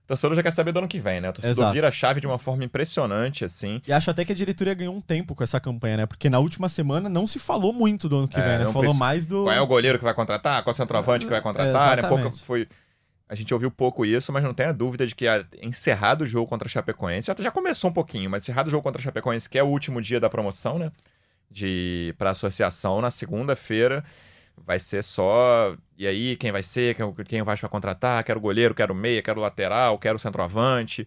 O 0.05 0.07
torcedor 0.07 0.37
já 0.37 0.43
quer 0.45 0.53
saber 0.53 0.71
do 0.71 0.79
ano 0.79 0.89
que 0.89 1.01
vem, 1.01 1.21
né? 1.21 1.31
O 1.31 1.33
torcedor 1.33 1.57
Exato. 1.57 1.73
vira 1.73 1.89
a 1.89 1.93
chave 1.93 2.21
de 2.21 2.27
uma 2.29 2.39
forma 2.39 2.63
impressionante, 2.65 3.45
assim. 3.45 3.83
E 3.89 3.93
acho 3.93 4.09
até 4.09 4.25
que 4.25 4.31
a 4.31 4.37
diretoria 4.37 4.73
ganhou 4.73 4.95
um 4.95 5.01
tempo 5.01 5.35
com 5.35 5.43
essa 5.43 5.59
campanha, 5.59 5.97
né? 5.97 6.07
Porque 6.07 6.31
na 6.31 6.39
última 6.39 6.69
semana 6.69 7.09
não 7.09 7.27
se 7.27 7.41
falou 7.41 7.73
muito 7.73 8.09
do 8.09 8.19
ano 8.19 8.29
que 8.29 8.39
É, 8.39 8.43
vem, 8.43 8.59
né? 8.61 8.67
Falou 8.67 8.83
preci- 8.83 8.99
mais 8.99 9.27
do. 9.27 9.43
Qual 9.43 9.53
é 9.53 9.61
o 9.61 9.67
goleiro 9.67 9.99
que 9.99 10.05
vai 10.05 10.15
contratar? 10.15 10.63
Qual 10.63 10.71
é 10.71 10.75
o 10.75 10.77
centroavante 10.77 11.25
que 11.25 11.31
vai 11.33 11.43
contratar? 11.43 11.97
Né? 11.97 11.99
Exatamente. 11.99 12.23
Pouca, 12.23 12.45
foi... 12.45 12.69
A 13.29 13.35
gente 13.35 13.53
ouviu 13.53 13.71
pouco 13.71 14.07
isso, 14.07 14.33
mas 14.33 14.43
não 14.43 14.55
tenha 14.55 14.73
dúvida 14.73 15.07
de 15.07 15.15
que 15.15 15.29
a- 15.29 15.45
encerrado 15.63 16.23
o 16.23 16.27
jogo 16.27 16.49
contra 16.49 16.67
a 16.67 16.71
Chapecoense, 16.71 17.31
já, 17.39 17.51
começou 17.51 17.91
um 17.91 17.93
pouquinho, 17.93 18.31
mas 18.31 18.43
encerrado 18.45 18.69
o 18.69 18.71
jogo 18.71 18.83
contra 18.83 19.01
a 19.01 19.05
Chapecoense, 19.05 19.49
que 19.49 19.59
é 19.59 19.63
o 19.63 19.67
último 19.67 20.01
dia 20.01 20.19
da 20.21 20.31
promoção, 20.31 20.79
né? 20.79 20.91
De, 21.51 22.15
pra 22.19 22.31
associação, 22.31 23.01
na 23.01 23.11
segunda-feira 23.11 24.05
vai 24.57 24.79
ser 24.79 25.03
só. 25.05 25.77
E 25.97 26.07
aí, 26.07 26.37
quem 26.37 26.53
vai 26.53 26.63
ser? 26.63 26.95
Quem, 26.97 27.15
quem 27.25 27.43
vai 27.43 27.57
contratar? 27.69 28.23
Quero 28.25 28.41
goleiro, 28.41 28.75
quero 28.75 28.95
meia, 28.95 29.23
quero 29.23 29.41
lateral, 29.41 29.99
quero 29.99 30.19
centroavante. 30.19 31.07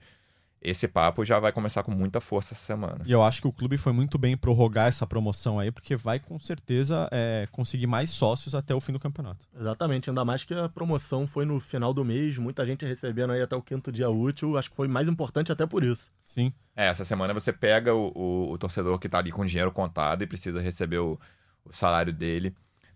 Esse 0.63 0.87
papo 0.87 1.25
já 1.25 1.39
vai 1.39 1.51
começar 1.51 1.81
com 1.81 1.89
muita 1.91 2.21
força 2.21 2.53
essa 2.53 2.63
semana. 2.63 3.03
E 3.03 3.11
eu 3.11 3.23
acho 3.23 3.41
que 3.41 3.47
o 3.47 3.51
clube 3.51 3.77
foi 3.77 3.91
muito 3.91 4.17
bem 4.19 4.33
em 4.33 4.37
prorrogar 4.37 4.87
essa 4.87 5.07
promoção 5.07 5.57
aí, 5.59 5.71
porque 5.71 5.95
vai 5.95 6.19
com 6.19 6.37
certeza 6.39 7.09
é, 7.11 7.47
conseguir 7.51 7.87
mais 7.87 8.11
sócios 8.11 8.53
até 8.53 8.75
o 8.75 8.79
fim 8.79 8.91
do 8.93 8.99
campeonato. 8.99 9.47
Exatamente, 9.59 10.09
ainda 10.11 10.23
mais 10.23 10.43
que 10.43 10.53
a 10.53 10.69
promoção 10.69 11.25
foi 11.25 11.45
no 11.45 11.59
final 11.59 11.93
do 11.95 12.05
mês, 12.05 12.37
muita 12.37 12.63
gente 12.63 12.85
recebendo 12.85 13.31
aí 13.33 13.41
até 13.41 13.55
o 13.55 13.61
quinto 13.61 13.91
dia 13.91 14.09
útil, 14.11 14.55
acho 14.55 14.69
que 14.69 14.75
foi 14.75 14.87
mais 14.87 15.07
importante 15.07 15.51
até 15.51 15.65
por 15.65 15.83
isso. 15.83 16.11
Sim. 16.21 16.53
É, 16.75 16.87
essa 16.89 17.03
semana 17.03 17.33
você 17.33 17.51
pega 17.51 17.95
o, 17.95 18.11
o- 18.15 18.51
o 18.51 18.57
torcedor 18.59 18.99
que 18.99 19.09
tá 19.09 19.17
ali 19.17 19.31
com 19.31 19.43
dinheiro 19.45 19.71
contado 19.71 20.21
e 20.23 20.27
precisa 20.27 20.61
receber 20.61 20.99
o, 20.99 21.19
o 21.65 21.73
salário 21.73 22.13
dele 22.13 22.53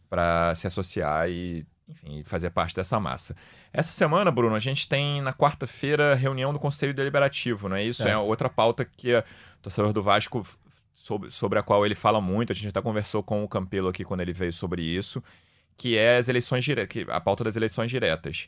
para 0.07 0.53
se 0.53 0.67
associar 0.67 1.27
e, 1.29 1.65
enfim, 1.87 2.23
fazer 2.23 2.49
parte 2.49 2.75
dessa 2.75 2.99
massa. 2.99 3.35
Essa 3.71 3.91
semana, 3.93 4.31
Bruno, 4.31 4.55
a 4.55 4.59
gente 4.59 4.87
tem 4.87 5.21
na 5.21 5.33
quarta-feira 5.33 6.15
reunião 6.15 6.51
do 6.51 6.59
Conselho 6.59 6.93
Deliberativo, 6.93 7.69
não 7.69 7.75
é 7.75 7.83
isso? 7.83 8.01
É 8.03 8.07
Certo. 8.07 8.27
outra 8.27 8.49
pauta 8.49 8.83
que 8.85 9.13
o 9.15 9.23
torcedor 9.61 9.93
do 9.93 10.01
Vasco, 10.01 10.45
sobre, 10.93 11.29
sobre 11.29 11.59
a 11.59 11.63
qual 11.63 11.85
ele 11.85 11.95
fala 11.95 12.19
muito, 12.19 12.51
a 12.51 12.55
gente 12.55 12.67
até 12.69 12.81
conversou 12.81 13.21
com 13.21 13.43
o 13.43 13.47
Campelo 13.47 13.87
aqui 13.89 14.03
quando 14.03 14.21
ele 14.21 14.33
veio 14.33 14.51
sobre 14.53 14.81
isso, 14.81 15.21
que 15.77 15.97
é 15.97 16.17
as 16.17 16.27
eleições 16.27 16.63
diretas, 16.63 17.05
a 17.09 17.19
pauta 17.21 17.43
das 17.43 17.55
eleições 17.55 17.91
diretas. 17.91 18.47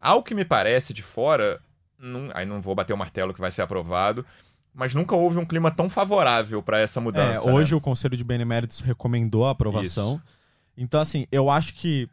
Ao 0.00 0.22
que 0.22 0.34
me 0.34 0.44
parece 0.44 0.92
de 0.92 1.02
fora, 1.02 1.60
não- 1.98 2.30
aí 2.34 2.44
não 2.44 2.60
vou 2.60 2.74
bater 2.74 2.92
o 2.92 2.96
martelo 2.98 3.32
que 3.32 3.40
vai 3.40 3.50
ser 3.50 3.62
aprovado, 3.62 4.26
mas 4.74 4.92
nunca 4.94 5.14
houve 5.14 5.38
um 5.38 5.46
clima 5.46 5.70
tão 5.70 5.88
favorável 5.88 6.62
para 6.62 6.80
essa 6.80 6.98
É, 6.98 7.02
mudança. 7.02 7.48
hoje 7.50 7.72
né? 7.72 7.78
o 7.78 7.80
Conselho 7.80 8.16
de 8.16 8.24
Beneméritos 8.24 8.80
recomendou 8.80 9.46
a 9.46 9.52
aprovação. 9.52 10.20
Então, 10.76 11.00
assim, 11.00 11.26
eu 11.32 11.48
acho 11.48 11.72
que 11.74 12.08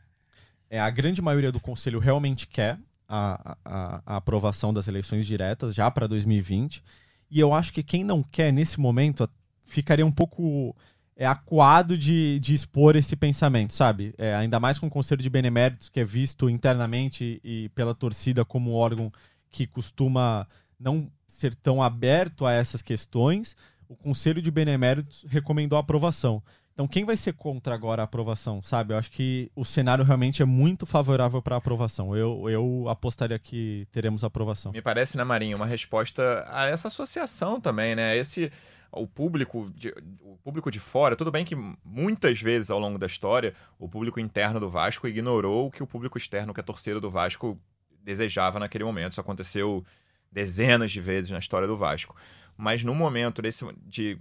é, 0.72 0.80
a 0.80 0.90
grande 0.90 1.22
maioria 1.22 1.52
do 1.52 1.60
Conselho 1.60 2.00
realmente 2.00 2.48
quer 2.48 2.80
a, 3.08 3.58
a- 3.66 4.02
a 4.06 4.16
aprovação 4.16 4.74
das 4.74 4.88
eleições 4.88 5.28
diretas 5.28 5.76
já 5.76 5.92
para 5.92 6.08
2020. 6.08 6.82
E 7.30 7.40
eu 7.40 7.54
acho 7.54 7.74
que 7.74 7.84
quem 7.84 8.04
não 8.04 8.24
quer 8.24 8.52
nesse 8.54 8.80
momento 8.80 9.30
ficaria 9.66 10.06
um 10.06 10.12
pouco 10.12 10.76
é 11.18 11.26
acuado 11.28 11.98
de, 11.98 12.40
de 12.40 12.56
expor 12.56 12.96
esse 12.96 13.16
pensamento, 13.16 13.74
sabe? 13.74 14.16
É, 14.18 14.34
ainda 14.34 14.60
mais 14.60 14.80
com 14.80 14.88
o 14.88 14.90
Conselho 14.90 15.22
de 15.22 15.30
Beneméritos, 15.30 15.88
que 15.90 16.00
é 16.00 16.06
visto 16.06 16.50
internamente 16.50 17.40
e 17.44 17.70
pela 17.76 17.94
torcida 17.94 18.44
como 18.44 18.72
um 18.72 18.74
órgão 18.76 19.12
que 19.52 19.68
costuma 19.68 20.48
não 20.80 21.12
ser 21.28 21.54
tão 21.54 21.84
aberto 21.84 22.46
a 22.46 22.54
essas 22.54 22.82
questões, 22.82 23.56
o 23.88 23.96
Conselho 23.96 24.42
de 24.42 24.50
Beneméritos 24.50 25.26
recomendou 25.30 25.78
a 25.78 25.82
aprovação. 25.82 26.42
Então, 26.74 26.88
quem 26.88 27.04
vai 27.04 27.18
ser 27.18 27.34
contra 27.34 27.76
agora 27.76 28.02
a 28.02 28.06
aprovação, 28.06 28.62
sabe? 28.64 28.94
Eu 28.94 28.98
acho 28.98 29.12
que 29.12 29.52
o 29.56 29.66
cenário 29.66 30.04
realmente 30.04 30.42
é 30.42 30.46
muito 30.46 30.86
favorável 30.86 31.42
para 31.42 31.56
a 31.56 31.58
aprovação. 31.58 32.16
Eu, 32.16 32.50
eu 32.50 32.88
apostaria 32.88 33.38
que 33.38 33.88
teremos 33.92 34.24
aprovação. 34.24 34.72
Me 34.72 34.82
parece, 34.82 35.18
né, 35.18 35.24
Marinho, 35.24 35.58
uma 35.58 35.66
resposta 35.66 36.46
a 36.50 36.68
essa 36.68 36.88
associação 36.88 37.60
também, 37.60 37.96
né? 37.96 38.18
Esse 38.18 38.52
o 38.92 39.08
público 39.08 39.72
de, 39.74 39.94
o 40.22 40.38
público 40.44 40.70
de 40.70 40.80
fora, 40.80 41.16
tudo 41.16 41.32
bem 41.32 41.46
que 41.46 41.56
muitas 41.84 42.42
vezes 42.42 42.70
ao 42.70 42.80
longo 42.80 42.98
da 42.98 43.06
história 43.06 43.54
o 43.80 43.88
público 43.88 44.20
interno 44.20 44.60
do 44.60 44.70
Vasco 44.70 45.08
ignorou 45.08 45.68
o 45.68 45.72
que 45.72 45.82
o 45.82 45.88
público 45.88 46.18
externo, 46.18 46.54
que 46.54 46.60
a 46.60 46.64
torcida 46.64 47.00
do 47.00 47.10
Vasco 47.10 47.58
desejava 48.04 48.60
naquele 48.60 48.84
momento. 48.84 49.14
Isso 49.14 49.22
aconteceu 49.22 49.86
dezenas 50.32 50.92
de 50.92 51.00
vezes 51.00 51.32
na 51.32 51.40
história 51.40 51.68
do 51.68 51.78
Vasco. 51.78 52.16
Mas 52.58 52.84
no 52.84 52.94
momento 52.94 53.42
desse 53.42 53.66
de 53.86 54.18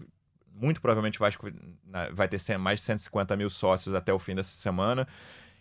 muito 0.60 0.80
provavelmente 0.80 1.18
o 1.18 1.20
Vasco 1.20 1.48
vai 2.12 2.28
ter 2.28 2.58
mais 2.58 2.80
de 2.80 2.86
150 2.86 3.36
mil 3.36 3.50
sócios 3.50 3.94
até 3.94 4.12
o 4.12 4.18
fim 4.18 4.34
dessa 4.34 4.54
semana. 4.54 5.06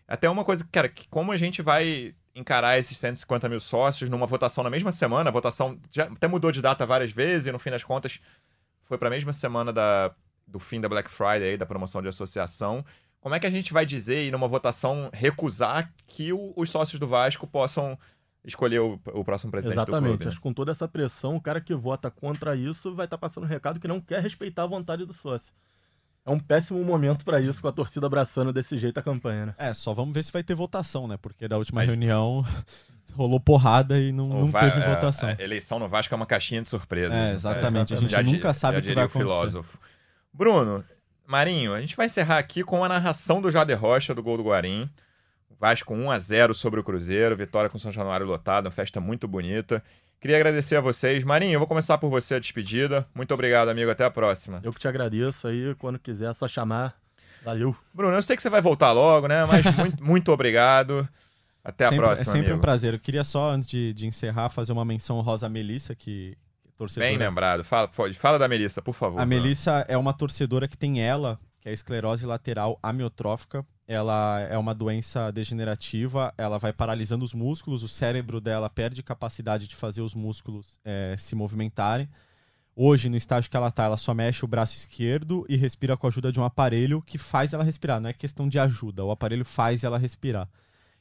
Até 0.07 0.29
uma 0.29 0.43
coisa, 0.43 0.67
cara, 0.71 0.89
que 0.89 1.07
como 1.07 1.31
a 1.31 1.37
gente 1.37 1.61
vai 1.61 2.15
encarar 2.35 2.79
esses 2.79 2.97
150 2.97 3.47
mil 3.49 3.59
sócios 3.59 4.09
numa 4.09 4.25
votação 4.25 4.63
na 4.63 4.69
mesma 4.69 4.91
semana, 4.91 5.29
a 5.29 5.33
votação 5.33 5.79
já 5.91 6.05
até 6.05 6.27
mudou 6.27 6.51
de 6.51 6.61
data 6.61 6.85
várias 6.85 7.11
vezes 7.11 7.47
e 7.47 7.51
no 7.51 7.59
fim 7.59 7.69
das 7.69 7.83
contas 7.83 8.19
foi 8.85 8.97
para 8.97 9.07
a 9.07 9.11
mesma 9.11 9.33
semana 9.33 9.71
da, 9.71 10.13
do 10.47 10.59
fim 10.59 10.81
da 10.81 10.89
Black 10.89 11.09
Friday, 11.11 11.57
da 11.57 11.65
promoção 11.65 12.01
de 12.01 12.07
associação. 12.07 12.83
Como 13.21 13.35
é 13.35 13.39
que 13.39 13.45
a 13.45 13.51
gente 13.51 13.73
vai 13.73 13.85
dizer 13.85 14.25
e 14.25 14.31
numa 14.31 14.47
votação 14.47 15.09
recusar 15.13 15.93
que 16.07 16.33
o, 16.33 16.53
os 16.55 16.69
sócios 16.69 16.99
do 16.99 17.07
Vasco 17.07 17.45
possam 17.45 17.97
escolher 18.49 18.79
o, 18.79 18.99
o 19.13 19.23
próximo 19.23 19.51
presidente 19.51 19.77
Exatamente. 19.77 20.11
do 20.11 20.17
clube? 20.17 20.27
Acho 20.27 20.37
que 20.37 20.43
com 20.43 20.53
toda 20.53 20.71
essa 20.71 20.87
pressão, 20.87 21.35
o 21.35 21.41
cara 21.41 21.61
que 21.61 21.73
vota 21.73 22.11
contra 22.11 22.55
isso 22.55 22.93
vai 22.93 23.05
estar 23.05 23.17
tá 23.17 23.21
passando 23.21 23.45
um 23.45 23.47
recado 23.47 23.79
que 23.79 23.87
não 23.87 24.01
quer 24.01 24.21
respeitar 24.21 24.63
a 24.63 24.67
vontade 24.67 25.05
do 25.05 25.13
sócio. 25.13 25.53
É 26.25 26.31
um 26.31 26.39
péssimo 26.39 26.83
momento 26.83 27.25
para 27.25 27.39
isso, 27.41 27.61
com 27.61 27.67
a 27.67 27.71
torcida 27.71 28.05
abraçando 28.05 28.53
desse 28.53 28.77
jeito 28.77 28.99
a 28.99 29.01
campanha, 29.01 29.47
né? 29.47 29.55
É, 29.57 29.73
só 29.73 29.93
vamos 29.93 30.13
ver 30.13 30.23
se 30.23 30.31
vai 30.31 30.43
ter 30.43 30.53
votação, 30.53 31.07
né? 31.07 31.17
Porque 31.17 31.47
da 31.47 31.57
última 31.57 31.81
Mas... 31.81 31.87
reunião 31.87 32.45
rolou 33.15 33.39
porrada 33.39 33.99
e 33.99 34.11
não, 34.11 34.27
não 34.27 34.47
Va 34.47 34.59
teve 34.59 34.85
votação. 34.85 35.29
A 35.29 35.41
eleição 35.41 35.79
no 35.79 35.87
Vasco 35.87 36.13
é 36.13 36.17
uma 36.17 36.25
caixinha 36.25 36.61
de 36.61 36.69
surpresas. 36.69 37.15
É, 37.15 37.33
exatamente. 37.33 37.93
É, 37.93 37.93
exatamente. 37.93 37.93
A 37.93 37.97
gente 37.97 38.11
já 38.11 38.21
nunca 38.21 38.53
sabe 38.53 38.77
o 38.77 38.81
que 38.81 38.93
vai 38.93 39.05
acontecer. 39.05 39.23
Filósofo. 39.23 39.79
Bruno, 40.31 40.83
Marinho, 41.25 41.73
a 41.73 41.81
gente 41.81 41.95
vai 41.95 42.05
encerrar 42.05 42.37
aqui 42.37 42.63
com 42.63 42.83
a 42.83 42.89
narração 42.89 43.41
do 43.41 43.49
Jader 43.49 43.79
Rocha 43.79 44.13
do 44.13 44.21
gol 44.21 44.37
do 44.37 44.43
Guarim. 44.43 44.89
Vasco 45.59 45.93
1 45.93 46.11
a 46.11 46.19
0 46.19 46.53
sobre 46.53 46.79
o 46.79 46.83
Cruzeiro, 46.83 47.35
vitória 47.35 47.69
com 47.69 47.77
São 47.77 47.91
Januário 47.91 48.25
lotado, 48.25 48.67
uma 48.67 48.71
festa 48.71 49.01
muito 49.01 49.27
bonita. 49.27 49.83
Queria 50.21 50.37
agradecer 50.37 50.75
a 50.75 50.81
vocês. 50.81 51.23
Marinho, 51.23 51.53
eu 51.53 51.59
vou 51.59 51.67
começar 51.67 51.97
por 51.97 52.09
você 52.09 52.35
a 52.35 52.39
despedida. 52.39 53.07
Muito 53.13 53.33
obrigado, 53.33 53.69
amigo. 53.69 53.89
Até 53.89 54.03
a 54.03 54.11
próxima. 54.11 54.59
Eu 54.63 54.71
que 54.71 54.79
te 54.79 54.87
agradeço 54.87 55.47
aí. 55.47 55.73
Quando 55.75 55.97
quiser, 55.97 56.31
é 56.31 56.33
só 56.33 56.47
chamar. 56.47 56.95
Valeu. 57.43 57.75
Bruno, 57.93 58.15
eu 58.15 58.23
sei 58.23 58.35
que 58.35 58.41
você 58.41 58.49
vai 58.49 58.61
voltar 58.61 58.91
logo, 58.91 59.27
né? 59.27 59.45
Mas 59.45 59.63
muito, 59.75 60.03
muito 60.03 60.31
obrigado. 60.31 61.07
Até 61.63 61.85
a 61.85 61.89
sempre, 61.89 62.05
próxima. 62.05 62.23
É 62.23 62.25
sempre 62.25 62.47
amigo. 62.47 62.57
um 62.57 62.61
prazer. 62.61 62.93
Eu 62.93 62.99
queria 62.99 63.23
só, 63.23 63.51
antes 63.51 63.67
de, 63.67 63.93
de 63.93 64.07
encerrar, 64.07 64.49
fazer 64.49 64.73
uma 64.73 64.83
menção 64.83 65.19
Rosa 65.21 65.47
Melissa, 65.47 65.95
que 65.95 66.37
torcedora. 66.75 67.09
Bem 67.09 67.17
lembrado. 67.17 67.63
Fala, 67.63 67.89
fala 68.13 68.39
da 68.39 68.47
Melissa, 68.47 68.81
por 68.81 68.93
favor. 68.93 69.19
A 69.21 69.25
Melissa 69.25 69.85
é 69.87 69.97
uma 69.97 70.13
torcedora 70.13 70.67
que 70.67 70.77
tem 70.77 71.01
ela, 71.01 71.39
que 71.61 71.67
é 71.67 71.71
a 71.71 71.73
esclerose 71.73 72.25
lateral 72.25 72.77
amiotrófica. 72.81 73.65
Ela 73.91 74.41
é 74.41 74.55
uma 74.55 74.75
doença 74.75 75.31
degenerativa, 75.31 76.31
ela 76.37 76.59
vai 76.59 76.71
paralisando 76.71 77.25
os 77.25 77.33
músculos, 77.33 77.81
o 77.81 77.87
cérebro 77.87 78.39
dela 78.39 78.69
perde 78.69 79.01
capacidade 79.01 79.67
de 79.67 79.75
fazer 79.75 80.03
os 80.03 80.13
músculos 80.13 80.79
é, 80.85 81.15
se 81.17 81.33
movimentarem. 81.33 82.07
Hoje, 82.75 83.09
no 83.09 83.17
estágio 83.17 83.49
que 83.49 83.57
ela 83.57 83.69
está, 83.69 83.85
ela 83.85 83.97
só 83.97 84.13
mexe 84.13 84.45
o 84.45 84.47
braço 84.47 84.77
esquerdo 84.77 85.43
e 85.49 85.57
respira 85.57 85.97
com 85.97 86.05
a 86.05 86.09
ajuda 86.09 86.31
de 86.31 86.39
um 86.39 86.43
aparelho 86.43 87.01
que 87.01 87.17
faz 87.17 87.51
ela 87.51 87.63
respirar. 87.63 87.99
Não 87.99 88.11
é 88.11 88.13
questão 88.13 88.47
de 88.47 88.59
ajuda, 88.59 89.03
o 89.03 89.09
aparelho 89.09 89.43
faz 89.43 89.83
ela 89.83 89.97
respirar. 89.97 90.47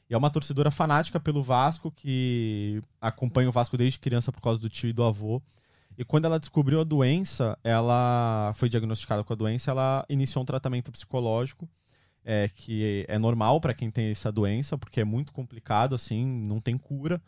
E 0.09 0.15
é 0.15 0.17
uma 0.17 0.31
torcedora 0.31 0.71
fanática 0.71 1.19
pelo 1.19 1.43
Vasco, 1.43 1.91
que 1.91 2.81
acompanha 2.99 3.49
o 3.49 3.51
Vasco 3.51 3.77
desde 3.77 3.99
criança 3.99 4.31
por 4.31 4.41
causa 4.41 4.59
do 4.59 4.67
tio 4.67 4.89
e 4.89 4.93
do 4.93 5.03
avô. 5.03 5.39
E 5.95 6.03
quando 6.03 6.25
ela 6.25 6.39
descobriu 6.39 6.81
a 6.81 6.83
doença, 6.83 7.55
ela 7.63 8.51
foi 8.55 8.67
diagnosticada 8.67 9.23
com 9.23 9.31
a 9.31 9.35
doença, 9.35 9.69
ela 9.69 10.03
iniciou 10.09 10.41
um 10.41 10.45
tratamento 10.45 10.91
psicológico, 10.91 11.69
é, 12.31 12.47
que 12.47 13.05
é 13.07 13.17
normal 13.17 13.59
para 13.59 13.73
quem 13.73 13.89
tem 13.89 14.11
essa 14.11 14.31
doença, 14.31 14.77
porque 14.77 15.01
é 15.01 15.03
muito 15.03 15.33
complicado, 15.33 15.95
assim, 15.95 16.23
não 16.47 16.61
tem 16.61 16.77
cura. 16.77 17.19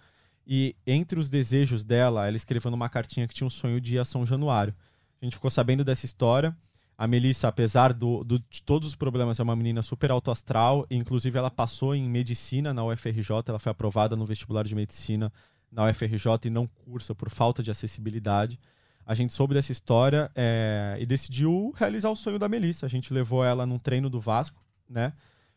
E 0.45 0.75
entre 0.85 1.19
os 1.19 1.27
desejos 1.27 1.83
dela, 1.83 2.27
ela 2.27 2.37
escreveu 2.37 2.69
numa 2.69 2.87
cartinha 2.87 3.27
que 3.27 3.33
tinha 3.33 3.47
um 3.47 3.49
sonho 3.49 3.81
de 3.81 3.95
ir 3.95 3.97
a 3.99 4.05
São 4.05 4.27
Januário. 4.27 4.75
A 5.19 5.25
gente 5.25 5.33
ficou 5.33 5.49
sabendo 5.49 5.83
dessa 5.83 6.05
história. 6.05 6.55
A 6.95 7.07
Melissa, 7.07 7.47
apesar 7.47 7.93
do, 7.93 8.23
do, 8.23 8.37
de 8.47 8.61
todos 8.61 8.87
os 8.89 8.93
problemas, 8.93 9.39
é 9.39 9.43
uma 9.43 9.55
menina 9.55 9.81
super 9.81 10.11
autoastral. 10.11 10.85
Inclusive, 10.91 11.35
ela 11.35 11.49
passou 11.49 11.95
em 11.95 12.07
medicina 12.07 12.71
na 12.71 12.85
UFRJ. 12.85 13.31
Ela 13.47 13.57
foi 13.57 13.71
aprovada 13.71 14.15
no 14.15 14.23
vestibular 14.23 14.63
de 14.63 14.75
medicina 14.75 15.33
na 15.71 15.83
UFRJ 15.87 16.45
e 16.45 16.49
não 16.51 16.67
cursa 16.67 17.15
por 17.15 17.31
falta 17.31 17.63
de 17.63 17.71
acessibilidade. 17.71 18.59
A 19.03 19.15
gente 19.15 19.33
soube 19.33 19.55
dessa 19.55 19.71
história 19.71 20.29
é, 20.35 20.95
e 20.99 21.07
decidiu 21.07 21.73
realizar 21.75 22.11
o 22.11 22.15
sonho 22.15 22.37
da 22.37 22.47
Melissa. 22.47 22.85
A 22.85 22.89
gente 22.89 23.11
levou 23.11 23.43
ela 23.43 23.65
num 23.65 23.79
treino 23.79 24.07
do 24.07 24.19
Vasco, 24.19 24.61
né? 24.91 25.13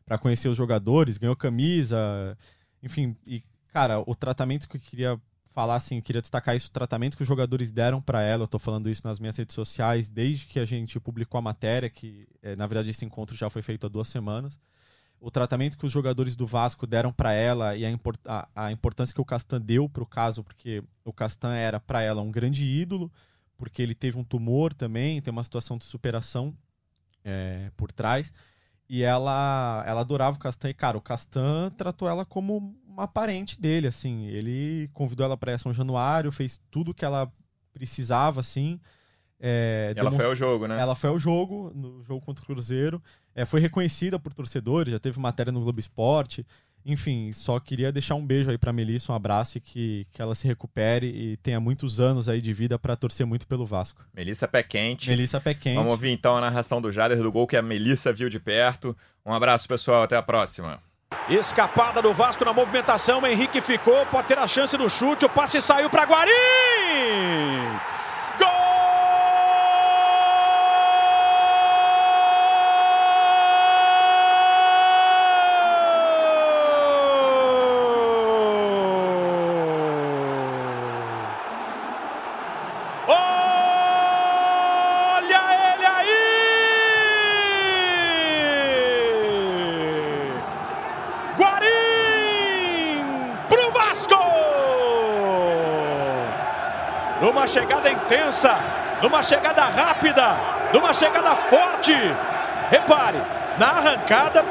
Para 0.07 0.19
conhecer 0.19 0.49
os 0.49 0.57
jogadores, 0.57 1.19
ganhou 1.19 1.37
camisa, 1.37 2.37
enfim. 2.83 3.17
E, 3.27 3.43
cara, 3.73 4.01
o 4.01 4.15
tratamento 4.15 4.69
que 4.69 4.77
eu 4.77 4.81
queria 4.81 5.21
falar 5.55 5.77
assim, 5.77 5.97
eu 5.99 6.03
queria 6.03 6.21
destacar 6.21 6.57
isso, 6.57 6.67
o 6.67 6.73
tratamento 6.73 7.17
que 7.17 7.23
os 7.23 7.29
jogadores 7.29 7.71
deram 7.71 8.03
para 8.03 8.21
ela, 8.23 8.43
eu 8.43 8.49
tô 8.49 8.59
falando 8.59 8.91
isso 8.91 9.07
nas 9.07 9.21
minhas 9.21 9.37
redes 9.37 9.55
sociais, 9.55 10.11
desde 10.11 10.47
que 10.47 10.59
a 10.59 10.65
gente 10.65 10.99
publicou 10.99 11.39
a 11.39 11.43
matéria, 11.43 11.89
que 11.89 12.27
é, 12.43 12.57
na 12.57 12.67
verdade 12.67 12.91
esse 12.91 13.05
encontro 13.05 13.37
já 13.37 13.49
foi 13.49 13.63
feito 13.63 13.87
há 13.87 13.89
duas 13.89 14.09
semanas. 14.09 14.59
O 15.21 15.31
tratamento 15.31 15.79
que 15.79 15.87
os 15.87 15.93
jogadores 15.93 16.35
do 16.35 16.45
Vasco 16.45 16.89
deram 16.89 17.13
para 17.13 17.33
ela 17.33 17.77
e 17.77 17.85
a, 17.87 17.91
import 17.91 18.19
a, 18.27 18.49
a, 18.55 18.73
importância 18.73 19.15
que 19.15 19.21
o 19.21 19.25
Castan 19.25 19.61
deu 19.61 19.89
pro 19.89 20.05
caso, 20.05 20.43
porque 20.43 20.83
o 21.05 21.13
Castan 21.13 21.55
era 21.55 21.79
para 21.79 22.03
ela 22.03 22.21
um 22.21 22.33
grande 22.33 22.65
ídolo, 22.65 23.11
porque 23.57 23.81
ele 23.81 23.95
teve 23.95 24.19
um 24.19 24.25
tumor 24.25 24.75
também, 24.75 25.23
tem 25.23 25.31
uma 25.31 25.45
situação 25.45 25.79
de 25.79 25.85
superação 25.85 26.53
é, 27.25 27.71
por 27.77 27.93
trás. 27.93 28.33
E 28.89 29.03
ela, 29.03 29.83
ela 29.87 30.01
adorava 30.01 30.37
o 30.37 30.41
Castan. 30.41 30.71
E, 30.71 30.75
cara, 30.75 30.97
o 30.97 31.01
Castan 31.01 31.71
tratou 31.71 32.09
ela 32.09 32.25
como 32.25 32.77
uma 32.87 33.09
parente 33.09 33.61
dele, 33.61 33.87
assim. 33.87 34.27
Ele 34.27 34.89
convidou 34.93 35.25
ela 35.25 35.37
para 35.37 35.57
São 35.59 35.73
Januário, 35.73 36.31
fez 36.31 36.61
tudo 36.71 36.95
que 36.95 37.05
ela 37.05 37.31
precisava, 37.73 38.41
assim. 38.41 38.79
É, 39.41 39.93
ela 39.97 40.11
demonstra... 40.11 40.23
foi 40.23 40.31
ao 40.31 40.37
jogo, 40.37 40.67
né? 40.67 40.81
Ela 40.81 40.95
foi 40.95 41.11
ao 41.11 41.19
jogo, 41.19 41.73
no 41.75 42.03
jogo 42.05 42.25
contra 42.25 42.43
o 42.43 42.47
Cruzeiro. 42.47 43.03
É, 43.35 43.45
foi 43.45 43.61
reconhecida 43.61 44.19
por 44.19 44.33
torcedores, 44.33 44.93
já 44.93 44.99
teve 44.99 45.19
matéria 45.19 45.53
no 45.53 45.61
Globo 45.61 45.81
Esporte. 45.81 46.47
Enfim, 46.85 47.33
só 47.33 47.59
queria 47.59 47.91
deixar 47.91 48.15
um 48.15 48.25
beijo 48.25 48.51
aí 48.51 48.59
pra 48.59 48.73
Melissa, 48.73 49.11
um 49.11 49.15
abraço 49.15 49.57
e 49.57 49.61
que, 49.61 50.07
que 50.13 50.21
ela 50.21 50.35
se 50.35 50.47
recupere 50.47 51.07
e 51.07 51.37
tenha 51.39 51.59
muitos 51.59 51.99
anos 51.99 52.29
aí 52.29 52.43
de 52.43 52.53
vida 52.53 52.79
para 52.79 52.95
torcer 52.95 53.25
muito 53.25 53.47
pelo 53.47 53.65
Vasco. 53.65 54.05
Melissa 54.13 54.47
Pé 54.47 54.63
Quente. 54.63 55.09
Melissa 55.09 55.41
Pé 55.41 55.55
Quente. 55.55 55.77
Vamos 55.77 55.93
ouvir 55.93 56.11
então 56.11 56.37
a 56.37 56.41
narração 56.43 56.83
do 56.83 56.93
Jader 56.93 57.19
do 57.19 57.33
gol 57.33 57.47
que 57.47 57.57
a 57.57 57.63
Melissa 57.63 58.13
viu 58.13 58.29
de 58.29 58.39
perto. 58.39 58.95
Um 59.25 59.33
abraço, 59.33 59.67
pessoal, 59.67 60.03
até 60.03 60.17
a 60.17 60.23
próxima. 60.23 60.79
Escapada 61.29 62.03
do 62.03 62.13
Vasco 62.13 62.45
na 62.45 62.53
movimentação, 62.53 63.23
o 63.23 63.27
Henrique 63.27 63.61
ficou, 63.63 64.05
pode 64.07 64.29
ter 64.29 64.39
a 64.39 64.47
chance 64.47 64.77
do 64.77 64.91
chute, 64.91 65.25
o 65.25 65.29
passe 65.29 65.61
saiu 65.63 65.89
para 65.89 66.05
Guarim! 66.05 67.94
Intensa, 98.15 98.57
numa 99.03 99.23
chegada 99.23 99.65
rápida, 99.65 100.37
numa 100.73 100.95
chegada 100.95 101.35
forte. 101.35 101.95
Repare, 102.71 103.21
na 103.59 103.67
arrancada 103.67 104.45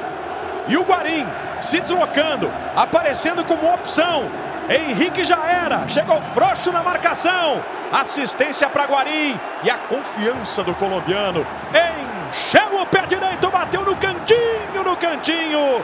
e 0.67 0.77
o 0.77 0.83
Guarim 0.83 1.25
se 1.61 1.79
deslocando, 1.79 2.51
aparecendo 2.75 3.43
como 3.45 3.73
opção. 3.73 4.29
Henrique 4.69 5.23
já 5.23 5.45
era, 5.45 5.87
chegou 5.87 6.21
frouxo 6.33 6.71
na 6.71 6.83
marcação. 6.83 7.63
Assistência 7.91 8.69
para 8.69 8.85
Guarim 8.85 9.39
e 9.63 9.69
a 9.69 9.77
confiança 9.77 10.63
do 10.63 10.73
colombiano 10.75 11.45
encheu 12.29 12.79
no 12.79 12.85
pé 12.85 13.05
direito, 13.05 13.49
bateu 13.49 13.81
no 13.81 13.95
cantinho, 13.95 14.83
no 14.83 14.95
cantinho. 14.97 15.83